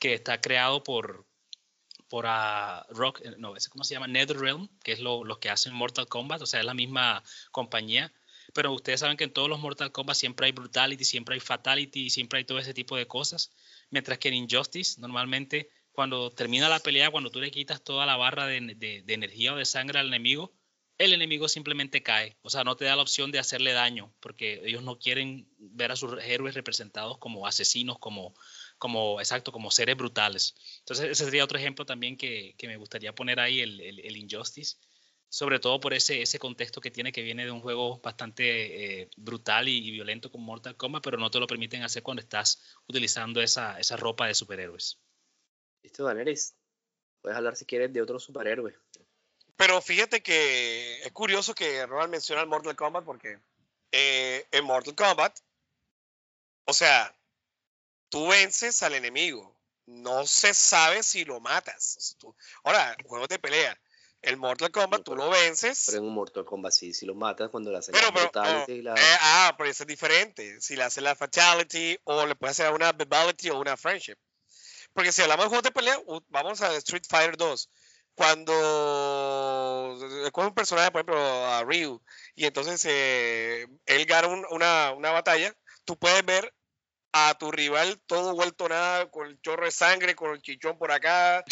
que 0.01 0.15
está 0.15 0.41
creado 0.41 0.83
por 0.83 1.25
por 2.09 2.27
a 2.27 2.87
Rock, 2.91 3.21
eh, 3.23 3.35
no, 3.39 3.55
¿cómo 3.71 3.85
se 3.85 3.95
llama? 3.95 4.09
NetherRealm, 4.09 4.69
que 4.83 4.93
es 4.93 4.99
lo, 4.99 5.25
lo 5.25 5.39
que 5.39 5.51
hacen 5.51 5.75
Mortal 5.75 6.09
Kombat, 6.09 6.43
o 6.43 6.47
sea, 6.47 6.61
es 6.61 6.67
la 6.67 6.75
misma 6.75 7.23
compañía 7.53 8.13
pero 8.59 8.73
ustedes 8.73 8.99
saben 8.99 9.17
que 9.17 9.23
en 9.23 9.33
todos 9.33 9.49
los 9.49 9.61
Mortal 9.61 9.93
Kombat 9.93 10.17
siempre 10.17 10.47
hay 10.47 10.51
brutality, 10.51 11.05
siempre 11.05 11.35
hay 11.35 11.41
fatality, 11.41 12.11
siempre 12.11 12.39
hay 12.39 12.45
todo 12.45 12.59
ese 12.59 12.75
tipo 12.75 12.97
de 12.97 13.07
cosas, 13.07 13.53
mientras 13.89 14.19
que 14.19 14.27
en 14.27 14.35
Injustice 14.35 15.01
normalmente 15.01 15.71
cuando 15.93 16.33
termina 16.33 16.69
la 16.69 16.81
pelea, 16.81 17.13
cuando 17.13 17.31
tú 17.31 17.39
le 17.39 17.53
quitas 17.53 17.85
toda 17.85 18.05
la 18.05 18.17
barra 18.17 18.47
de, 18.49 18.75
de, 18.75 19.15
energía 19.15 19.55
o 19.55 19.57
de 19.57 19.65
sangre 19.65 20.01
al 20.01 20.09
enemigo, 20.09 20.53
el 20.99 21.13
enemigo 21.13 21.47
simplemente 21.47 22.03
cae, 22.03 22.37
o 22.43 22.51
sea, 22.51 22.65
no 22.65 22.75
te 22.75 22.85
da 22.85 22.97
la 22.97 23.03
opción 23.03 23.31
de 23.31 23.39
hacerle 23.39 23.71
daño, 23.75 24.13
porque 24.19 24.61
ellos 24.65 24.83
no 24.83 24.99
quieren 24.99 25.49
ver 25.59 25.93
a 25.93 25.97
sus 25.97 26.21
héroes 26.25 26.57
representados 26.57 27.19
como 27.19 27.47
asesinos, 27.47 28.01
como, 28.01 28.35
como 28.77 29.21
exacto, 29.21 29.53
como 29.53 29.71
seres 29.71 29.97
brutales. 29.97 30.57
Entonces, 30.81 31.11
ese 31.11 31.27
sería 31.27 31.45
otro 31.45 31.59
ejemplo 31.59 31.87
también 31.87 32.17
que, 32.17 32.57
que 32.59 32.67
me 32.67 32.77
gustaría 32.77 33.15
poner 33.15 33.39
ahí, 33.39 33.61
el, 33.61 33.81
el 33.81 34.17
Injustice 34.17 34.79
sobre 35.29 35.61
todo 35.61 35.79
por 35.81 35.95
ese, 35.95 36.23
ese 36.23 36.39
contexto 36.39 36.81
que 36.81 36.91
tiene, 36.91 37.13
que 37.13 37.23
viene 37.23 37.45
de 37.45 37.51
un 37.51 37.61
juego 37.61 38.01
bastante 38.01 39.03
eh, 39.03 39.11
brutal 39.17 39.69
y, 39.69 39.89
y, 39.89 39.91
violento 39.91 40.31
como 40.31 40.45
Mortal 40.45 40.77
Kombat, 40.77 41.03
pero 41.03 41.19
no 41.19 41.31
te 41.31 41.39
lo 41.39 41.47
permiten 41.47 41.83
hacer 41.83 42.03
cuando 42.03 42.23
estás 42.23 42.63
utilizando 42.87 43.41
esa, 43.43 43.79
esa 43.79 43.97
ropa 43.97 44.27
de 44.27 44.35
superhéroes. 44.35 44.99
Listo, 45.83 46.05
Daneris. 46.05 46.55
Puedes 47.21 47.37
hablar 47.37 47.57
si 47.57 47.67
quieres 47.67 47.93
de 47.93 48.01
otro 48.01 48.19
superhéroe. 48.19 48.75
Pero 49.57 49.83
fíjate 49.83 50.23
que 50.23 51.03
es 51.03 51.13
curioso 51.13 51.55
que 51.55 51.85
Ronald 51.85 52.11
menciona 52.11 52.43
el 52.43 52.49
Mortal 52.49 52.77
Kombat 52.77 53.05
porque 53.05 53.41
eh, 53.91 54.47
en 54.53 54.65
Mortal 54.65 54.95
Kombat, 54.95 55.39
o 56.65 56.73
sea, 56.73 57.17
tú 58.09 58.29
vences 58.29 58.83
al 58.83 58.95
enemigo. 58.95 59.57
No 59.87 60.27
se 60.27 60.53
sabe 60.53 61.03
si 61.03 61.25
lo 61.25 61.41
matas. 61.41 62.17
ahora, 62.63 62.97
juegos 63.05 63.29
de 63.29 63.39
pelea. 63.39 63.81
El 64.21 64.37
Mortal 64.37 64.71
Kombat, 64.71 65.03
tú 65.05 65.15
lo 65.15 65.31
vences. 65.31 65.85
Pero 65.87 65.99
en 65.99 66.05
un 66.05 66.15
Mortal 66.15 66.45
Kombat 66.45 66.73
sí, 66.73 66.93
si 66.93 67.07
lo 67.07 67.15
matas 67.15 67.51
cuando 67.51 67.71
le 67.71 67.79
haces 67.79 67.95
la 67.95 68.13
fatality. 68.13 68.83
la... 68.83 68.95
Eh, 68.95 69.19
ah, 69.21 69.55
pero 69.57 69.71
eso 69.71 69.85
es 69.85 69.87
diferente. 69.87 70.61
Si 70.61 70.77
le 70.77 70.83
haces 70.83 71.03
la 71.03 71.15
fatality 71.15 71.99
o 72.05 72.27
le 72.27 72.35
puedes 72.35 72.59
hacer 72.59 72.73
una 72.73 72.93
vitality 72.93 73.51
o 73.51 73.61
una 73.61 73.77
friendship. 73.77 74.17
Porque 74.93 75.13
si 75.13 75.23
hablamos 75.23 75.45
de 75.45 75.49
juegos 75.49 75.63
de 75.63 75.71
pelea, 75.71 76.01
vamos 76.29 76.61
a 76.63 76.75
Street 76.77 77.05
Fighter 77.09 77.37
2 77.37 77.71
cuando 78.19 78.53
coge 80.33 80.49
un 80.49 80.55
personaje, 80.55 80.91
por 80.91 81.03
ejemplo, 81.03 81.47
a 81.47 81.63
Ryu, 81.63 82.03
y 82.35 82.47
entonces 82.47 82.85
eh, 82.85 83.69
él 83.87 84.07
gana 84.07 84.27
una, 84.51 84.91
una, 84.91 85.13
batalla, 85.13 85.55
tú 85.85 85.97
puedes 85.97 86.27
ver 86.27 86.53
a 87.13 87.39
tu 87.39 87.53
rival 87.53 88.01
todo 88.07 88.35
vuelto 88.35 88.69
nada, 88.69 89.09
con 89.09 89.29
el 89.29 89.41
chorro 89.41 89.67
de 89.67 89.71
sangre, 89.71 90.17
con 90.17 90.33
el 90.33 90.43
chichón 90.43 90.77
por 90.79 90.91
acá, 90.91 91.45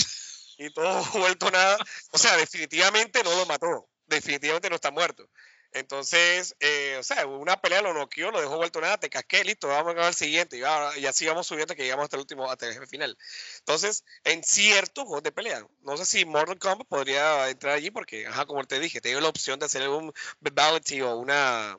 y 0.58 0.70
todo 0.70 1.02
vuelto 1.14 1.50
nada. 1.50 1.78
O 2.12 2.18
sea, 2.18 2.36
definitivamente 2.36 3.22
no 3.22 3.34
lo 3.34 3.46
mató, 3.46 3.88
definitivamente 4.06 4.70
no 4.70 4.76
está 4.76 4.90
muerto. 4.90 5.28
Entonces, 5.72 6.56
eh, 6.60 6.96
o 6.98 7.02
sea, 7.02 7.26
una 7.26 7.60
pelea 7.60 7.82
lo 7.82 7.92
noqueó, 7.92 8.30
lo 8.30 8.40
dejó 8.40 8.56
vuelto 8.56 8.80
nada, 8.80 8.96
te 8.98 9.10
casqué, 9.10 9.44
listo, 9.44 9.68
vamos 9.68 9.90
a 9.92 9.94
ver 9.94 10.04
al 10.04 10.14
siguiente. 10.14 10.58
Y, 10.58 10.62
así 11.06 11.26
vamos 11.26 11.46
subiendo 11.46 11.74
que 11.74 11.82
llegamos 11.82 12.04
hasta 12.04 12.16
el 12.16 12.22
último, 12.22 12.50
hasta 12.50 12.66
el 12.68 12.86
final. 12.86 13.18
Entonces, 13.58 14.04
en 14.24 14.42
ciertos 14.42 15.04
juegos 15.04 15.22
de 15.22 15.32
pelea, 15.32 15.66
no 15.82 15.96
sé 15.98 16.06
si 16.06 16.24
Mortal 16.24 16.58
Kombat 16.58 16.88
podría 16.88 17.50
entrar 17.50 17.74
allí 17.74 17.90
porque, 17.90 18.26
ajá, 18.26 18.46
como 18.46 18.64
te 18.64 18.80
dije, 18.80 19.02
te 19.02 19.10
dio 19.10 19.20
la 19.20 19.28
opción 19.28 19.58
de 19.58 19.66
hacer 19.66 19.86
un 19.88 20.12
Vitality 20.40 21.02
o 21.02 21.16
una, 21.16 21.78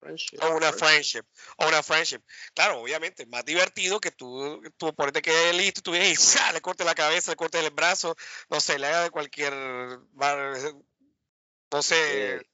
o 0.00 0.56
una 0.56 0.72
friendship. 0.72 1.24
O 1.56 1.68
una 1.68 1.82
friendship. 1.82 2.22
Claro, 2.54 2.80
obviamente, 2.80 3.26
más 3.26 3.44
divertido 3.44 4.00
que 4.00 4.10
tú, 4.10 4.62
tu 4.76 4.88
oponente 4.88 5.22
quede 5.22 5.52
listo, 5.52 5.82
tú 5.82 5.92
vienes 5.92 6.18
y 6.18 6.38
le 6.54 6.60
cortes 6.60 6.86
la 6.86 6.94
cabeza, 6.94 7.32
le 7.32 7.36
cortes 7.36 7.62
el 7.62 7.70
brazo, 7.70 8.16
no 8.48 8.60
sé, 8.60 8.78
le 8.78 8.86
haga 8.86 9.04
de 9.04 9.10
cualquier. 9.10 9.52
No 11.70 11.82
sé. 11.82 12.46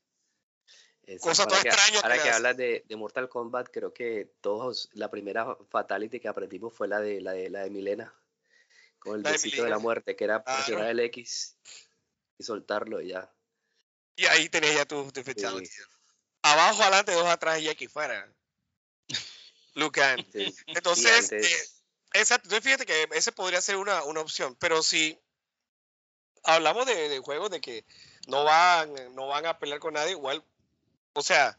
Cosa 1.20 1.46
toda 1.46 1.60
extraña. 1.60 2.00
Ahora 2.00 2.22
que, 2.22 2.30
hablas 2.30 2.56
de, 2.56 2.84
de, 2.86 2.96
Mortal 2.96 3.28
Kombat, 3.28 3.68
creo 3.70 3.92
que 3.92 4.32
todos, 4.40 4.88
la 4.94 5.10
primera 5.10 5.56
fatality 5.68 6.18
que 6.18 6.28
aprendimos 6.28 6.72
fue 6.72 6.88
la 6.88 7.00
de 7.00 7.20
la 7.20 7.32
de, 7.32 7.50
la 7.50 7.60
de 7.60 7.70
Milena, 7.70 8.14
con 8.98 9.16
el 9.16 9.22
besito 9.22 9.64
de, 9.64 9.70
la 9.70 9.78
muerte, 9.78 10.16
que 10.16 10.24
era 10.24 10.42
presionar 10.42 10.88
el 10.88 11.00
X 11.00 11.58
y 12.38 12.42
soltarlo 12.42 13.02
y 13.02 13.08
ya. 13.08 13.30
Y 14.16 14.24
ahí 14.26 14.48
tenés 14.48 14.74
ya 14.74 14.86
tu, 14.86 15.04
fatality. 15.04 15.68
Abajo, 16.44 16.82
adelante, 16.82 17.12
dos 17.12 17.26
atrás 17.26 17.60
y 17.60 17.68
X 17.68 17.90
fuera. 17.90 18.30
Lucan. 19.74 20.24
Entonces, 20.66 21.32
eh, 21.32 21.40
exacto. 22.12 22.46
Entonces, 22.46 22.64
fíjate 22.64 22.86
que 22.86 23.08
ese 23.12 23.32
podría 23.32 23.60
ser 23.60 23.76
una, 23.76 24.04
una 24.04 24.20
opción, 24.20 24.54
pero 24.60 24.82
si 24.82 25.18
hablamos 26.42 26.86
de, 26.86 27.08
de 27.08 27.18
juegos 27.18 27.50
de 27.50 27.60
que 27.60 27.84
no 28.28 28.44
van, 28.44 28.92
no 29.14 29.26
van 29.28 29.46
a 29.46 29.58
pelear 29.58 29.80
con 29.80 29.94
nadie, 29.94 30.12
igual 30.12 30.44
o 31.14 31.22
sea, 31.22 31.58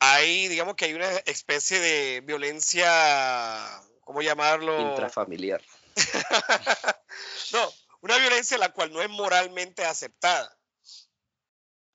hay, 0.00 0.48
digamos 0.48 0.74
que 0.74 0.86
hay 0.86 0.94
una 0.94 1.08
especie 1.26 1.78
de 1.78 2.20
violencia, 2.22 2.90
¿cómo 4.00 4.22
llamarlo? 4.22 4.80
Intrafamiliar. 4.80 5.62
no, 7.52 7.72
una 8.00 8.18
violencia 8.18 8.58
la 8.58 8.72
cual 8.72 8.92
no 8.92 9.02
es 9.02 9.08
moralmente 9.08 9.84
aceptada. 9.84 10.56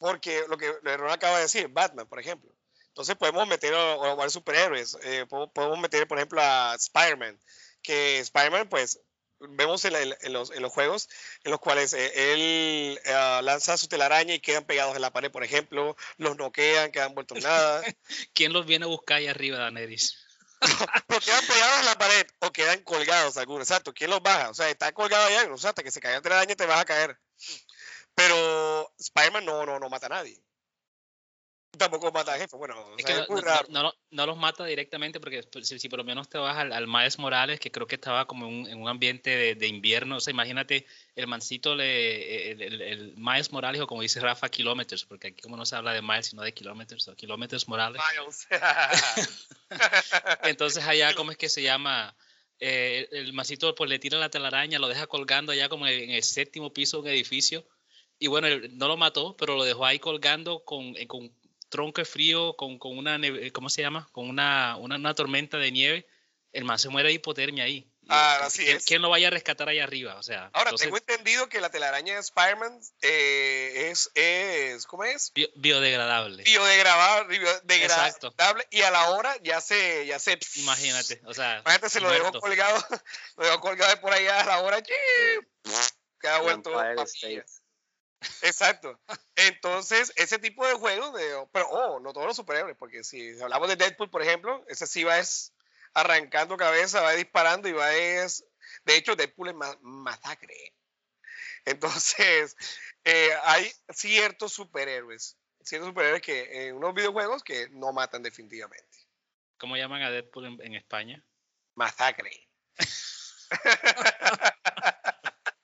Porque 0.02 0.46
lo 0.50 0.58
que 0.58 0.72
Ron 0.98 1.12
acaba 1.12 1.36
de 1.36 1.44
decir, 1.44 1.68
Batman, 1.68 2.08
por 2.08 2.20
ejemplo. 2.20 2.52
Entonces 2.88 3.16
podemos 3.16 3.48
meter 3.48 3.72
a, 3.76 3.94
a 3.94 4.30
superhéroes, 4.32 4.98
eh, 5.04 5.28
podemos 5.28 5.78
meter, 5.78 6.08
por 6.08 6.18
ejemplo, 6.18 6.42
a 6.42 6.74
Spider-Man, 6.74 7.40
que 7.84 8.18
Spider-Man, 8.18 8.68
pues, 8.68 9.00
vemos 9.38 9.86
en, 9.86 9.94
los, 10.34 10.50
juegos 10.72 11.08
en 11.44 11.52
los 11.52 11.60
cuales 11.60 11.94
eh, 11.94 12.34
él 12.34 13.00
eh, 13.06 13.40
lanza 13.44 13.78
su 13.78 13.88
telaraña 13.88 14.34
y 14.34 14.40
quedan 14.40 14.66
pegados 14.66 14.96
en 14.96 15.04
la 15.04 15.14
pared, 15.14 15.30
por 15.30 15.44
ejemplo, 15.44 15.96
los 16.18 16.36
noquean, 16.36 16.92
quedan 16.92 17.14
vueltos 17.14 17.44
nada. 17.44 17.84
¿Quién 18.34 18.54
los 18.54 18.66
viene 18.66 18.86
a 18.86 18.88
buscar 18.88 19.18
ahí 19.18 19.28
arriba, 19.28 19.60
Daneris? 19.60 20.18
o 20.62 21.20
quedan 21.20 21.46
pegados 21.46 21.80
en 21.80 21.86
la 21.86 21.98
pared 22.00 22.26
o 22.40 22.52
quedan 22.52 22.84
colgados 22.84 23.38
algunos, 23.38 23.70
exacto. 23.70 23.94
¿Quién 23.94 24.10
los 24.10 24.24
baja? 24.24 24.50
O 24.50 24.56
sea, 24.56 24.68
está 24.68 24.92
colgado 24.94 25.28
allá, 25.28 25.54
o 25.54 25.58
sea, 25.60 25.70
hasta 25.70 25.84
que 25.84 25.92
se 25.92 26.00
caiga 26.00 26.18
el 26.18 26.24
telaraña 26.24 26.56
te 26.56 26.66
vas 26.66 26.82
a 26.82 26.86
caer. 26.86 27.20
Pero 28.16 28.92
Spider-Man 28.98 29.46
no, 29.46 29.66
no, 29.66 29.80
no 29.80 29.90
mata 29.90 30.08
a 30.08 30.10
nadie 30.10 30.42
tampoco 31.82 32.12
mata 32.12 32.34
a 32.34 32.38
jefe. 32.38 32.56
Bueno, 32.56 32.76
no, 33.70 33.94
no, 34.12 34.26
los 34.26 34.38
mata 34.38 34.66
directamente 34.66 35.20
porque 35.20 35.44
pues, 35.44 35.68
si, 35.68 35.90
por 35.90 36.00
lo 36.00 36.06
menos 36.06 36.30
te 36.30 36.38
vas 36.38 36.58
al, 36.58 36.74
al 36.74 36.88
Maes 36.88 37.18
Morales, 37.18 37.60
que 37.60 37.72
creo 37.72 37.88
que 37.88 37.96
estaba 37.96 38.26
como 38.28 38.48
en 38.48 38.78
un, 38.78 38.88
ambiente 38.88 39.56
de, 39.56 39.68
invierno, 39.68 40.18
o 40.18 40.20
sea, 40.20 40.32
imagínate 40.32 40.86
el 41.16 41.28
mancito, 41.28 41.76
le, 41.76 42.52
el, 42.52 42.82
el, 42.82 43.18
Maes 43.18 43.52
Morales, 43.52 43.82
o 43.82 43.88
como 43.88 44.02
dice 44.02 44.20
Rafa, 44.20 44.50
kilómetros, 44.50 45.06
porque 45.06 45.30
aquí 45.30 45.42
como 45.42 45.58
no 45.58 45.66
se 45.66 45.76
habla 45.76 45.94
de 45.94 46.02
miles, 46.02 46.28
sino 46.28 46.44
de 46.44 46.54
kilómetros, 46.54 47.08
o 47.08 47.16
kilómetros 47.16 47.68
Morales. 47.68 48.02
Entonces 50.44 50.84
allá, 50.86 51.14
¿cómo 51.16 51.32
es 51.32 51.38
que 51.38 51.50
se 51.50 51.64
llama? 51.64 52.16
Eh, 52.60 53.08
el 53.12 53.34
mancito 53.34 53.74
pues 53.74 53.90
le 53.90 53.98
tira 53.98 54.20
la 54.20 54.30
telaraña, 54.30 54.78
lo 54.78 54.88
deja 54.88 55.08
colgando 55.08 55.52
allá 55.52 55.68
como 55.68 55.88
en 55.88 56.12
el 56.12 56.24
séptimo 56.24 56.72
piso 56.72 56.98
de 56.98 57.02
un 57.02 57.16
edificio. 57.16 57.66
Y 58.22 58.28
bueno, 58.28 58.48
no 58.74 58.88
lo 58.88 58.98
mató, 58.98 59.36
pero 59.36 59.56
lo 59.56 59.64
dejó 59.64 59.84
ahí 59.84 59.98
colgando 59.98 60.64
con, 60.64 60.94
con 61.08 61.36
tronco 61.70 62.06
frío 62.06 62.56
con, 62.56 62.78
con 62.78 62.96
una, 62.96 63.20
¿cómo 63.52 63.68
se 63.68 63.82
llama? 63.82 64.08
Con 64.12 64.30
una, 64.30 64.78
una, 64.78 64.98
una, 64.98 65.16
tormenta 65.16 65.58
de 65.58 65.72
nieve, 65.72 66.08
el 66.52 66.64
man 66.64 66.78
se 66.78 66.90
muere 66.90 67.10
de 67.10 67.16
hipotermia 67.16 67.64
ahí. 67.64 67.92
Ah, 68.10 68.42
así 68.44 68.64
¿quién, 68.64 68.78
es. 68.78 68.86
¿Quién 68.86 69.02
lo 69.02 69.10
vaya 69.10 69.30
a 69.30 69.32
rescatar 69.32 69.70
ahí 69.70 69.80
arriba? 69.80 70.18
O 70.18 70.22
sea, 70.22 70.52
Ahora, 70.54 70.72
tengo 70.74 70.98
entendido 70.98 71.50
que 71.50 71.62
la 71.62 71.72
telaraña 71.72 72.14
de 72.14 72.20
Spider-Man 72.20 72.80
eh, 73.02 73.90
es, 73.90 74.12
es, 74.14 74.86
¿cómo 74.86 75.04
es? 75.04 75.32
biodegradable. 75.56 76.44
Biodegradable, 76.44 77.40
biodegradable 77.40 78.68
y 78.70 78.82
a 78.82 78.92
la 78.92 79.10
hora 79.10 79.36
ya 79.42 79.62
se, 79.62 80.06
ya 80.06 80.20
se... 80.20 80.38
Imagínate, 80.58 81.22
o 81.26 81.34
sea... 81.34 81.62
Imagínate, 81.62 81.90
se 81.90 82.00
lo 82.00 82.12
dejó 82.12 82.32
colgado, 82.40 82.86
lo 83.38 83.46
dejó 83.46 83.62
colgado 83.62 84.00
por 84.00 84.14
allá 84.14 84.42
a 84.42 84.46
la 84.46 84.60
hora, 84.60 84.80
queda 86.20 86.38
vuelto 86.42 86.70
Exacto. 88.42 89.00
Entonces, 89.36 90.14
ese 90.16 90.38
tipo 90.40 90.66
de 90.66 90.74
juegos, 90.74 91.14
de, 91.14 91.48
pero, 91.52 91.68
oh, 91.70 92.00
no 92.00 92.14
todos 92.14 92.28
los 92.28 92.36
superhéroes, 92.36 92.78
porque 92.78 93.04
si 93.04 93.40
hablamos 93.42 93.68
de 93.68 93.76
Deadpool, 93.76 94.10
por 94.10 94.22
ejemplo, 94.22 94.64
ese 94.68 94.88
sí 94.88 95.04
va 95.04 95.20
es 95.20 95.54
arrancando 95.94 96.56
cabeza, 96.58 97.02
va 97.02 97.14
disparando 97.14 97.68
y 97.68 97.74
va 97.74 97.94
es, 97.94 98.46
de 98.86 98.96
hecho, 98.96 99.16
Deadpool 99.16 99.50
es 99.50 99.56
masacre. 99.82 100.56
Entonces, 101.66 102.56
eh, 103.04 103.30
hay 103.44 103.72
ciertos 103.90 104.54
superhéroes, 104.54 105.38
ciertos 105.64 105.90
superhéroes 105.90 106.22
que 106.22 106.68
en 106.68 106.76
unos 106.76 106.94
videojuegos 106.94 107.44
que 107.44 107.70
no 107.72 107.94
matan 107.94 108.24
definitivamente. 108.24 108.98
¿Cómo 109.58 109.78
llaman 109.78 110.02
a 110.04 110.12
Deadpool 110.12 110.46
en, 110.46 110.62
en 110.62 110.76
España? 110.76 111.24
Masacre. 111.76 112.50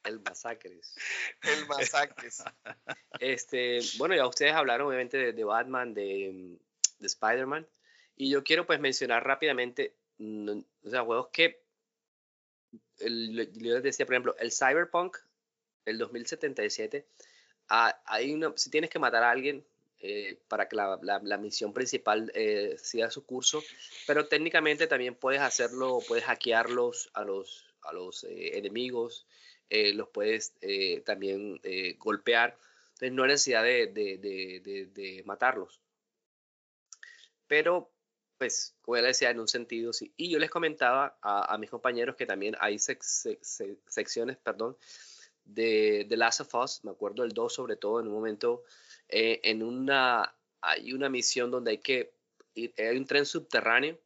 El 0.08 0.20
Masacres. 0.22 0.96
El 1.44 1.68
Masacres. 1.68 2.44
Este, 3.20 3.80
bueno, 3.98 4.16
ya 4.16 4.28
ustedes 4.28 4.54
hablaron 4.54 4.88
obviamente 4.88 5.34
de, 5.34 5.44
Batman, 5.44 5.94
de, 5.94 6.58
de 7.00 7.08
Spider-Man. 7.08 7.68
Y 8.16 8.30
yo 8.30 8.44
quiero 8.44 8.66
pues 8.66 8.80
mencionar 8.80 9.26
rápidamente, 9.26 9.96
mm, 10.18 10.60
o 10.84 10.90
sea, 10.90 11.04
juegos 11.04 11.30
que, 11.34 11.62
el, 13.00 13.52
yo 13.54 13.74
les 13.76 13.84
decía, 13.84 14.06
por 14.06 14.16
ejemplo, 14.16 14.36
el 14.40 14.52
Cyberpunk, 14.52 15.18
el 15.86 15.98
2077, 15.98 17.06
ah, 17.70 18.00
hay 18.06 18.34
una, 18.34 18.54
si 18.56 18.70
tienes 18.70 18.90
que 18.90 19.00
matar 19.00 19.24
a 19.24 19.32
alguien 19.32 19.66
eh, 20.00 20.40
para 20.48 20.68
que 20.68 20.76
la, 20.76 21.00
la, 21.02 21.38
misión 21.38 21.74
principal 21.74 22.32
eh, 22.36 22.76
siga 22.78 23.10
su 23.10 23.26
curso, 23.26 23.64
pero 24.06 24.28
técnicamente 24.28 24.86
también 24.86 25.16
puedes 25.16 25.42
hacerlo, 25.42 26.00
puedes 26.08 26.26
hackearlos 26.26 27.10
a 27.14 27.24
los, 27.24 27.66
a 27.82 27.94
los 27.94 28.24
eh, 28.24 28.58
enemigos 28.58 29.26
eh, 29.70 29.94
los 29.94 30.10
puedes 30.10 30.54
eh, 30.62 31.02
también 31.02 31.60
eh, 31.64 31.96
golpear. 31.98 32.58
Entonces 32.94 33.12
no 33.12 33.24
hay 33.24 33.30
necesidad 33.30 33.64
de, 33.64 33.88
de, 33.88 35.24
matarlos. 35.26 35.82
Pero, 37.48 37.92
pues, 38.38 38.76
como 38.82 38.98
ya 38.98 39.04
decía, 39.04 39.30
en 39.30 39.40
un 39.40 39.48
sentido 39.48 39.94
sí. 39.94 40.12
Y 40.18 40.32
yo 40.32 40.40
les 40.40 40.50
comentaba 40.50 41.18
a, 41.22 41.58
mis 41.60 41.70
compañeros 41.70 42.16
que 42.16 42.26
también 42.26 42.56
hay 42.60 42.80
secciones, 42.80 44.38
perdón, 44.38 44.78
de, 45.46 46.06
The 46.10 46.18
Last 46.18 46.42
of 46.42 46.56
Us, 46.56 46.84
me 46.84 46.92
acuerdo 46.92 47.24
el 47.24 47.34
2 47.34 47.54
sobre 47.54 47.76
todo, 47.76 48.00
en 48.00 48.08
un 48.08 48.14
momento, 48.14 48.64
en 49.08 49.62
una, 49.62 50.34
hay 50.62 50.92
una 50.94 51.10
misión 51.10 51.52
donde 51.52 51.72
hay 51.72 51.78
que, 51.78 52.14
hay 52.56 52.98
un 52.98 53.06
tren 53.06 53.26
subterráneo 53.26 54.00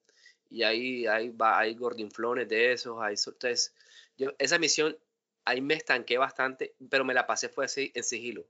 y 0.49 0.64
ahí 0.64 1.07
hay, 1.07 1.30
va, 1.30 1.59
hay 1.59 1.76
gordinflones 1.76 2.49
de 2.49 2.74
esos, 2.74 3.01
hay, 3.01 3.16
entonces, 3.26 3.74
yo, 4.18 4.34
esa 4.38 4.59
misión 4.59 4.97
ahí 5.45 5.61
me 5.61 5.75
estanqué 5.75 6.17
bastante, 6.17 6.75
pero 6.89 7.05
me 7.05 7.13
la 7.13 7.27
pasé 7.27 7.49
fue 7.49 7.65
así 7.65 7.91
en 7.95 8.03
sigilo. 8.03 8.47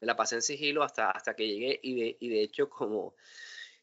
Me 0.00 0.06
la 0.06 0.16
pasé 0.16 0.36
en 0.36 0.42
sigilo 0.42 0.82
hasta, 0.82 1.10
hasta 1.10 1.34
que 1.34 1.48
llegué 1.48 1.80
y 1.82 2.00
de, 2.00 2.16
y 2.20 2.28
de 2.28 2.42
hecho 2.42 2.68
como 2.68 3.14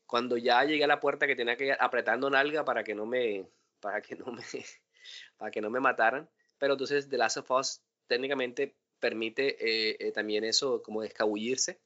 cuando 0.05 0.37
ya 0.37 0.63
llegué 0.63 0.83
a 0.83 0.87
la 0.87 0.99
puerta 0.99 1.27
que 1.27 1.35
tenía 1.35 1.57
que 1.57 1.67
ir 1.67 1.77
apretando 1.79 2.29
nalga 2.29 2.63
para 2.63 2.83
que 2.83 2.95
no 2.95 3.05
me 3.05 3.47
para 3.79 4.01
que 4.01 4.15
no 4.15 4.25
me, 4.31 4.43
para 5.37 5.51
que 5.51 5.61
no 5.61 5.69
me 5.69 5.79
mataran. 5.79 6.29
Pero 6.57 6.73
entonces 6.73 7.09
The 7.09 7.17
Last 7.17 7.37
of 7.37 7.51
Us 7.51 7.81
técnicamente 8.07 8.75
permite 8.99 9.57
eh, 9.59 9.97
eh, 9.99 10.11
también 10.11 10.43
eso, 10.43 10.81
como 10.81 11.03
escabullirse. 11.03 11.79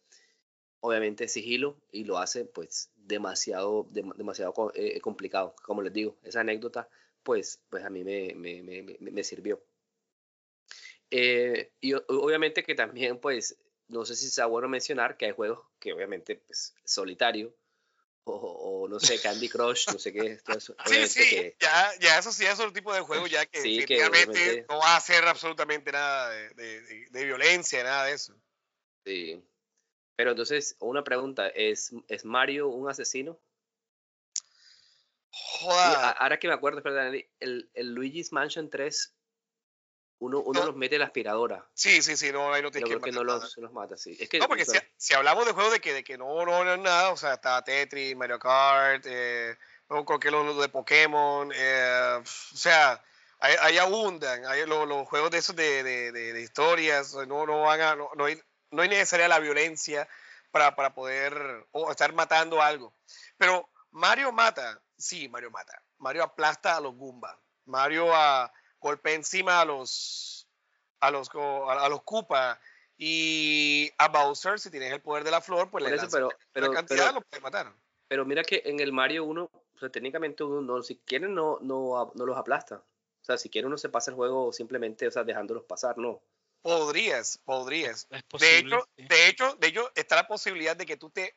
Obviamente 0.82 1.28
sigilo 1.28 1.82
y 1.92 2.06
lo 2.06 2.20
hace 2.20 2.46
pues 2.46 2.92
demasiado, 2.96 3.88
demasiado 3.92 4.54
eh, 4.76 5.02
complicado. 5.02 5.54
Como 5.64 5.82
les 5.82 5.92
digo, 5.92 6.18
esa 6.24 6.40
anécdota 6.42 6.88
pues, 7.24 7.62
pues 7.70 7.84
a 7.84 7.90
mí 7.90 8.04
me, 8.04 8.34
me, 8.36 8.64
me, 8.64 8.98
me 9.00 9.24
sirvió. 9.24 9.62
Y 11.12 11.94
obviamente 11.94 12.64
que 12.64 12.76
también 12.76 13.20
pues 13.20 13.58
no 13.88 14.06
sé 14.06 14.16
si 14.16 14.30
sea 14.30 14.46
bueno 14.46 14.70
mencionar 14.70 15.18
que 15.18 15.26
hay 15.26 15.32
juegos 15.32 15.66
que 15.80 15.94
obviamente 15.94 16.36
pues 16.36 16.76
solitario 16.86 17.54
o, 18.32 18.88
no 18.88 19.00
sé, 19.00 19.20
Candy 19.20 19.50
Crush, 19.50 19.88
no 19.92 19.98
sé 19.98 20.14
qué. 20.14 20.38
Todo 20.38 20.60
sí, 20.86 21.08
sí, 21.08 21.54
ya, 21.60 21.92
ya 22.00 22.20
eso 22.20 22.32
sí 22.32 22.46
es 22.46 22.60
otro 22.60 22.72
tipo 22.72 22.94
de 22.94 23.02
juego 23.02 23.28
ya 23.28 23.46
que 23.46 23.60
sí, 23.60 23.86
no 24.70 24.78
va 24.78 24.94
a 24.94 24.98
hacer 24.98 25.26
absolutamente 25.26 25.92
nada 25.92 26.30
de, 26.30 27.08
de, 27.10 27.26
violencia, 27.26 27.84
nada 27.84 28.06
de 28.06 28.14
eso. 28.14 28.36
Sí. 29.04 29.44
Pero 30.16 30.32
entonces, 30.32 30.76
una 30.80 31.04
pregunta, 31.04 31.48
¿es, 31.48 31.92
¿es 32.08 32.26
Mario 32.26 32.68
un 32.68 32.90
asesino? 32.90 33.40
Joder. 35.32 36.16
Ahora 36.18 36.38
que 36.38 36.48
me 36.48 36.54
acuerdo, 36.54 36.84
el, 37.40 37.72
el 37.74 37.94
Luigi's 37.94 38.32
Mansion 38.32 38.70
3 38.70 39.14
uno, 40.20 40.40
uno 40.40 40.66
los 40.66 40.76
mete 40.76 40.96
en 40.96 41.00
la 41.00 41.06
aspiradora. 41.06 41.66
Sí, 41.74 42.02
sí, 42.02 42.18
sí, 42.18 42.32
no, 42.32 42.54
ahí 42.54 42.62
no 42.62 42.72
tienes 42.72 42.90
que, 42.90 43.02
que 43.02 43.12
no 43.12 43.24
los, 43.24 43.58
los, 43.58 43.72
mata, 43.72 43.98
sí. 43.98 44.18
Es 44.20 44.28
que, 44.28 44.40
no, 44.40 44.48
porque 44.48 44.66
si, 44.66 44.78
si, 44.98 45.14
hablamos 45.14 45.46
de 45.46 45.54
juegos 45.54 45.72
de 45.72 45.80
que, 45.80 45.94
de 45.94 46.04
que 46.04 46.18
no, 46.18 46.46
no, 46.46 46.64
no 46.64 46.74
es 46.74 46.80
nada, 46.80 47.12
o 47.12 47.18
sea, 47.18 47.36
está 47.36 47.64
Tetris, 47.64 48.16
Mario 48.16 48.38
Kart, 48.38 49.06
eh, 49.08 49.58
no 49.90 50.06
que 50.06 50.30
los, 50.30 50.60
de 50.60 50.70
Pokémon, 50.70 51.52
eh, 51.56 52.18
o 52.22 52.58
sea, 52.58 53.02
ahí, 53.40 53.78
abundan, 53.78 54.46
hay 54.46 54.66
los, 54.66 54.88
los, 54.88 55.08
juegos 55.08 55.32
de 55.32 55.38
esos 55.38 55.56
de, 55.56 55.84
de, 55.84 56.12
de, 56.12 56.42
historias, 56.42 57.14
no, 57.14 57.46
no 57.46 57.62
van 57.62 57.82
a, 57.82 57.96
no, 57.96 58.10
no, 58.16 58.26
hay, 58.26 58.40
no 58.72 58.82
hay 58.82 58.90
necesaria 58.90 59.28
la 59.28 59.40
violencia 59.40 60.08
para, 60.52 60.76
para 60.76 60.94
poder 60.94 61.66
o 61.72 61.92
estar 61.92 62.12
matando 62.14 62.62
algo. 62.62 62.94
Pero 63.38 63.70
Mario 63.92 64.32
mata, 64.32 64.82
sí, 64.98 65.30
Mario 65.30 65.50
mata. 65.52 65.82
Mario 65.98 66.24
aplasta 66.24 66.76
a 66.76 66.82
los 66.82 66.96
Goomba. 66.96 67.40
Mario 67.66 68.14
a 68.14 68.52
golpea 68.80 69.14
encima 69.14 69.62
a 69.62 69.66
los 69.66 70.48
a 71.00 71.12
los 71.12 71.30
a, 71.34 71.90
los 71.90 72.04
Koopa 72.04 72.60
y 72.98 73.92
a 73.98 74.10
Bowser 74.10 74.60
si 74.60 74.70
tienes 74.70 74.92
el 74.92 75.02
poder 75.02 75.24
de 75.24 75.32
la 75.32 75.42
flor 75.42 75.70
pues 75.70 75.84
le 75.84 75.96
eso, 75.96 76.08
pero, 76.12 76.30
pero, 76.52 76.72
cantidad 76.72 77.14
lo 77.14 77.22
puede 77.22 77.42
matar 77.42 77.74
pero 78.08 78.26
mira 78.26 78.44
que 78.44 78.62
en 78.66 78.80
el 78.80 78.92
Mario 78.92 79.24
1 79.26 79.50
o 79.80 79.80
sea, 79.80 79.90
técnicamente 79.90 80.44
uno 80.44 80.62
no, 80.62 80.84
si 80.84 80.98
quieren 80.98 81.34
no, 81.34 81.58
no, 81.62 82.12
no 82.14 82.26
los 82.26 82.38
aplasta. 82.38 82.84
O 83.22 83.24
sea 83.24 83.38
si 83.38 83.50
quiere 83.50 83.68
uno 83.68 83.78
se 83.78 83.88
pasa 83.88 84.12
el 84.12 84.16
juego 84.16 84.52
simplemente 84.52 85.08
o 85.08 85.12
sea 85.12 85.24
dejándolos 85.24 85.64
pasar 85.64 85.98
no. 85.98 86.22
Podrías 86.62 87.38
podrías. 87.46 88.10
De 88.10 88.58
hecho 88.58 88.90
de 88.98 89.28
hecho 89.30 89.56
de 89.56 89.68
hecho 89.68 89.90
está 89.96 90.18
la 90.18 90.28
posibilidad 90.28 90.76
de 90.76 90.86
que 90.86 90.98
tú 90.98 91.10
te 91.10 91.34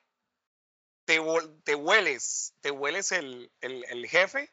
te, 1.04 1.20
te 1.62 1.74
hueles 1.76 2.54
te 2.60 2.72
hueles 2.72 3.12
el, 3.12 3.52
el, 3.60 3.84
el 3.84 4.08
jefe 4.08 4.50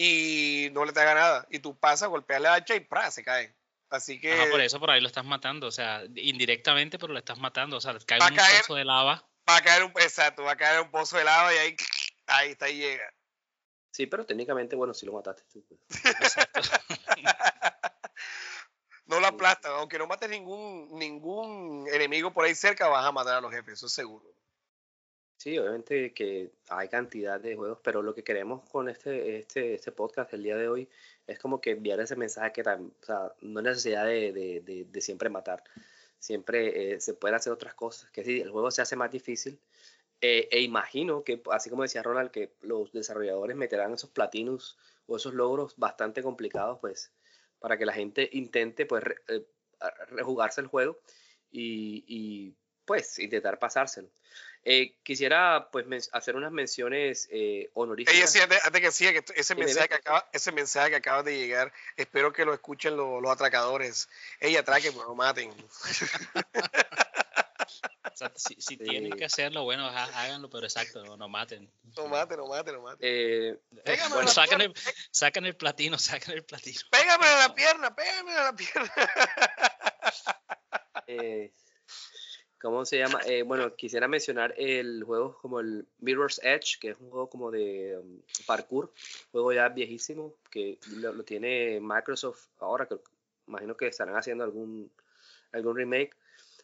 y 0.00 0.70
no 0.72 0.84
le 0.84 0.92
te 0.92 1.00
haga 1.00 1.14
nada. 1.14 1.46
Y 1.50 1.58
tú 1.58 1.76
pasas, 1.76 2.08
golpeas 2.08 2.40
la 2.40 2.54
hacha 2.54 2.76
y 2.76 2.80
¡pra! 2.80 3.10
se 3.10 3.24
cae. 3.24 3.54
Así 3.90 4.20
que. 4.20 4.46
por 4.50 4.60
eso 4.60 4.78
por 4.78 4.90
ahí 4.90 5.00
lo 5.00 5.08
estás 5.08 5.24
matando. 5.24 5.66
O 5.66 5.72
sea, 5.72 6.04
indirectamente, 6.14 6.98
pero 6.98 7.12
lo 7.12 7.18
estás 7.18 7.38
matando. 7.38 7.76
O 7.76 7.80
sea, 7.80 7.98
cae 8.06 8.20
un 8.20 8.36
pozo 8.36 8.76
de 8.76 8.84
lava. 8.84 9.28
Va 9.48 9.56
a 9.56 9.62
caer 9.62 9.82
un, 9.82 9.90
exacto, 9.96 10.44
va 10.44 10.52
a 10.52 10.56
caer 10.56 10.80
un 10.80 10.90
pozo 10.90 11.16
de 11.16 11.24
lava 11.24 11.52
y 11.52 11.58
ahí, 11.58 11.76
ahí 12.26 12.50
está 12.52 12.68
y 12.68 12.78
llega. 12.78 13.12
Sí, 13.90 14.06
pero 14.06 14.24
técnicamente, 14.24 14.76
bueno, 14.76 14.94
si 14.94 15.04
lo 15.04 15.12
mataste 15.12 15.42
tú. 15.52 15.64
Pues. 15.66 15.80
no 19.06 19.18
lo 19.18 19.26
aplastas, 19.26 19.72
aunque 19.72 19.98
no 19.98 20.06
mates 20.06 20.28
ningún, 20.28 20.96
ningún 20.98 21.88
enemigo 21.90 22.32
por 22.32 22.44
ahí 22.44 22.54
cerca, 22.54 22.88
vas 22.88 23.04
a 23.04 23.10
matar 23.10 23.36
a 23.36 23.40
los 23.40 23.50
jefes, 23.50 23.74
eso 23.74 23.86
es 23.86 23.92
seguro. 23.92 24.32
Sí, 25.48 25.58
obviamente 25.58 26.12
que 26.12 26.50
hay 26.68 26.88
cantidad 26.90 27.40
de 27.40 27.56
juegos, 27.56 27.78
pero 27.82 28.02
lo 28.02 28.14
que 28.14 28.22
queremos 28.22 28.68
con 28.68 28.90
este, 28.90 29.38
este, 29.38 29.72
este 29.72 29.92
podcast 29.92 30.34
el 30.34 30.42
día 30.42 30.58
de 30.58 30.68
hoy 30.68 30.90
es 31.26 31.38
como 31.38 31.58
que 31.58 31.70
enviar 31.70 31.98
ese 32.00 32.16
mensaje 32.16 32.52
que 32.52 32.62
no 33.40 33.58
hay 33.58 33.64
necesidad 33.64 34.04
de, 34.04 34.30
de, 34.30 34.84
de, 34.84 35.00
siempre 35.00 35.30
matar, 35.30 35.64
siempre 36.18 36.92
eh, 36.92 37.00
se 37.00 37.14
pueden 37.14 37.34
hacer 37.34 37.50
otras 37.50 37.72
cosas, 37.72 38.10
que 38.10 38.24
si 38.24 38.42
el 38.42 38.50
juego 38.50 38.70
se 38.70 38.82
hace 38.82 38.94
más 38.94 39.10
difícil, 39.10 39.58
eh, 40.20 40.48
e 40.50 40.60
imagino 40.60 41.24
que, 41.24 41.40
así 41.50 41.70
como 41.70 41.84
decía 41.84 42.02
Ronald, 42.02 42.30
que 42.30 42.52
los 42.60 42.92
desarrolladores 42.92 43.56
meterán 43.56 43.94
esos 43.94 44.10
platinos 44.10 44.76
o 45.06 45.16
esos 45.16 45.32
logros 45.32 45.78
bastante 45.78 46.22
complicados, 46.22 46.78
pues, 46.78 47.10
para 47.58 47.78
que 47.78 47.86
la 47.86 47.94
gente 47.94 48.28
intente, 48.32 48.84
pues, 48.84 49.02
eh, 49.28 49.46
rejugarse 50.10 50.60
el 50.60 50.66
juego 50.66 50.98
y, 51.50 52.54
pues, 52.84 53.18
intentar 53.18 53.58
pasárselo. 53.58 54.10
Eh, 54.64 54.94
quisiera 55.02 55.68
pues 55.70 56.10
hacer 56.12 56.36
unas 56.36 56.52
menciones 56.52 57.28
eh, 57.30 57.70
honoríficas. 57.74 58.34
Ella 58.34 58.44
antes, 58.64 58.80
que 58.80 58.92
siga, 58.92 59.12
que 59.12 59.24
ese 59.34 59.54
mensaje 59.54 59.88
que, 59.88 59.94
acaba, 59.94 60.28
ese 60.32 60.52
mensaje 60.52 60.90
que 60.90 60.96
acaba 60.96 61.22
de 61.22 61.38
llegar, 61.38 61.72
espero 61.96 62.32
que 62.32 62.44
lo 62.44 62.52
escuchen 62.52 62.96
los, 62.96 63.22
los 63.22 63.30
atracadores. 63.30 64.08
Ella 64.40 64.60
atraque, 64.60 64.92
pero 64.92 65.04
no 65.08 65.14
maten. 65.14 65.52
si, 68.36 68.76
tienen 68.76 69.12
que 69.12 69.24
hacerlo, 69.24 69.64
bueno, 69.64 69.86
háganlo, 69.86 70.50
pero 70.50 70.64
exacto, 70.64 71.16
no, 71.16 71.28
maten. 71.28 71.70
No 71.96 72.08
maten, 72.08 72.38
no 72.38 72.46
maten, 72.46 72.74
no 72.74 72.82
maten. 72.82 72.98
Eh, 73.00 73.56
bueno, 74.10 74.28
sacan 74.28 74.60
el, 74.60 74.74
sacan 75.10 75.46
el 75.46 75.56
platino, 75.56 75.98
sacan 75.98 76.34
el 76.34 76.44
platino. 76.44 76.80
Pégame 76.90 77.26
a 77.26 77.48
la 77.48 77.54
pierna, 77.54 77.94
pégame 77.94 78.32
a 78.32 78.44
la 78.44 78.52
pierna. 78.54 78.92
eh, 81.06 81.52
¿Cómo 82.68 82.84
se 82.84 82.98
llama? 82.98 83.20
Eh, 83.24 83.44
bueno, 83.44 83.74
quisiera 83.76 84.08
mencionar 84.08 84.54
el 84.58 85.02
juego 85.02 85.38
como 85.40 85.58
el 85.60 85.86
Mirror's 86.00 86.38
Edge, 86.44 86.78
que 86.78 86.90
es 86.90 87.00
un 87.00 87.08
juego 87.08 87.30
como 87.30 87.50
de 87.50 87.96
um, 87.96 88.20
parkour, 88.46 88.92
juego 89.32 89.54
ya 89.54 89.70
viejísimo, 89.70 90.34
que 90.50 90.78
lo, 90.96 91.24
tiene 91.24 91.80
Microsoft 91.80 92.48
ahora, 92.58 92.86
que 92.86 92.96
imagino 93.46 93.74
que 93.74 93.86
estarán 93.86 94.16
haciendo 94.16 94.44
algún, 94.44 94.92
algún 95.52 95.76
remake. 95.76 96.14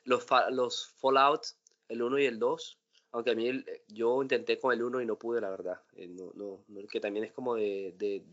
Los, 0.04 0.26
los 0.50 0.88
Fallout, 1.00 1.46
el 1.88 2.02
1 2.02 2.18
y 2.18 2.26
el 2.26 2.38
2, 2.38 2.78
aunque 3.14 3.30
a 3.30 3.34
mí 3.36 3.64
yo 3.86 4.20
intenté 4.20 4.58
con 4.58 4.72
el 4.72 4.82
1 4.82 5.00
y 5.00 5.06
no 5.06 5.16
pude, 5.16 5.40
la 5.40 5.48
verdad. 5.48 5.80
Eh, 5.94 6.08
no, 6.08 6.32
no, 6.34 6.64
que 6.90 6.98
también 6.98 7.24
es 7.24 7.32
como 7.32 7.54
de, 7.54 7.94
de, 7.96 8.24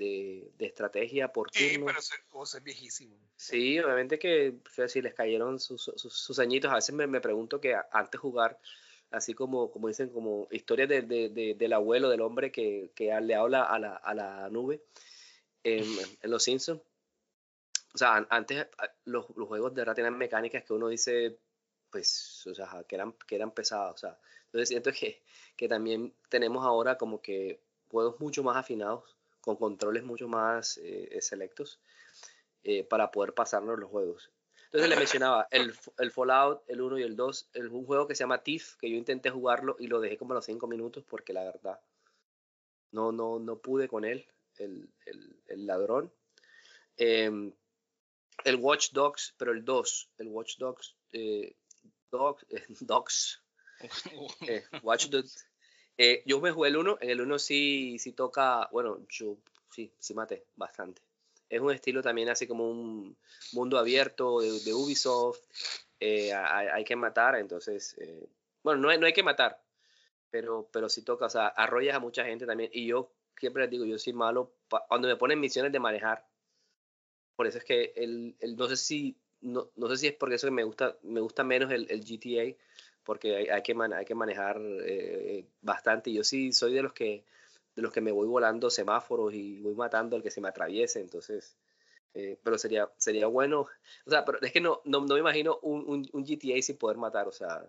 de, 0.57 0.65
estrategia 0.65 1.31
por 1.31 1.51
Sí, 1.53 1.77
pero 1.77 1.99
es 1.99 2.63
viejísimo. 2.63 3.15
Sí, 3.35 3.77
obviamente 3.77 4.17
que 4.17 4.57
si 4.87 5.03
les 5.03 5.13
cayeron 5.13 5.59
sus, 5.59 5.83
sus, 5.83 6.39
añitos. 6.39 6.71
A 6.71 6.75
veces 6.75 6.95
me, 6.95 7.05
me, 7.05 7.21
pregunto 7.21 7.61
que 7.61 7.75
antes 7.91 8.19
jugar, 8.19 8.57
así 9.11 9.35
como, 9.35 9.69
como 9.69 9.87
dicen, 9.87 10.09
como 10.09 10.47
historias 10.49 10.89
de, 10.89 11.55
del 11.55 11.73
abuelo, 11.73 12.09
del 12.09 12.21
hombre 12.21 12.51
que, 12.51 12.91
que 12.95 13.13
le 13.21 13.35
habla 13.35 13.61
a 13.61 13.77
la, 13.77 13.93
a 13.93 14.15
la 14.15 14.49
nube 14.49 14.81
en, 15.63 15.83
en 16.23 16.31
Los 16.31 16.41
Simpsons. 16.41 16.81
O 17.93 17.97
sea, 17.99 18.25
antes 18.31 18.65
los, 19.05 19.27
los 19.35 19.47
juegos 19.47 19.75
de 19.75 19.81
verdad 19.81 19.93
tenían 19.93 20.17
mecánicas 20.17 20.63
que 20.63 20.73
uno 20.73 20.87
dice, 20.87 21.37
pues, 21.91 22.47
o 22.47 22.55
sea, 22.55 22.83
que 22.87 22.95
eran, 22.95 23.13
que 23.27 23.35
eran 23.35 23.51
pesadas. 23.51 23.93
O 23.93 23.97
sea, 23.97 24.17
entonces 24.51 24.67
siento 24.67 24.91
que, 24.91 25.23
que 25.55 25.69
también 25.69 26.13
tenemos 26.27 26.65
ahora 26.65 26.97
como 26.97 27.21
que 27.21 27.61
juegos 27.87 28.19
mucho 28.19 28.43
más 28.43 28.57
afinados, 28.57 29.15
con 29.39 29.55
controles 29.55 30.03
mucho 30.03 30.27
más 30.27 30.77
eh, 30.83 31.17
selectos, 31.21 31.79
eh, 32.63 32.83
para 32.83 33.11
poder 33.11 33.33
pasarnos 33.33 33.79
los 33.79 33.89
juegos. 33.89 34.29
Entonces 34.65 34.89
le 34.89 34.97
mencionaba 34.97 35.47
el, 35.51 35.73
el, 35.99 36.11
Fallout, 36.11 36.63
el 36.67 36.81
1 36.81 36.99
y 36.99 37.03
el 37.03 37.15
2, 37.15 37.49
el, 37.53 37.69
un 37.69 37.85
juego 37.85 38.07
que 38.07 38.15
se 38.15 38.23
llama 38.23 38.43
Thief, 38.43 38.75
que 38.75 38.89
yo 38.89 38.97
intenté 38.97 39.29
jugarlo 39.29 39.77
y 39.79 39.87
lo 39.87 40.01
dejé 40.01 40.17
como 40.17 40.33
a 40.33 40.35
los 40.35 40.45
5 40.45 40.67
minutos 40.67 41.05
porque 41.07 41.31
la 41.31 41.45
verdad 41.45 41.79
no, 42.91 43.13
no, 43.13 43.39
no 43.39 43.57
pude 43.59 43.87
con 43.87 44.03
él, 44.03 44.27
el, 44.57 44.89
el, 45.05 45.41
el 45.47 45.65
ladrón. 45.65 46.11
Em, 46.97 47.53
el 48.43 48.55
Watch 48.57 48.91
Dogs, 48.91 49.33
pero 49.37 49.53
el 49.53 49.63
2, 49.63 50.09
el 50.17 50.27
Watch 50.27 50.57
Dogs, 50.57 50.97
eh, 51.13 51.55
Dogs, 52.11 52.45
Dogs 52.81 53.40
eh, 54.47 54.63
Watch 54.83 55.07
eh, 55.97 56.23
yo 56.25 56.39
me 56.41 56.51
jugué 56.51 56.69
el 56.69 56.77
1, 56.77 56.97
en 57.01 57.09
el 57.09 57.21
1 57.21 57.39
sí, 57.39 57.97
sí 57.99 58.13
toca, 58.13 58.67
bueno, 58.71 59.05
yo 59.09 59.37
sí, 59.71 59.91
sí 59.99 60.13
maté 60.13 60.45
bastante. 60.55 61.01
Es 61.49 61.59
un 61.59 61.73
estilo 61.73 62.01
también 62.01 62.29
así 62.29 62.47
como 62.47 62.69
un 62.69 63.17
mundo 63.51 63.77
abierto 63.77 64.39
de, 64.39 64.73
Ubisoft, 64.73 65.39
eh, 65.99 66.33
hay, 66.33 66.83
que 66.85 66.95
matar, 66.95 67.35
entonces, 67.35 67.95
bueno, 68.63 68.79
no 68.79 68.89
hay, 68.89 68.97
no 68.97 69.05
hay 69.05 69.13
que 69.13 69.21
matar, 69.21 69.61
pero, 70.29 70.69
pero 70.71 70.87
sí 70.87 71.03
toca, 71.03 71.25
o 71.25 71.29
sea, 71.29 71.47
arrollas 71.47 71.95
a 71.95 71.99
mucha 71.99 72.23
gente 72.23 72.45
también, 72.45 72.71
y 72.73 72.87
yo 72.87 73.11
siempre 73.37 73.63
les 73.63 73.71
digo, 73.71 73.85
yo 73.85 73.99
soy 73.99 74.13
malo, 74.13 74.53
cuando 74.87 75.09
me 75.09 75.17
ponen 75.17 75.39
misiones 75.39 75.73
de 75.73 75.79
manejar, 75.79 76.25
por 77.35 77.47
eso 77.47 77.57
es 77.57 77.65
que 77.65 77.91
el, 77.95 78.35
el 78.39 78.55
no 78.55 78.67
sé 78.69 78.77
si 78.77 79.17
no, 79.41 79.71
no, 79.75 79.89
sé 79.89 79.97
si 79.97 80.07
es 80.07 80.13
porque 80.13 80.35
eso 80.35 80.47
que 80.47 80.51
me 80.51 80.63
gusta, 80.63 80.97
me 81.01 81.19
gusta 81.19 81.43
menos 81.43 81.71
el, 81.71 81.87
el 81.89 82.03
GTA, 82.03 82.55
porque 83.03 83.35
hay, 83.35 83.47
hay, 83.47 83.61
que, 83.61 83.75
hay 83.93 84.05
que 84.05 84.15
manejar 84.15 84.59
eh, 84.61 85.45
bastante. 85.61 86.11
Yo 86.11 86.23
sí 86.23 86.53
soy 86.53 86.73
de 86.73 86.83
los 86.83 86.93
que 86.93 87.23
de 87.75 87.81
los 87.81 87.91
que 87.91 88.01
me 88.01 88.11
voy 88.11 88.27
volando 88.27 88.69
semáforos 88.69 89.33
y 89.33 89.61
voy 89.61 89.75
matando 89.75 90.15
al 90.15 90.23
que 90.23 90.31
se 90.31 90.41
me 90.41 90.49
atraviese, 90.49 90.99
entonces, 90.99 91.55
eh, 92.13 92.37
pero 92.43 92.57
sería, 92.57 92.89
sería 92.97 93.27
bueno, 93.27 93.67
o 94.05 94.09
sea, 94.09 94.25
pero 94.25 94.39
es 94.41 94.51
que 94.51 94.59
no, 94.59 94.81
no, 94.85 95.01
no 95.01 95.13
me 95.13 95.19
imagino 95.19 95.59
un, 95.61 95.83
un, 95.87 96.09
un, 96.11 96.25
GTA 96.25 96.61
sin 96.61 96.77
poder 96.77 96.97
matar, 96.97 97.27
o 97.27 97.31
sea, 97.31 97.65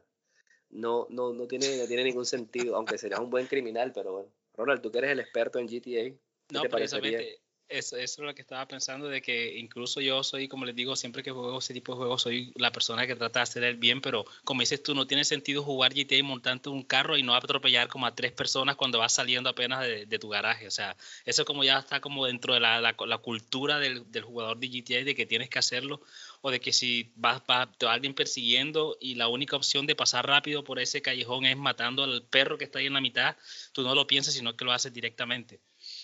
no, 0.70 1.06
no, 1.10 1.32
no, 1.32 1.46
tiene, 1.46 1.78
no 1.78 1.86
tiene 1.86 2.04
ningún 2.04 2.26
sentido, 2.26 2.76
aunque 2.76 2.98
sería 2.98 3.20
un 3.20 3.30
buen 3.30 3.46
criminal, 3.46 3.92
pero 3.92 4.12
bueno. 4.12 4.28
Ronald, 4.54 4.82
tú 4.82 4.90
que 4.90 4.98
eres 4.98 5.12
el 5.12 5.20
experto 5.20 5.58
en 5.58 5.66
GTA. 5.66 6.14
No, 6.50 6.62
precisamente, 6.64 7.40
eso, 7.68 7.96
es 7.96 8.18
lo 8.18 8.34
que 8.34 8.42
estaba 8.42 8.66
pensando, 8.66 9.08
de 9.08 9.22
que 9.22 9.58
incluso 9.58 10.00
yo 10.00 10.22
soy, 10.22 10.48
como 10.48 10.64
les 10.64 10.74
digo, 10.74 10.94
siempre 10.96 11.22
que 11.22 11.30
juego 11.30 11.58
ese 11.58 11.74
tipo 11.74 11.92
de 11.92 11.98
juegos, 11.98 12.22
soy 12.22 12.52
la 12.56 12.70
persona 12.70 13.06
que 13.06 13.16
trata 13.16 13.40
de 13.40 13.44
hacer 13.44 13.64
el 13.64 13.76
bien, 13.76 14.00
pero 14.00 14.24
como 14.44 14.60
dices 14.60 14.82
tú, 14.82 14.94
no 14.94 15.06
tiene 15.06 15.24
sentido 15.24 15.62
jugar 15.62 15.94
GTA 15.94 16.22
montando 16.22 16.70
un 16.70 16.82
carro 16.82 17.16
y 17.16 17.22
no 17.22 17.34
atropellar 17.34 17.88
como 17.88 18.06
a 18.06 18.14
tres 18.14 18.32
personas 18.32 18.76
cuando 18.76 18.98
vas 18.98 19.12
saliendo 19.12 19.48
apenas 19.48 19.80
de, 19.86 20.18
tu 20.18 20.28
garaje. 20.28 20.66
O 20.66 20.70
sea, 20.70 20.96
eso 21.24 21.44
como 21.44 21.64
ya 21.64 21.78
está 21.78 22.00
como 22.00 22.26
dentro 22.26 22.54
de 22.54 22.60
la, 22.60 22.80
la, 22.80 23.18
cultura 23.18 23.78
del, 23.78 24.10
del, 24.12 24.22
jugador 24.22 24.58
de 24.58 24.68
GTA, 24.68 25.04
de 25.04 25.14
que 25.14 25.26
tienes 25.26 25.48
que 25.48 25.58
hacerlo, 25.58 26.00
o 26.42 26.50
de 26.50 26.60
que 26.60 26.72
si 26.72 27.12
vas, 27.16 27.42
va 27.50 27.70
alguien 27.88 28.14
persiguiendo 28.14 28.96
y 29.00 29.14
la 29.14 29.28
única 29.28 29.56
opción 29.56 29.86
de 29.86 29.96
pasar 29.96 30.26
rápido 30.26 30.64
por 30.64 30.78
ese 30.78 31.02
callejón 31.02 31.46
es 31.46 31.56
matando 31.56 32.04
al 32.04 32.22
perro 32.24 32.58
que 32.58 32.64
está 32.64 32.78
ahí 32.78 32.86
en 32.86 32.94
la 32.94 33.00
mitad, 33.00 33.36
tú 33.72 33.82
no 33.82 33.94
lo 33.94 34.06
piensas, 34.06 34.34
sino 34.34 34.56
que 34.56 34.64
lo 34.64 34.72
haces 34.72 34.92
directamente. 34.92 35.60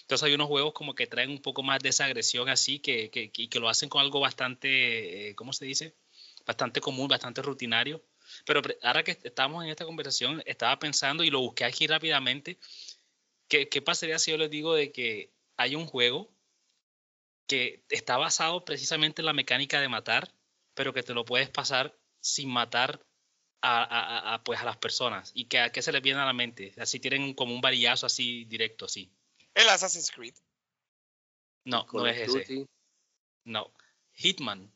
Entonces 0.08 0.24
hay 0.26 0.32
unos 0.32 0.48
juegos 0.48 0.72
como 0.72 0.94
que 0.94 1.06
traen 1.06 1.28
un 1.28 1.42
poco 1.42 1.62
más 1.62 1.80
de 1.80 1.90
esa 1.90 2.06
agresión 2.06 2.48
así, 2.48 2.78
que, 2.78 3.10
que, 3.10 3.30
que 3.30 3.60
lo 3.60 3.68
hacen 3.68 3.90
con 3.90 4.00
algo 4.00 4.20
bastante, 4.20 5.28
eh, 5.28 5.34
¿cómo 5.34 5.52
se 5.52 5.66
dice? 5.66 5.94
Bastante 6.46 6.80
común, 6.80 7.08
bastante 7.08 7.42
rutinario. 7.42 8.02
Pero 8.46 8.62
ahora 8.84 9.02
que 9.04 9.18
estamos 9.22 9.62
en 9.62 9.68
esta 9.68 9.84
conversación, 9.84 10.42
estaba 10.46 10.78
pensando 10.78 11.24
y 11.24 11.30
lo 11.30 11.40
busqué 11.40 11.66
aquí 11.66 11.86
rápidamente, 11.86 12.58
¿qué, 13.48 13.68
qué 13.68 13.82
pasaría 13.82 14.18
si 14.18 14.30
yo 14.30 14.38
les 14.38 14.48
digo 14.48 14.74
de 14.74 14.92
que 14.92 15.30
hay 15.58 15.74
un 15.74 15.84
juego 15.84 16.32
que 17.46 17.84
está 17.90 18.16
basado 18.16 18.64
precisamente 18.64 19.20
en 19.20 19.26
la 19.26 19.34
mecánica 19.34 19.78
de 19.78 19.90
matar, 19.90 20.32
pero 20.72 20.94
que 20.94 21.02
te 21.02 21.12
lo 21.12 21.26
puedes 21.26 21.50
pasar 21.50 21.94
sin 22.22 22.48
matar 22.48 23.04
a, 23.60 24.32
a, 24.32 24.42
pues 24.42 24.58
a 24.58 24.64
las 24.64 24.78
personas 24.78 25.32
y 25.34 25.44
que 25.48 25.58
a 25.58 25.70
qué 25.70 25.82
se 25.82 25.92
les 25.92 26.00
viene 26.00 26.20
a 26.20 26.24
la 26.24 26.32
mente 26.32 26.72
así 26.78 26.98
tienen 26.98 27.34
como 27.34 27.54
un 27.54 27.60
varillazo 27.60 28.06
así 28.06 28.44
directo 28.44 28.86
así 28.86 29.10
el 29.58 29.68
Assassin's 29.68 30.10
Creed. 30.10 30.34
No, 31.64 31.86
no 31.92 32.06
es 32.06 32.34
ese. 32.34 32.66
No. 33.44 33.72
Hitman. 34.14 34.72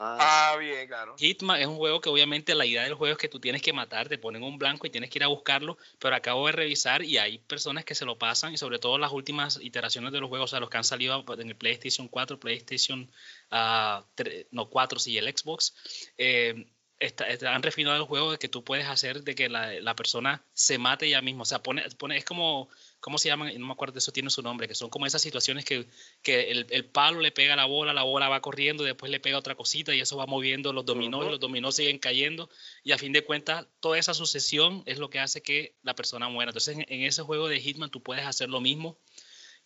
Ah, 0.00 0.52
ah, 0.52 0.56
bien, 0.56 0.86
claro. 0.86 1.16
Hitman 1.18 1.60
es 1.60 1.66
un 1.66 1.76
juego 1.76 2.00
que 2.00 2.08
obviamente 2.08 2.54
la 2.54 2.64
idea 2.64 2.84
del 2.84 2.94
juego 2.94 3.12
es 3.12 3.18
que 3.18 3.28
tú 3.28 3.40
tienes 3.40 3.60
que 3.62 3.72
matar, 3.72 4.08
te 4.08 4.16
ponen 4.16 4.44
un 4.44 4.56
blanco 4.56 4.86
y 4.86 4.90
tienes 4.90 5.10
que 5.10 5.18
ir 5.18 5.24
a 5.24 5.28
buscarlo, 5.28 5.76
pero 5.98 6.14
acabo 6.14 6.46
de 6.46 6.52
revisar 6.52 7.02
y 7.02 7.18
hay 7.18 7.38
personas 7.38 7.84
que 7.84 7.96
se 7.96 8.04
lo 8.04 8.16
pasan 8.16 8.52
y 8.52 8.58
sobre 8.58 8.78
todo 8.78 8.96
las 8.98 9.10
últimas 9.10 9.58
iteraciones 9.60 10.12
de 10.12 10.20
los 10.20 10.28
juegos, 10.28 10.50
o 10.50 10.52
sea, 10.52 10.60
los 10.60 10.70
que 10.70 10.76
han 10.76 10.84
salido 10.84 11.24
en 11.36 11.48
el 11.48 11.56
PlayStation 11.56 12.06
4, 12.06 12.38
PlayStation 12.38 13.10
uh, 13.50 14.04
no 14.52 14.70
4, 14.70 15.00
sí, 15.00 15.18
el 15.18 15.36
Xbox, 15.36 15.74
eh, 16.16 16.64
han 17.00 17.62
refinado 17.62 17.96
el 17.96 18.02
juego 18.02 18.32
de 18.32 18.38
que 18.38 18.48
tú 18.48 18.64
puedes 18.64 18.86
hacer 18.86 19.22
de 19.22 19.34
que 19.34 19.48
la, 19.48 19.72
la 19.80 19.94
persona 19.94 20.44
se 20.52 20.78
mate 20.78 21.06
ella 21.06 21.22
misma, 21.22 21.42
o 21.42 21.46
sea, 21.46 21.62
pone, 21.62 21.82
pone, 21.96 22.16
es 22.16 22.24
como 22.24 22.68
¿cómo 23.00 23.18
se 23.18 23.28
llaman? 23.28 23.52
No 23.58 23.66
me 23.66 23.72
acuerdo, 23.72 23.98
eso 23.98 24.12
tiene 24.12 24.30
su 24.30 24.42
nombre, 24.42 24.66
que 24.66 24.74
son 24.74 24.90
como 24.90 25.06
esas 25.06 25.22
situaciones 25.22 25.64
que, 25.64 25.86
que 26.22 26.50
el, 26.50 26.66
el, 26.70 26.84
palo 26.84 27.20
le 27.20 27.30
pega 27.30 27.52
a 27.54 27.56
la 27.56 27.64
bola, 27.64 27.92
la 27.92 28.02
bola 28.02 28.28
va 28.28 28.40
corriendo, 28.40 28.84
después 28.84 29.10
le 29.10 29.20
pega 29.20 29.38
otra 29.38 29.54
cosita 29.54 29.94
y 29.94 30.00
eso 30.00 30.16
va 30.16 30.26
moviendo 30.26 30.72
los 30.72 30.84
dominós 30.84 31.26
y 31.26 31.30
los 31.30 31.40
dominós 31.40 31.76
siguen 31.76 31.98
cayendo 31.98 32.50
y 32.82 32.92
a 32.92 32.98
fin 32.98 33.12
de 33.12 33.24
cuentas 33.24 33.66
toda 33.80 33.98
esa 33.98 34.14
sucesión 34.14 34.82
es 34.86 34.98
lo 34.98 35.10
que 35.10 35.20
hace 35.20 35.42
que 35.42 35.76
la 35.82 35.94
persona 35.94 36.28
muera. 36.28 36.50
Entonces 36.50 36.78
en, 36.78 37.02
ese 37.02 37.22
juego 37.22 37.48
de 37.48 37.60
Hitman 37.60 37.90
tú 37.90 38.02
puedes 38.02 38.26
hacer 38.26 38.48
lo 38.48 38.60
mismo 38.60 38.98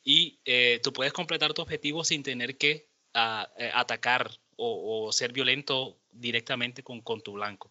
y 0.05 0.41
eh, 0.45 0.80
tú 0.83 0.93
puedes 0.93 1.12
completar 1.12 1.55
tu 1.55 1.62
objetivo 1.62 2.05
sin 2.05 2.22
tener 2.22 2.59
que 2.59 2.89
ah, 3.14 3.51
eh, 3.57 3.70
atacar 3.72 4.30
o, 4.57 5.07
o, 5.07 5.12
ser 5.12 5.33
violento 5.33 5.99
directamente 6.12 6.82
con, 6.82 7.00
con 7.00 7.20
tu 7.20 7.32
blanco. 7.32 7.70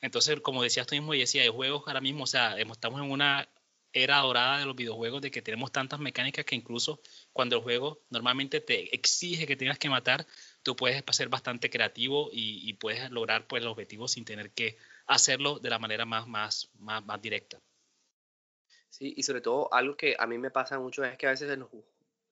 Entonces, 0.00 0.40
como 0.40 0.62
decías 0.62 0.86
tú 0.86 0.94
mismo, 0.94 1.12
decía, 1.12 1.42
hay 1.42 1.48
juegos 1.48 1.84
ahora 1.86 2.00
mismo, 2.00 2.24
o 2.24 2.26
sea, 2.26 2.58
estamos 2.58 3.00
en 3.00 3.10
una 3.10 3.48
era 3.92 4.18
dorada 4.18 4.58
de 4.58 4.66
los 4.66 4.76
videojuegos 4.76 5.20
de 5.20 5.30
que 5.30 5.42
tenemos 5.42 5.72
tantas 5.72 5.98
mecánicas 5.98 6.44
que 6.44 6.54
incluso 6.54 7.00
cuando 7.32 7.56
el 7.56 7.62
juego 7.62 8.00
normalmente 8.08 8.60
te 8.60 8.94
exige 8.94 9.46
que 9.46 9.56
tengas 9.56 9.78
que 9.78 9.90
matar, 9.90 10.26
tú 10.62 10.76
puedes 10.76 11.02
ser 11.10 11.28
bastante 11.28 11.70
creativo 11.70 12.30
y, 12.32 12.72
puedes 12.74 13.10
lograr 13.10 13.46
pues, 13.46 13.62
el 13.62 13.68
objetivo 13.68 14.06
sin 14.06 14.24
tener 14.24 14.52
que 14.52 14.76
hacerlo 15.06 15.58
de 15.58 15.70
la 15.70 15.78
manera 15.78 16.04
más, 16.04 16.26
más, 16.28 16.70
más, 16.78 17.04
más 17.04 17.20
directa. 17.20 17.60
Sí, 18.88 19.14
y 19.16 19.22
sobre 19.22 19.40
todo 19.40 19.72
algo 19.72 19.96
que 19.96 20.16
a 20.18 20.26
mí 20.26 20.38
me 20.38 20.50
pasa 20.50 20.78
mucho 20.78 21.04
es 21.04 21.16
que 21.16 21.26
a 21.26 21.30
veces 21.30 21.50
en 21.50 21.60
los, 21.60 21.70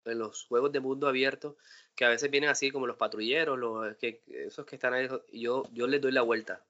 en 0.04 0.18
los 0.18 0.44
juegos 0.44 0.72
de 0.72 0.80
mundo 0.80 1.08
abierto, 1.08 1.56
que 1.98 2.04
a 2.04 2.10
veces 2.10 2.30
vienen 2.30 2.48
así 2.48 2.70
como 2.70 2.86
los 2.86 2.96
patrulleros, 2.96 3.58
los, 3.58 3.96
que, 3.96 4.22
esos 4.28 4.64
que 4.64 4.76
están 4.76 4.94
ahí, 4.94 5.08
yo, 5.32 5.64
yo 5.72 5.88
les 5.88 6.00
doy 6.00 6.12
la 6.12 6.22
vuelta. 6.22 6.64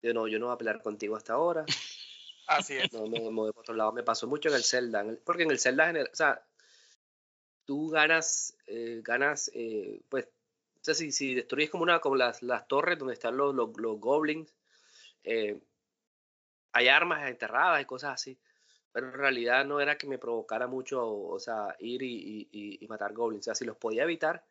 Yo 0.00 0.14
no, 0.14 0.26
yo 0.26 0.38
no 0.38 0.46
voy 0.46 0.54
a 0.54 0.58
pelear 0.58 0.80
contigo 0.80 1.16
hasta 1.16 1.34
ahora. 1.34 1.66
Así 2.46 2.78
es. 2.78 2.90
No, 2.90 3.06
me 3.06 3.20
por 3.52 3.58
otro 3.58 3.74
lado. 3.74 3.92
Me 3.92 4.02
pasó 4.02 4.26
mucho 4.26 4.48
en 4.48 4.54
el 4.54 4.64
Zelda. 4.64 5.04
porque 5.22 5.42
en 5.42 5.50
el 5.50 5.58
Zelda, 5.58 5.92
o 6.10 6.16
sea, 6.16 6.42
tú 7.66 7.90
ganas, 7.90 8.56
eh, 8.68 9.02
ganas, 9.04 9.50
eh, 9.52 10.00
pues, 10.08 10.24
o 10.24 10.80
sea, 10.80 10.94
si, 10.94 11.12
si, 11.12 11.34
destruyes 11.34 11.68
como 11.68 11.82
una, 11.82 12.00
como 12.00 12.16
las, 12.16 12.42
las 12.42 12.66
torres 12.66 12.98
donde 12.98 13.12
están 13.12 13.36
los, 13.36 13.54
los, 13.54 14.00
goblins, 14.00 14.50
eh, 15.24 15.60
hay 16.72 16.88
armas 16.88 17.28
enterradas 17.28 17.82
y 17.82 17.84
cosas 17.84 18.14
así. 18.14 18.38
Pero 18.92 19.08
en 19.08 19.12
realidad 19.12 19.66
no 19.66 19.78
era 19.78 19.98
que 19.98 20.06
me 20.06 20.16
provocara 20.16 20.66
mucho, 20.66 21.06
o, 21.06 21.38
sea, 21.38 21.76
ir 21.80 22.00
y, 22.02 22.48
y, 22.50 22.78
y, 22.82 22.88
matar 22.88 23.12
goblins. 23.12 23.42
O 23.42 23.44
sea, 23.44 23.54
si 23.54 23.66
los 23.66 23.76
podía 23.76 24.04
evitar, 24.04 24.42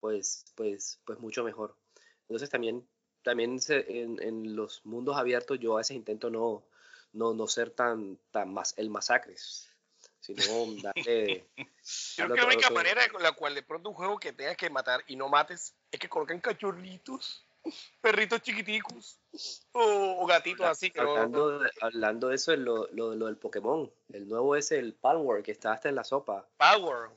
pues, 0.00 0.44
pues, 0.54 1.00
pues 1.04 1.18
mucho 1.18 1.44
mejor. 1.44 1.76
Entonces 2.22 2.50
también, 2.50 2.86
también 3.22 3.58
en, 3.68 4.22
en 4.22 4.56
los 4.56 4.84
mundos 4.84 5.16
abiertos 5.16 5.58
yo 5.58 5.74
a 5.74 5.78
veces 5.78 5.96
intento 5.96 6.30
no, 6.30 6.64
no, 7.12 7.34
no 7.34 7.46
ser 7.46 7.70
tan, 7.70 8.18
tan 8.30 8.52
más 8.52 8.74
el 8.76 8.90
masacres, 8.90 9.70
sino 10.20 10.42
darle... 10.82 11.46
Yo 12.16 12.24
creo 12.24 12.34
que 12.34 12.40
la 12.40 12.46
única 12.46 12.70
manera 12.70 13.08
con 13.08 13.22
la 13.22 13.32
cual 13.32 13.54
de 13.54 13.62
pronto 13.62 13.90
un 13.90 13.94
juego 13.94 14.18
que 14.18 14.32
tengas 14.32 14.56
que 14.56 14.70
matar 14.70 15.02
y 15.06 15.16
no 15.16 15.28
mates 15.28 15.74
es 15.90 15.98
que 15.98 16.08
coloquen 16.08 16.40
cachorritos, 16.40 17.46
perritos 18.00 18.42
chiquiticos 18.42 19.18
o, 19.72 20.26
gatitos 20.26 20.66
así. 20.66 20.92
hablando, 20.96 21.58
de, 21.58 21.70
hablando 21.80 22.28
de 22.28 22.34
eso, 22.36 22.52
es 22.52 22.58
lo, 22.58 22.88
lo, 22.88 23.14
lo, 23.14 23.26
del 23.26 23.36
Pokémon, 23.36 23.90
el 24.12 24.28
nuevo 24.28 24.56
es 24.56 24.72
el 24.72 24.94
Power 24.94 25.42
que 25.42 25.52
está 25.52 25.72
hasta 25.72 25.88
en 25.88 25.94
la 25.94 26.04
sopa. 26.04 26.46
Power. 26.56 27.10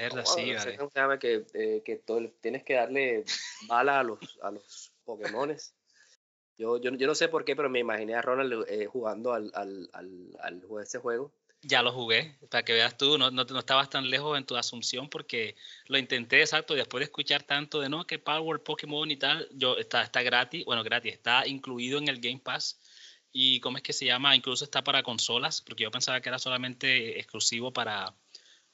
Verdad, 0.00 0.24
sí, 0.24 0.54
llama 0.94 1.18
que, 1.18 1.44
eh, 1.52 1.82
que 1.84 1.96
todo, 1.96 2.26
tienes 2.40 2.64
que 2.64 2.72
darle 2.72 3.22
bala 3.68 4.00
a 4.00 4.02
los, 4.02 4.18
a 4.40 4.50
los 4.50 4.92
Pokémones. 5.04 5.74
Yo, 6.56 6.80
yo, 6.80 6.90
yo, 6.94 7.06
no 7.06 7.14
sé 7.14 7.28
por 7.28 7.44
qué, 7.44 7.54
pero 7.54 7.68
me 7.68 7.80
imaginé 7.80 8.14
a 8.14 8.22
Ronald 8.22 8.64
eh, 8.68 8.86
jugando 8.86 9.34
al, 9.34 9.50
al, 9.54 9.90
al, 9.92 10.38
al, 10.40 10.62
ese 10.82 11.00
juego. 11.00 11.34
Ya 11.60 11.82
lo 11.82 11.92
jugué, 11.92 12.38
para 12.50 12.64
que 12.64 12.72
veas 12.72 12.96
tú, 12.96 13.18
no, 13.18 13.30
no, 13.30 13.44
no, 13.44 13.58
estabas 13.58 13.90
tan 13.90 14.08
lejos 14.08 14.38
en 14.38 14.46
tu 14.46 14.56
asunción 14.56 15.10
porque 15.10 15.54
lo 15.88 15.98
intenté, 15.98 16.40
exacto, 16.40 16.72
después 16.72 17.00
de 17.00 17.04
escuchar 17.04 17.42
tanto 17.42 17.80
de 17.80 17.90
no, 17.90 18.06
que 18.06 18.18
Power, 18.18 18.62
Pokémon 18.62 19.10
y 19.10 19.18
tal, 19.18 19.50
yo 19.52 19.76
está, 19.76 20.02
está 20.02 20.22
gratis, 20.22 20.64
bueno, 20.64 20.82
gratis, 20.82 21.12
está 21.12 21.46
incluido 21.46 21.98
en 21.98 22.08
el 22.08 22.20
Game 22.20 22.40
Pass. 22.40 22.80
Y 23.32 23.60
cómo 23.60 23.76
es 23.76 23.82
que 23.82 23.92
se 23.92 24.06
llama, 24.06 24.34
incluso 24.34 24.64
está 24.64 24.82
para 24.82 25.02
consolas, 25.02 25.60
porque 25.60 25.84
yo 25.84 25.90
pensaba 25.90 26.20
que 26.22 26.30
era 26.30 26.38
solamente 26.38 27.18
exclusivo 27.20 27.72
para, 27.72 28.12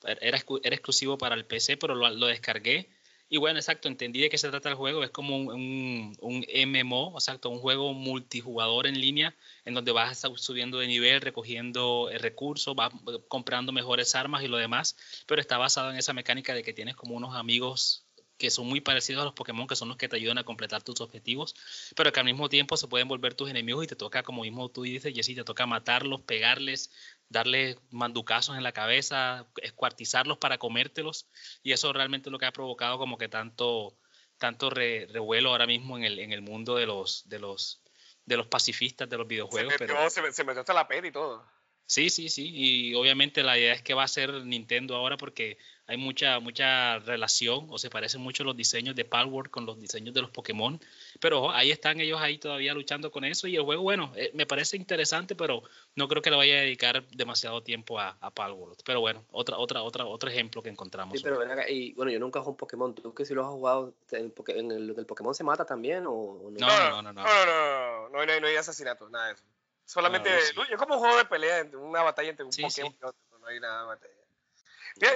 era, 0.06 0.38
era 0.62 0.76
exclusivo 0.76 1.18
para 1.18 1.34
el 1.34 1.44
PC, 1.44 1.76
pero 1.76 1.94
lo, 1.94 2.26
descargué. 2.26 2.88
Y 3.28 3.38
bueno, 3.38 3.58
exacto, 3.58 3.88
entendí 3.88 4.20
de 4.20 4.28
qué 4.28 4.38
se 4.38 4.48
trata 4.50 4.68
el 4.68 4.76
juego. 4.76 5.02
Es 5.02 5.10
como 5.10 5.36
un, 5.36 6.16
un, 6.20 6.46
MMO, 6.66 7.14
exacto, 7.14 7.50
un 7.50 7.58
juego 7.58 7.92
multijugador 7.92 8.86
en 8.86 9.00
línea, 9.00 9.34
en 9.64 9.74
donde 9.74 9.90
vas 9.90 10.22
subiendo 10.36 10.78
de 10.78 10.86
nivel, 10.86 11.20
recogiendo 11.20 12.08
eh, 12.10 12.18
recursos, 12.18 12.76
vas 12.76 12.92
comprando 13.28 13.72
mejores 13.72 14.14
armas 14.14 14.44
y 14.44 14.48
lo 14.48 14.58
demás, 14.58 14.96
pero 15.26 15.40
está 15.40 15.58
basado 15.58 15.90
en 15.90 15.96
esa 15.96 16.12
mecánica 16.12 16.54
de 16.54 16.62
que 16.62 16.72
tienes 16.72 16.94
como 16.94 17.16
unos 17.16 17.34
amigos 17.34 18.06
que 18.38 18.50
son 18.50 18.66
muy 18.66 18.80
parecidos 18.80 19.22
a 19.22 19.24
los 19.24 19.34
Pokémon, 19.34 19.66
que 19.66 19.76
son 19.76 19.88
los 19.88 19.96
que 19.96 20.08
te 20.08 20.16
ayudan 20.16 20.38
a 20.38 20.44
completar 20.44 20.82
tus 20.82 21.00
objetivos, 21.00 21.54
pero 21.94 22.12
que 22.12 22.20
al 22.20 22.26
mismo 22.26 22.48
tiempo 22.48 22.76
se 22.76 22.88
pueden 22.88 23.08
volver 23.08 23.34
tus 23.34 23.48
enemigos 23.48 23.84
y 23.84 23.86
te 23.86 23.96
toca, 23.96 24.22
como 24.22 24.42
mismo 24.42 24.68
tú 24.68 24.82
dices, 24.82 25.14
Jessy, 25.14 25.34
te 25.34 25.44
toca 25.44 25.66
matarlos, 25.66 26.20
pegarles, 26.22 26.90
darles 27.28 27.76
manducazos 27.90 28.56
en 28.56 28.62
la 28.62 28.72
cabeza, 28.72 29.46
escuartizarlos 29.62 30.38
para 30.38 30.58
comértelos, 30.58 31.28
y 31.62 31.72
eso 31.72 31.92
realmente 31.92 32.28
es 32.28 32.32
lo 32.32 32.38
que 32.38 32.46
ha 32.46 32.52
provocado 32.52 32.98
como 32.98 33.18
que 33.18 33.28
tanto, 33.28 33.96
tanto 34.38 34.70
revuelo 34.70 35.50
ahora 35.50 35.66
mismo 35.66 35.96
en 35.96 36.04
el, 36.04 36.18
en 36.18 36.32
el 36.32 36.42
mundo 36.42 36.76
de 36.76 36.86
los, 36.86 37.28
de 37.28 37.38
los, 37.38 37.82
de 38.24 38.36
los 38.36 38.46
pacifistas 38.46 39.08
de 39.08 39.18
los 39.18 39.26
videojuegos. 39.26 39.74
Se 39.74 39.86
metió, 39.86 40.10
se, 40.10 40.32
se 40.32 40.44
metió 40.44 40.60
hasta 40.60 40.74
la 40.74 40.86
pena 40.86 41.08
y 41.08 41.12
todo. 41.12 41.44
Sí, 41.86 42.10
sí, 42.10 42.28
sí. 42.28 42.50
Y 42.52 42.94
obviamente 42.94 43.42
la 43.42 43.58
idea 43.58 43.72
es 43.72 43.82
que 43.82 43.94
va 43.94 44.02
a 44.02 44.08
ser 44.08 44.44
Nintendo 44.44 44.96
ahora 44.96 45.16
porque 45.16 45.56
hay 45.88 45.96
mucha, 45.96 46.40
mucha 46.40 46.98
relación 46.98 47.66
o 47.70 47.78
se 47.78 47.90
parecen 47.90 48.20
mucho 48.20 48.42
los 48.42 48.56
diseños 48.56 48.96
de 48.96 49.04
Palworld 49.04 49.50
con 49.50 49.66
los 49.66 49.78
diseños 49.78 50.12
de 50.14 50.22
los 50.22 50.30
Pokémon. 50.30 50.80
Pero 51.20 51.52
ahí 51.52 51.70
están 51.70 52.00
ellos 52.00 52.20
ahí 52.20 52.38
todavía 52.38 52.74
luchando 52.74 53.10
con 53.12 53.24
eso 53.24 53.46
y 53.46 53.56
el 53.56 53.62
juego, 53.62 53.82
bueno, 53.82 54.12
eh, 54.16 54.30
me 54.34 54.46
parece 54.46 54.76
interesante, 54.76 55.36
pero 55.36 55.62
no 55.94 56.08
creo 56.08 56.22
que 56.22 56.30
le 56.30 56.36
vaya 56.36 56.56
a 56.56 56.60
dedicar 56.62 57.06
demasiado 57.08 57.62
tiempo 57.62 58.00
a, 58.00 58.16
a 58.20 58.30
Palworld. 58.30 58.78
Pero 58.84 59.00
bueno, 59.00 59.24
otra, 59.30 59.58
otra, 59.58 59.82
otra, 59.82 60.06
otro 60.06 60.28
ejemplo 60.28 60.60
que 60.62 60.70
encontramos. 60.70 61.16
Sí, 61.16 61.22
pero 61.22 61.40
y 61.68 61.92
bueno, 61.92 62.10
yo 62.10 62.18
nunca 62.18 62.40
juego 62.40 62.52
un 62.52 62.56
Pokémon. 62.56 62.94
¿Tú 62.94 63.14
que 63.14 63.24
si 63.24 63.34
lo 63.34 63.42
has 63.42 63.48
jugado, 63.48 63.94
en, 64.10 64.32
en 64.48 64.72
el, 64.72 64.94
el, 64.98 65.06
Pokémon 65.06 65.34
se 65.34 65.44
mata 65.44 65.64
también 65.64 66.04
o, 66.06 66.50
no? 66.50 66.66
No, 66.66 66.66
no, 66.66 67.02
no, 67.02 67.12
no, 67.12 67.12
no, 67.12 67.22
no, 67.22 68.08
no, 68.08 68.20
hay, 68.20 68.40
no 68.40 68.46
hay 68.48 68.56
asesinatos, 68.56 69.08
nada 69.10 69.28
de 69.28 69.34
eso. 69.34 69.44
Solamente, 69.84 70.30
yo 70.68 70.76
como 70.78 70.94
un 70.94 71.00
juego 71.00 71.16
de 71.16 71.26
pelea, 71.26 71.64
una 71.74 72.02
batalla 72.02 72.30
entre 72.30 72.44
un 72.44 72.50
Pokémon 72.50 72.92
y 72.92 73.04
otro, 73.04 73.38
no 73.40 73.46
hay 73.46 73.60
nada 73.60 73.82
de 73.82 73.86
batalla 73.86 74.25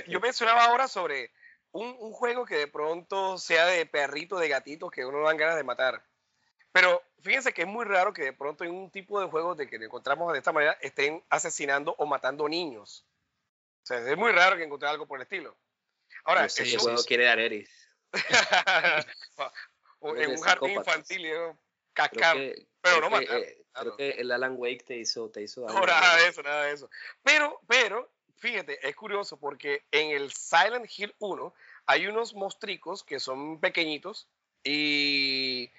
yo 0.06 0.20
mencionaba 0.20 0.64
ahora 0.64 0.88
sobre 0.88 1.32
un, 1.72 1.96
un, 1.98 2.12
juego 2.12 2.44
que 2.44 2.56
de 2.56 2.66
pronto 2.66 3.38
sea 3.38 3.66
de 3.66 3.86
perrito, 3.86 4.38
de 4.38 4.48
gatito, 4.48 4.90
que 4.90 5.04
uno 5.04 5.22
dan 5.22 5.36
ganas 5.36 5.56
de 5.56 5.64
matar. 5.64 6.04
Pero 6.72 7.02
fíjense 7.20 7.52
que 7.52 7.62
es 7.62 7.68
muy 7.68 7.84
raro 7.84 8.12
que 8.12 8.22
de 8.22 8.32
pronto 8.32 8.64
en 8.64 8.72
un 8.72 8.90
tipo 8.90 9.20
de 9.20 9.28
juegos 9.28 9.56
de 9.56 9.68
que 9.68 9.76
encontramos 9.76 10.32
de 10.32 10.38
esta 10.38 10.52
manera 10.52 10.76
estén 10.80 11.24
asesinando 11.28 11.94
o 11.98 12.06
matando 12.06 12.48
niños. 12.48 13.06
O 13.82 13.86
sea, 13.86 13.98
es 13.98 14.16
muy 14.16 14.32
raro 14.32 14.56
que 14.56 14.64
encontré 14.64 14.88
algo 14.88 15.06
por 15.06 15.18
el 15.18 15.22
estilo. 15.22 15.56
Ahora, 16.24 16.42
no 16.42 16.48
sé, 16.48 16.78
juego 16.78 17.02
quiere 17.04 17.24
dar 17.24 17.38
Eris. 17.38 17.70
en 20.02 20.30
un 20.30 20.40
jardín 20.40 20.70
infantil, 20.72 21.28
cascar. 21.92 22.36
pero 22.80 23.00
no 23.00 23.10
matar. 23.10 23.38
Eh, 23.38 23.64
creo 23.72 23.96
que 23.96 24.10
el 24.10 24.30
Alan 24.32 24.54
Wake 24.56 24.84
te 24.84 24.96
hizo, 24.96 25.30
te 25.30 25.42
hizo 25.42 25.66
No, 25.66 25.86
nada 25.86 26.16
de 26.16 26.28
eso, 26.28 26.42
nada 26.42 26.64
de 26.64 26.72
eso. 26.72 26.90
Pero, 27.22 27.60
pero, 27.66 28.12
fíjate, 28.40 28.86
es 28.86 28.96
curioso 28.96 29.36
porque 29.36 29.84
en 29.92 30.10
el 30.10 30.32
Silent 30.32 30.90
Hill 30.96 31.14
1 31.18 31.54
hay 31.86 32.06
unos 32.06 32.34
mostricos 32.34 33.04
que 33.04 33.20
son 33.20 33.60
pequeñitos 33.60 34.26
y, 34.64 35.70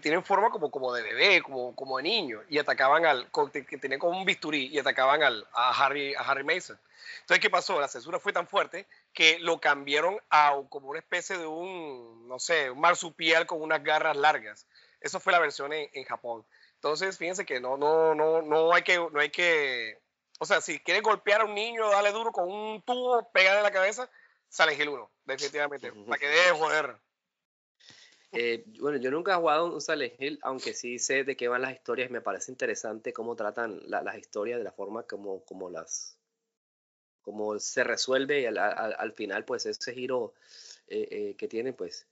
tienen 0.00 0.24
forma 0.24 0.50
como, 0.50 0.70
como 0.70 0.92
de 0.92 1.02
bebé, 1.02 1.42
como, 1.42 1.74
como 1.76 1.98
de 1.98 2.02
niño, 2.02 2.42
y 2.48 2.58
atacaban 2.58 3.06
al, 3.06 3.30
que 3.52 3.78
tenían 3.78 4.00
como 4.00 4.18
un 4.18 4.24
bisturí 4.24 4.66
y 4.66 4.78
atacaban 4.78 5.22
al, 5.22 5.46
a, 5.52 5.70
Harry, 5.70 6.14
a 6.14 6.20
Harry 6.20 6.42
Mason. 6.42 6.78
Entonces, 7.20 7.40
¿qué 7.40 7.50
pasó? 7.50 7.80
La 7.80 7.86
censura 7.86 8.18
fue 8.18 8.32
tan 8.32 8.48
fuerte 8.48 8.86
que 9.12 9.38
lo 9.38 9.60
cambiaron 9.60 10.18
a 10.28 10.54
como 10.68 10.88
una 10.88 10.98
especie 10.98 11.38
de 11.38 11.46
un, 11.46 12.26
no 12.26 12.38
sé, 12.38 12.70
un 12.70 12.80
marsupial 12.80 13.46
con 13.46 13.62
unas 13.62 13.82
garras 13.84 14.16
largas. 14.16 14.66
Eso 15.00 15.20
fue 15.20 15.32
la 15.32 15.38
versión 15.38 15.72
en, 15.72 15.88
en 15.92 16.04
Japón. 16.04 16.44
Entonces, 16.74 17.16
fíjense 17.16 17.46
que 17.46 17.60
no, 17.60 17.76
no, 17.76 18.14
no, 18.14 18.42
no 18.42 18.72
hay 18.72 18.82
que, 18.82 18.96
no 18.96 19.20
hay 19.20 19.30
que 19.30 19.98
o 20.38 20.44
sea, 20.44 20.60
si 20.60 20.78
quieres 20.80 21.02
golpear 21.02 21.40
a 21.40 21.44
un 21.44 21.54
niño, 21.54 21.88
dale 21.90 22.12
duro 22.12 22.32
con 22.32 22.50
un 22.50 22.82
tubo, 22.82 23.30
pégale 23.32 23.58
en 23.58 23.62
la 23.62 23.72
cabeza, 23.72 24.10
sale 24.48 24.76
Gil 24.76 24.88
1, 24.88 25.10
definitivamente. 25.24 25.92
Para 25.92 26.18
que 26.18 26.28
deje 26.28 26.46
de 26.48 26.58
joder. 26.58 26.96
Eh, 28.32 28.64
bueno, 28.80 28.98
yo 28.98 29.10
nunca 29.10 29.32
he 29.32 29.36
jugado 29.36 29.72
un 29.72 29.80
Silent 29.80 30.20
Hill, 30.20 30.38
aunque 30.42 30.74
sí 30.74 30.98
sé 30.98 31.24
de 31.24 31.36
qué 31.36 31.48
van 31.48 31.62
las 31.62 31.72
historias. 31.72 32.10
Me 32.10 32.20
parece 32.20 32.50
interesante 32.52 33.12
cómo 33.12 33.34
tratan 33.34 33.80
las 33.88 34.18
historias, 34.18 34.58
de 34.58 34.64
la 34.64 34.72
forma 34.72 35.04
como, 35.04 35.44
como 35.44 35.70
las 35.70 36.18
como 37.22 37.58
se 37.58 37.82
resuelve 37.82 38.42
y 38.42 38.46
al, 38.46 38.56
al, 38.56 39.12
final, 39.12 39.44
pues 39.44 39.66
ese 39.66 39.92
giro 39.92 40.34
eh, 40.86 41.08
eh, 41.10 41.34
que 41.36 41.48
tiene, 41.48 41.72
pues 41.72 42.06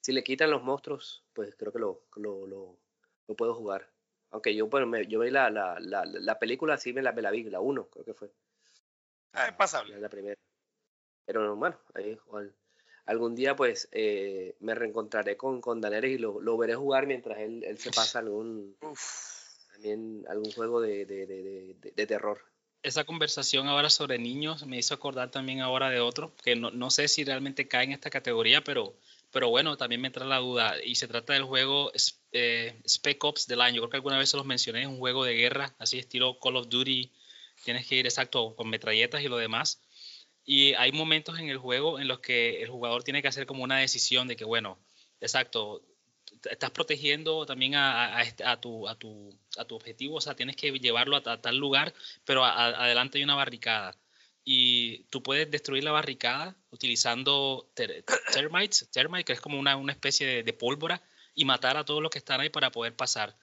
si 0.00 0.12
le 0.12 0.22
quitan 0.22 0.48
los 0.48 0.62
monstruos, 0.62 1.24
pues 1.32 1.56
creo 1.56 1.72
que 1.72 1.80
lo, 1.80 2.04
lo, 2.14 2.46
lo, 2.46 2.78
lo 3.26 3.34
puedo 3.34 3.52
jugar. 3.54 3.90
Aunque 4.30 4.54
yo, 4.54 4.68
bueno, 4.68 4.86
me, 4.86 5.06
yo 5.06 5.20
vi 5.20 5.30
la, 5.30 5.50
la, 5.50 5.78
la, 5.80 6.04
la, 6.04 6.38
película, 6.38 6.78
sí 6.78 6.92
me 6.92 7.02
la, 7.02 7.12
me 7.12 7.22
la 7.22 7.30
vi, 7.30 7.44
la 7.44 7.60
1, 7.60 7.88
creo 7.88 8.04
que 8.04 8.14
fue. 8.14 8.30
Ah, 9.32 9.48
es 9.48 9.54
pasable. 9.54 9.98
La 9.98 10.08
primera. 10.08 10.36
Pero 11.24 11.56
bueno, 11.56 11.76
ahí, 11.94 12.18
algún 13.06 13.34
día 13.34 13.56
pues 13.56 13.88
eh, 13.92 14.56
me 14.60 14.74
reencontraré 14.74 15.36
con, 15.36 15.60
con 15.60 15.80
Daenerys 15.80 16.16
y 16.16 16.18
lo, 16.18 16.40
lo, 16.40 16.56
veré 16.56 16.74
jugar 16.74 17.06
mientras 17.06 17.38
él, 17.38 17.64
él 17.64 17.78
se 17.78 17.90
pasa 17.90 18.20
algún, 18.20 18.76
también 19.72 20.24
algún 20.28 20.50
juego 20.52 20.80
de, 20.80 21.04
de, 21.06 21.26
de, 21.26 21.92
de, 21.94 22.06
terror. 22.06 22.40
Esa 22.82 23.04
conversación 23.04 23.68
ahora 23.68 23.90
sobre 23.90 24.18
niños 24.18 24.66
me 24.66 24.78
hizo 24.78 24.94
acordar 24.94 25.30
también 25.30 25.60
ahora 25.60 25.90
de 25.90 26.00
otro, 26.00 26.32
que 26.42 26.56
no, 26.56 26.70
no 26.70 26.90
sé 26.90 27.08
si 27.08 27.24
realmente 27.24 27.68
cae 27.68 27.84
en 27.84 27.92
esta 27.92 28.10
categoría, 28.10 28.62
pero 28.62 28.94
pero 29.32 29.48
bueno, 29.48 29.76
también 29.76 30.00
me 30.00 30.08
entra 30.08 30.24
la 30.24 30.38
duda. 30.38 30.74
Y 30.84 30.96
se 30.96 31.08
trata 31.08 31.32
del 31.32 31.44
juego 31.44 31.92
eh, 32.32 32.80
Spec 32.86 33.22
Ops 33.24 33.46
del 33.46 33.60
año. 33.60 33.80
Creo 33.80 33.90
que 33.90 33.96
alguna 33.96 34.18
vez 34.18 34.30
se 34.30 34.36
los 34.36 34.46
mencioné. 34.46 34.82
Es 34.82 34.88
un 34.88 34.98
juego 34.98 35.24
de 35.24 35.34
guerra, 35.34 35.74
así 35.78 35.98
estilo 35.98 36.38
Call 36.40 36.56
of 36.56 36.68
Duty. 36.68 37.10
Tienes 37.64 37.86
que 37.86 37.96
ir 37.96 38.06
exacto 38.06 38.56
con 38.56 38.68
metralletas 38.68 39.22
y 39.22 39.28
lo 39.28 39.36
demás. 39.36 39.80
Y 40.44 40.74
hay 40.74 40.92
momentos 40.92 41.38
en 41.38 41.48
el 41.48 41.58
juego 41.58 42.00
en 42.00 42.08
los 42.08 42.20
que 42.20 42.62
el 42.62 42.70
jugador 42.70 43.04
tiene 43.04 43.22
que 43.22 43.28
hacer 43.28 43.46
como 43.46 43.62
una 43.62 43.78
decisión 43.78 44.26
de 44.26 44.36
que, 44.36 44.44
bueno, 44.44 44.78
exacto, 45.20 45.82
estás 46.50 46.70
protegiendo 46.70 47.46
también 47.46 47.74
a, 47.74 48.16
a, 48.16 48.22
este, 48.22 48.44
a, 48.44 48.60
tu, 48.60 48.88
a, 48.88 48.94
tu, 48.96 49.36
a 49.58 49.64
tu 49.64 49.76
objetivo, 49.76 50.16
o 50.16 50.20
sea, 50.20 50.34
tienes 50.34 50.56
que 50.56 50.72
llevarlo 50.72 51.16
a, 51.16 51.22
tal 51.22 51.56
lugar, 51.56 51.92
pero 52.24 52.44
adelante 52.44 53.18
hay 53.18 53.24
una 53.24 53.34
barricada 53.34 53.96
y 54.44 55.04
tú 55.10 55.22
puedes 55.22 55.50
destruir 55.50 55.84
la 55.84 55.92
barricada 55.92 56.56
utilizando 56.70 57.70
termites, 57.74 58.88
termite, 58.90 59.24
que 59.24 59.32
es 59.32 59.40
como 59.40 59.58
una, 59.58 59.76
una 59.76 59.92
especie 59.92 60.42
de, 60.42 60.52
pólvora, 60.52 61.02
y 61.34 61.44
matar 61.44 61.76
a 61.76 61.84
todos 61.84 62.02
los 62.02 62.10
que 62.10 62.18
están 62.18 62.40
ahí 62.40 62.50
para 62.50 62.70
poder 62.70 62.94
pasar. 62.96 63.36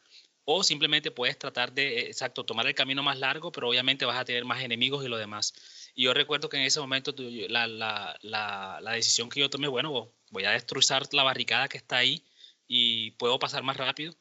O 0.45 0.63
simplemente 0.63 1.11
puedes 1.11 1.37
tratar 1.37 1.73
de, 1.73 1.99
eh, 1.99 2.07
exacto, 2.07 2.45
tomar 2.45 2.67
el 2.67 2.75
camino 2.75 3.03
más 3.03 3.19
largo, 3.19 3.51
pero 3.51 3.69
obviamente 3.69 4.05
vas 4.05 4.17
a 4.17 4.25
tener 4.25 4.45
más 4.45 4.61
enemigos 4.63 5.03
y 5.05 5.09
lo 5.09 5.17
demás. 5.17 5.53
Y 5.93 6.03
yo 6.03 6.13
recuerdo 6.13 6.49
que 6.49 6.57
en 6.57 6.63
ese 6.63 6.79
momento 6.79 7.13
la, 7.49 7.67
la, 7.67 8.17
la, 8.21 8.91
decisión 8.93 9.29
que 9.29 9.39
yo 9.39 9.49
tomé, 9.49 9.67
bueno, 9.67 10.11
voy 10.29 10.45
a 10.45 10.51
destruir 10.51 10.85
la 11.11 11.23
barricada 11.23 11.67
que 11.67 11.77
está 11.77 11.97
ahí 11.97 12.23
y 12.67 13.11
puedo 13.11 13.39
pasar 13.39 13.63
más 13.63 13.77
rápido. 13.77 14.13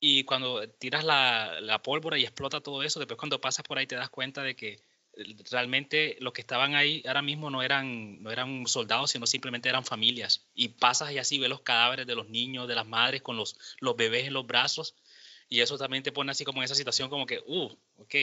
Y 0.00 0.24
cuando 0.24 0.66
tiras 0.68 1.04
la, 1.04 1.80
pólvora 1.84 2.18
y 2.18 2.24
explota 2.24 2.60
todo 2.60 2.82
eso, 2.82 2.98
después 2.98 3.18
cuando 3.18 3.40
pasas 3.40 3.64
por 3.64 3.78
ahí 3.78 3.86
te 3.86 3.96
das 3.96 4.08
cuenta 4.08 4.42
de 4.42 4.56
que 4.56 4.82
realmente 5.50 6.16
los 6.20 6.32
que 6.32 6.40
estaban 6.40 6.74
ahí 6.74 7.02
ahora 7.06 7.22
mismo 7.22 7.50
no 7.50 7.62
eran, 7.62 8.22
no 8.22 8.30
eran 8.30 8.66
soldados, 8.66 9.10
sino 9.10 9.26
simplemente 9.26 9.68
eran 9.68 9.84
familias. 9.84 10.46
Y 10.54 10.68
pasas 10.68 11.12
y 11.12 11.18
así 11.18 11.38
ves 11.38 11.48
los 11.48 11.60
cadáveres 11.60 12.06
de 12.06 12.14
los 12.14 12.28
niños, 12.28 12.68
de 12.68 12.74
las 12.74 12.86
madres 12.86 13.22
con 13.22 13.36
los, 13.36 13.56
los 13.80 13.96
bebés 13.96 14.26
en 14.26 14.34
los 14.34 14.46
brazos. 14.46 14.94
Y 15.48 15.60
eso 15.60 15.78
también 15.78 16.02
te 16.02 16.12
pone 16.12 16.30
así 16.30 16.44
como 16.44 16.60
en 16.60 16.64
esa 16.64 16.74
situación 16.74 17.10
como 17.10 17.26
que, 17.26 17.40
uh, 17.46 17.70
ok, 17.96 18.14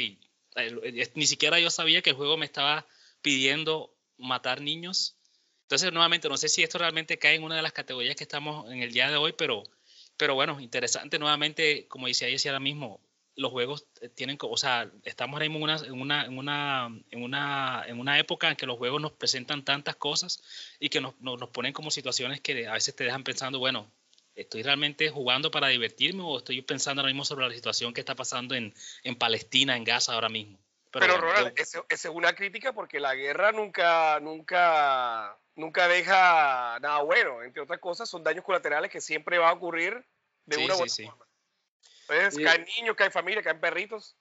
ni 1.16 1.28
siquiera 1.28 1.60
yo 1.60 1.70
sabía 1.70 2.02
que 2.02 2.12
el 2.12 2.16
juego 2.16 2.38
me 2.38 2.46
estaba 2.46 2.88
pidiendo 3.22 3.94
matar 4.18 4.62
niños. 4.62 5.16
Entonces, 5.64 5.92
nuevamente, 5.92 6.30
no 6.30 6.38
sé 6.38 6.48
si 6.50 6.64
esto 6.64 6.78
realmente 6.78 7.20
cae 7.20 7.36
en 7.36 7.44
una 7.44 7.58
de 7.58 7.62
las 7.62 7.74
categorías 7.74 8.16
que 8.16 8.24
estamos 8.24 8.72
en 8.72 8.82
el 8.82 8.94
día 8.94 9.10
de 9.10 9.18
hoy, 9.18 9.34
pero, 9.38 9.64
pero 10.16 10.34
bueno, 10.34 10.60
interesante 10.60 11.20
nuevamente, 11.20 11.88
como 11.90 12.08
decía 12.08 12.30
ella 12.30 12.52
ahora 12.52 12.62
mismo, 12.62 13.02
los 13.38 13.52
juegos 13.52 13.86
eh, 14.02 14.10
tienen, 14.10 14.38
o 14.42 14.58
sea, 14.58 14.92
estamos 15.04 15.36
ahora 15.36 15.48
mismo 15.48 15.58
en 15.60 15.64
una, 15.64 15.86
en 15.86 16.00
una, 16.00 16.26
en 16.26 16.38
una, 16.38 17.02
en 17.12 17.24
una, 17.24 17.84
en 17.88 18.00
una 18.00 18.20
época 18.20 18.50
en 18.50 18.56
que 18.56 18.66
los 18.66 18.78
juegos 18.78 19.00
nos 19.00 19.14
presentan 19.14 19.64
tantas 19.64 19.96
cosas 19.96 20.44
y 20.80 20.90
que 20.90 21.00
nos, 21.00 21.20
nos, 21.22 21.50
ponen 21.50 21.72
como 21.72 21.92
situaciones 21.92 22.42
que 22.42 22.68
a 22.68 22.74
veces 22.74 22.96
te 22.96 23.04
dejan 23.04 23.24
pensando, 23.24 23.60
bueno, 23.60 23.90
¿estoy 24.36 24.64
realmente 24.64 25.10
jugando 25.10 25.52
para 25.52 25.68
divertirme 25.68 26.24
o 26.24 26.40
estoy 26.40 26.62
pensando 26.64 27.02
ahora 27.02 27.14
mismo 27.14 27.26
sobre 27.26 27.48
la 27.48 27.54
situación 27.54 27.94
que 27.94 28.02
está 28.02 28.16
pasando 28.16 28.56
en, 28.56 28.74
en 29.04 29.16
Palestina, 29.16 29.78
en 29.78 29.84
Gaza 29.84 30.14
ahora 30.14 30.30
mismo? 30.30 30.58
Pero, 30.92 31.06
Pero 31.06 31.18
Ronald, 31.18 31.54
esa 31.58 31.84
es 31.88 32.06
una 32.06 32.34
crítica 32.34 32.74
porque 32.74 33.00
la 33.00 33.14
guerra 33.14 33.52
nunca, 33.52 34.20
nunca, 34.20 35.38
nunca 35.56 35.88
deja 35.88 36.80
nada 36.80 37.04
bueno. 37.04 37.44
Entre 37.44 37.62
otras 37.62 37.80
cosas, 37.80 38.10
son 38.10 38.24
daños 38.24 38.44
colaterales 38.44 38.90
que 38.90 39.02
siempre 39.02 39.38
va 39.38 39.50
a 39.50 39.54
ocurrir 39.54 40.04
de 40.46 40.58
una 40.58 40.76
u 40.76 40.82
otra 40.82 41.06
forma. 41.06 41.27
Pues, 42.08 42.38
caen 42.38 42.66
niños, 42.78 42.96
caen 42.96 43.12
familias, 43.12 43.44
caen 43.44 43.60
perritos. 43.60 44.16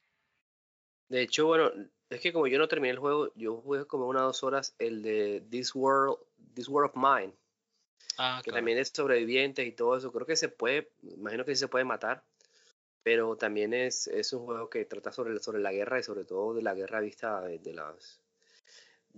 De 1.09 1.22
hecho, 1.22 1.47
bueno, 1.47 1.70
es 2.11 2.20
que 2.20 2.32
como 2.32 2.47
yo 2.47 2.59
no 2.59 2.68
terminé 2.68 2.91
el 2.91 2.99
juego, 2.99 3.32
yo 3.34 3.57
jugué 3.61 3.87
como 3.87 4.07
unas 4.07 4.22
dos 4.22 4.43
horas 4.43 4.74
el 4.78 5.03
de 5.03 5.45
This 5.51 5.74
World, 5.74 6.18
This 6.55 6.68
World 6.68 6.91
of 6.91 6.97
Mine. 6.97 7.32
Ah, 8.18 8.41
que 8.43 8.51
también 8.51 8.78
es 8.78 8.93
sobrevivientes 8.95 9.66
y 9.66 9.72
todo 9.72 9.97
eso. 9.97 10.11
Creo 10.11 10.26
que 10.26 10.37
se 10.37 10.49
puede, 10.49 10.91
imagino 11.03 11.45
que 11.45 11.55
sí 11.55 11.61
se 11.61 11.68
puede 11.68 11.84
matar, 11.84 12.24
pero 13.03 13.37
también 13.37 13.74
es, 13.74 14.07
es 14.07 14.32
un 14.32 14.47
juego 14.47 14.70
que 14.70 14.84
trata 14.84 15.12
sobre, 15.12 15.39
sobre 15.39 15.61
la 15.61 15.72
guerra 15.72 15.99
y 15.99 16.03
sobre 16.03 16.24
todo 16.24 16.55
de 16.55 16.62
la 16.62 16.74
guerra 16.74 17.01
vista 17.01 17.43
de, 17.43 17.72
las 17.72 18.20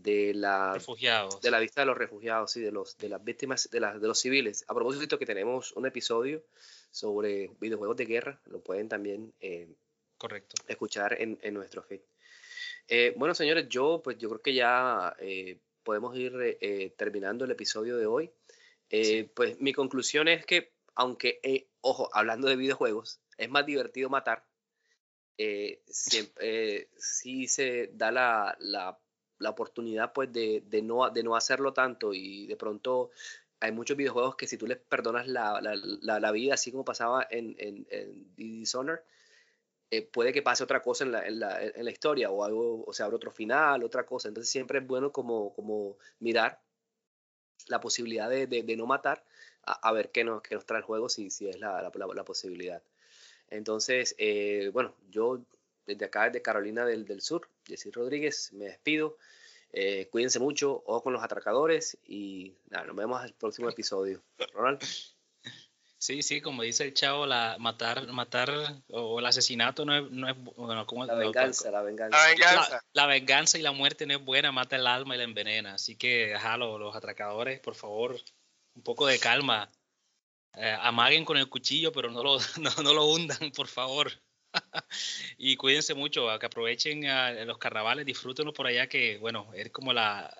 de 0.03 0.33
la 0.35 0.75
refugiados. 0.75 1.41
de 1.41 1.51
la 1.51 1.59
vista 1.59 1.81
de 1.81 1.87
los 1.87 1.99
refugiados 1.99 2.57
y 2.57 2.61
de 2.61 2.71
los 2.71 2.97
de 2.99 3.09
las 3.09 3.23
víctimas 3.23 3.69
de, 3.71 3.81
las 3.81 4.01
de 4.01 4.07
los 4.07 4.21
civiles. 4.21 4.65
A 4.69 4.75
propósito 4.75 5.19
que 5.19 5.27
tenemos 5.27 5.73
un 5.73 5.87
episodio 5.87 6.45
sobre 6.91 7.51
videojuegos 7.61 7.97
de 7.97 8.07
guerra, 8.07 8.41
lo 8.47 8.61
pueden 8.61 8.89
también 8.89 9.33
eh, 9.41 9.69
Correcto. 10.17 10.55
escuchar 10.69 11.21
en, 11.21 11.39
en 11.43 11.55
nuestro 11.55 11.83
feed. 11.83 12.01
Eh, 12.87 13.13
bueno, 13.17 13.35
señores, 13.35 13.69
yo 13.69 14.01
pues 14.03 14.19
yo 14.19 14.29
creo 14.29 14.41
que 14.41 14.55
ya 14.55 15.15
eh, 15.19 15.59
podemos 15.83 16.17
ir 16.17 16.59
terminando 16.97 17.45
el 17.45 17.51
episodio 17.51 17.97
de 17.97 18.07
hoy. 18.07 18.31
Pues 19.35 19.61
mi 19.61 19.73
conclusión 19.73 20.29
es 20.29 20.47
que, 20.47 20.73
aunque, 20.95 21.69
ojo, 21.81 22.09
hablando 22.13 22.49
de 22.49 22.57
videojuegos, 22.57 23.21
es 23.37 23.51
más 23.51 23.67
divertido 23.67 24.09
matar, 24.09 24.45
siempre, 25.87 26.89
sí 26.97 27.49
se 27.49 27.91
da 27.93 28.11
la, 28.11 28.57
la, 28.61 28.99
la 29.39 29.51
oportunidad 29.51 30.12
pues 30.12 30.32
de, 30.32 30.62
de, 30.66 30.82
no, 30.82 31.09
de 31.11 31.22
no 31.22 31.36
hacerlo 31.36 31.72
tanto 31.72 32.12
y 32.14 32.47
de 32.47 32.57
pronto 32.57 33.11
hay 33.61 33.72
muchos 33.72 33.97
videojuegos 33.97 34.36
que 34.36 34.47
si 34.47 34.57
tú 34.57 34.66
les 34.66 34.78
perdonas 34.78 35.26
la, 35.26 35.61
la, 35.61 36.20
la, 36.20 36.32
vida, 36.32 36.55
así 36.55 36.70
como 36.70 36.84
pasaba 36.84 37.26
en, 37.30 37.57
en, 37.59 37.86
en 37.91 38.34
Dishonored, 38.36 39.01
eh, 39.91 40.03
puede 40.03 40.32
que 40.32 40.43
pase 40.43 40.62
otra 40.62 40.82
cosa 40.82 41.05
en 41.05 41.12
la, 41.12 41.26
en, 41.26 41.41
la, 41.41 41.62
en 41.62 41.84
la, 41.84 41.91
historia 41.91 42.30
o 42.30 42.45
algo, 42.45 42.84
o 42.86 42.93
sea, 42.93 43.07
habrá 43.07 43.16
otro 43.16 43.30
final, 43.30 43.82
otra 43.82 44.05
cosa. 44.05 44.28
Entonces 44.28 44.51
siempre 44.51 44.78
es 44.78 44.86
bueno 44.86 45.11
como, 45.12 45.53
como 45.55 45.97
mirar 46.20 46.61
la 47.68 47.80
posibilidad 47.80 48.28
de, 48.28 48.47
de, 48.47 48.76
no 48.76 48.86
matar, 48.86 49.24
a, 49.62 49.93
ver 49.93 50.11
qué 50.11 50.24
nos, 50.24 50.43
qué 50.43 50.55
nos 50.55 50.66
trae 50.66 50.80
el 50.80 50.84
juego, 50.84 51.09
si, 51.09 51.30
si 51.30 51.49
es 51.49 51.59
la, 51.59 51.82
la 51.82 52.24
posibilidad. 52.24 52.82
Entonces, 53.51 54.14
eh, 54.18 54.70
bueno, 54.72 54.95
yo 55.11 55.41
desde 55.86 56.05
acá, 56.05 56.24
desde 56.24 56.43
Carolina 56.43 56.84
del, 56.84 57.07
del 57.07 57.22
Sur, 57.22 57.49
Jessy 57.69 57.91
Rodríguez, 57.91 58.53
me 58.53 58.66
despido. 58.66 59.19
Eh, 59.73 60.09
cuídense 60.11 60.39
mucho, 60.39 60.83
ojo 60.87 61.03
con 61.03 61.12
los 61.12 61.23
atracadores 61.23 61.99
y 62.07 62.57
nada, 62.71 62.87
nos 62.87 62.97
vemos 62.97 63.21
en 63.21 63.27
el 63.27 63.35
próximo 63.35 63.69
episodio. 63.69 64.23
Ronald. 64.53 64.81
Sí, 66.01 66.23
sí, 66.23 66.41
como 66.41 66.62
dice 66.62 66.85
el 66.85 66.95
chavo, 66.95 67.27
la 67.27 67.57
matar, 67.59 68.07
matar 68.12 68.51
o 68.89 69.19
el 69.19 69.27
asesinato 69.27 69.85
no 69.85 69.97
es, 69.97 70.09
no 70.12 70.29
es 70.29 70.37
bueno, 70.39 70.87
¿cómo, 70.87 71.05
la 71.05 71.14
venganza, 71.14 71.73
la 71.73 71.83
venganza. 71.83 72.16
La 72.16 72.27
venganza. 72.29 72.85
La, 72.93 73.07
venganza 73.07 73.59
y 73.59 73.62
la 73.62 73.73
muerte 73.73 74.07
no 74.07 74.14
es 74.14 74.25
buena, 74.25 74.53
mata 74.53 74.77
el 74.77 74.87
alma 74.87 75.16
y 75.16 75.19
la 75.19 75.25
envenena. 75.25 75.75
Así 75.75 75.97
que, 75.97 76.37
ajá, 76.37 76.57
los, 76.57 76.79
los 76.79 76.95
atracadores, 76.95 77.59
por 77.59 77.75
favor, 77.75 78.16
un 78.77 78.83
poco 78.83 79.09
de 79.09 79.19
calma. 79.19 79.69
Eh, 80.55 80.77
amaguen 80.81 81.25
con 81.25 81.37
el 81.37 81.49
cuchillo, 81.49 81.91
pero 81.91 82.12
no 82.12 82.23
lo, 82.23 82.39
no, 82.61 82.71
no 82.81 82.95
lo 82.95 83.07
hundan, 83.07 83.51
por 83.51 83.66
favor. 83.66 84.12
y 85.39 85.57
cuídense 85.57 85.95
mucho, 85.95 86.27
que 86.39 86.47
aprovechen 86.47 87.03
los 87.47 87.59
carnavales, 87.59 88.07
disfrútenlo 88.07 88.53
por 88.53 88.67
allá, 88.67 88.89
que 88.89 89.19
bueno, 89.19 89.51
es 89.55 89.71
como 89.71 89.93
la, 89.93 90.33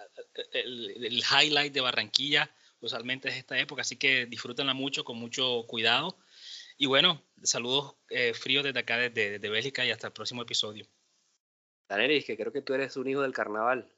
el, 0.53 1.23
highlight 1.31 1.73
de 1.73 1.81
Barranquilla, 1.81 2.51
usualmente 2.81 3.29
es 3.29 3.37
esta 3.37 3.59
época, 3.59 3.83
así 3.83 3.97
que 3.97 4.27
disfrútenla 4.27 4.75
mucho, 4.75 5.05
con 5.05 5.19
mucho 5.19 5.64
cuidado. 5.66 6.19
Y 6.77 6.87
bueno, 6.87 7.23
saludos 7.43 7.97
eh, 8.09 8.35
fríos 8.35 8.64
desde 8.64 8.81
acá, 8.81 8.97
desde, 8.97 9.49
Bélgica, 9.49 9.85
y 9.85 9.91
hasta 9.91 10.07
el 10.09 10.12
próximo 10.12 10.43
episodio. 10.43 10.87
Daneris, 11.89 12.25
que 12.25 12.37
creo 12.37 12.53
que 12.53 12.62
tú 12.62 12.75
eres 12.75 12.97
un 12.97 13.09
hijo 13.09 13.23
del 13.23 13.33
carnaval. 13.33 13.91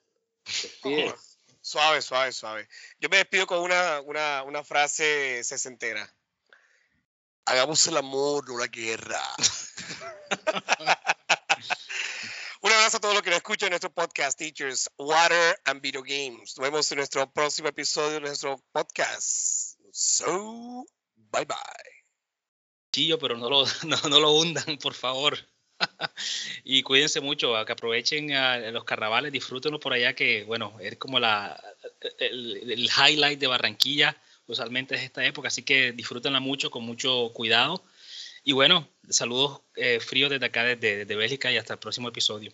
Oh, 0.85 1.15
suave, 1.61 2.01
suave, 2.01 2.33
suave. 2.33 2.69
Yo 2.99 3.09
me 3.11 3.19
despido 3.19 3.47
con 3.47 3.59
una, 3.59 4.01
una, 4.01 4.43
una 4.45 4.65
frase 4.65 5.45
sesentera. 5.45 6.11
Hagamos 7.51 7.85
el 7.89 7.97
amor, 7.97 8.49
no 8.49 8.59
la 8.59 8.69
guerra. 8.69 9.21
Un 12.63 12.71
abrazo 12.71 12.99
a 12.99 13.01
todos 13.01 13.15
los 13.15 13.25
que 13.25 13.31
nos 13.31 13.39
escuchan 13.39 13.67
en 13.67 13.71
nuestro 13.71 13.93
podcast, 13.93 14.39
Teachers, 14.39 14.89
Water 14.97 15.61
and 15.65 15.81
Video 15.81 16.01
Games. 16.01 16.57
Nos 16.57 16.59
vemos 16.59 16.93
en 16.93 16.99
nuestro 16.99 17.29
próximo 17.33 17.67
episodio 17.67 18.13
de 18.13 18.21
nuestro 18.21 18.63
podcast. 18.71 19.81
So, 19.91 20.87
bye 21.17 21.45
bye. 21.45 21.57
Chillo, 22.93 23.19
pero 23.19 23.37
no 23.37 23.51
lo, 23.51 23.65
no, 24.09 24.21
lo 24.21 24.31
hundan, 24.31 24.79
por 24.81 24.95
favor. 24.95 25.37
y 26.63 26.85
cuídense 26.85 27.21
mucho, 27.21 27.53
que 27.67 27.73
aprovechen 27.73 28.31
los 28.73 28.85
carnavales, 28.85 29.33
disfrútenlo 29.33 29.81
por 29.81 29.93
allá, 29.93 30.15
que 30.15 30.45
bueno, 30.45 30.77
es 30.79 30.97
como 30.99 31.19
la, 31.19 31.61
el 32.21 32.89
highlight 32.97 33.41
de 33.41 33.49
Barranquilla 33.49 34.17
usualmente 34.51 34.95
es 34.95 35.03
esta 35.03 35.25
época, 35.25 35.49
así 35.49 35.63
que 35.63 35.93
disfrútenla 35.93 36.41
mucho, 36.41 36.71
con 36.71 36.85
mucho 36.85 37.33
cuidado. 37.33 37.83
Y 38.43 38.53
bueno, 38.53 38.89
saludos 39.09 39.63
eh, 39.77 40.01
fríos 40.01 40.31
desde 40.31 40.47
acá, 40.47 40.65
desde, 40.65 41.05
Bélgica, 41.15 41.53
y 41.53 41.57
hasta 41.57 41.75
el 41.75 41.79
próximo 41.79 42.09
episodio. 42.09 42.53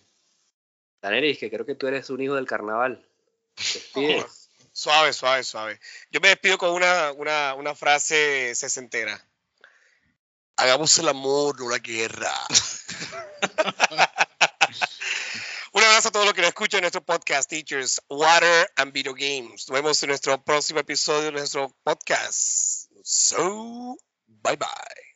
Daneris, 1.01 1.37
que 1.37 1.49
creo 1.49 1.65
que 1.65 1.75
tú 1.75 1.87
eres 1.87 2.09
un 2.09 2.21
hijo 2.21 2.35
del 2.35 2.45
carnaval. 2.45 3.05
Oh, 3.93 4.25
suave, 4.71 5.13
suave, 5.13 5.43
suave. 5.43 5.79
Yo 6.11 6.19
me 6.19 6.29
despido 6.29 6.57
con 6.57 6.71
una, 6.71 7.11
una, 7.13 7.53
una 7.55 7.75
frase 7.75 8.53
sesentera. 8.55 9.23
Hagamos 10.57 10.97
el 10.99 11.07
amor, 11.07 11.59
no 11.59 11.69
la 11.69 11.77
guerra. 11.77 12.31
Abrazo 15.87 16.09
a 16.09 16.11
todos 16.11 16.25
los 16.25 16.33
que 16.33 16.45
escuchan 16.45 16.81
nuestro 16.81 17.01
podcast, 17.01 17.49
Teachers, 17.49 18.01
Water 18.09 18.69
and 18.75 18.91
Video 18.91 19.13
Games. 19.13 19.69
Nos 19.69 19.71
vemos 19.71 20.03
en 20.03 20.09
nuestro 20.09 20.43
próximo 20.43 20.81
episodio 20.81 21.27
de 21.27 21.31
nuestro 21.31 21.73
podcast. 21.83 22.91
So, 23.03 23.95
bye 24.27 24.57
bye. 24.57 25.06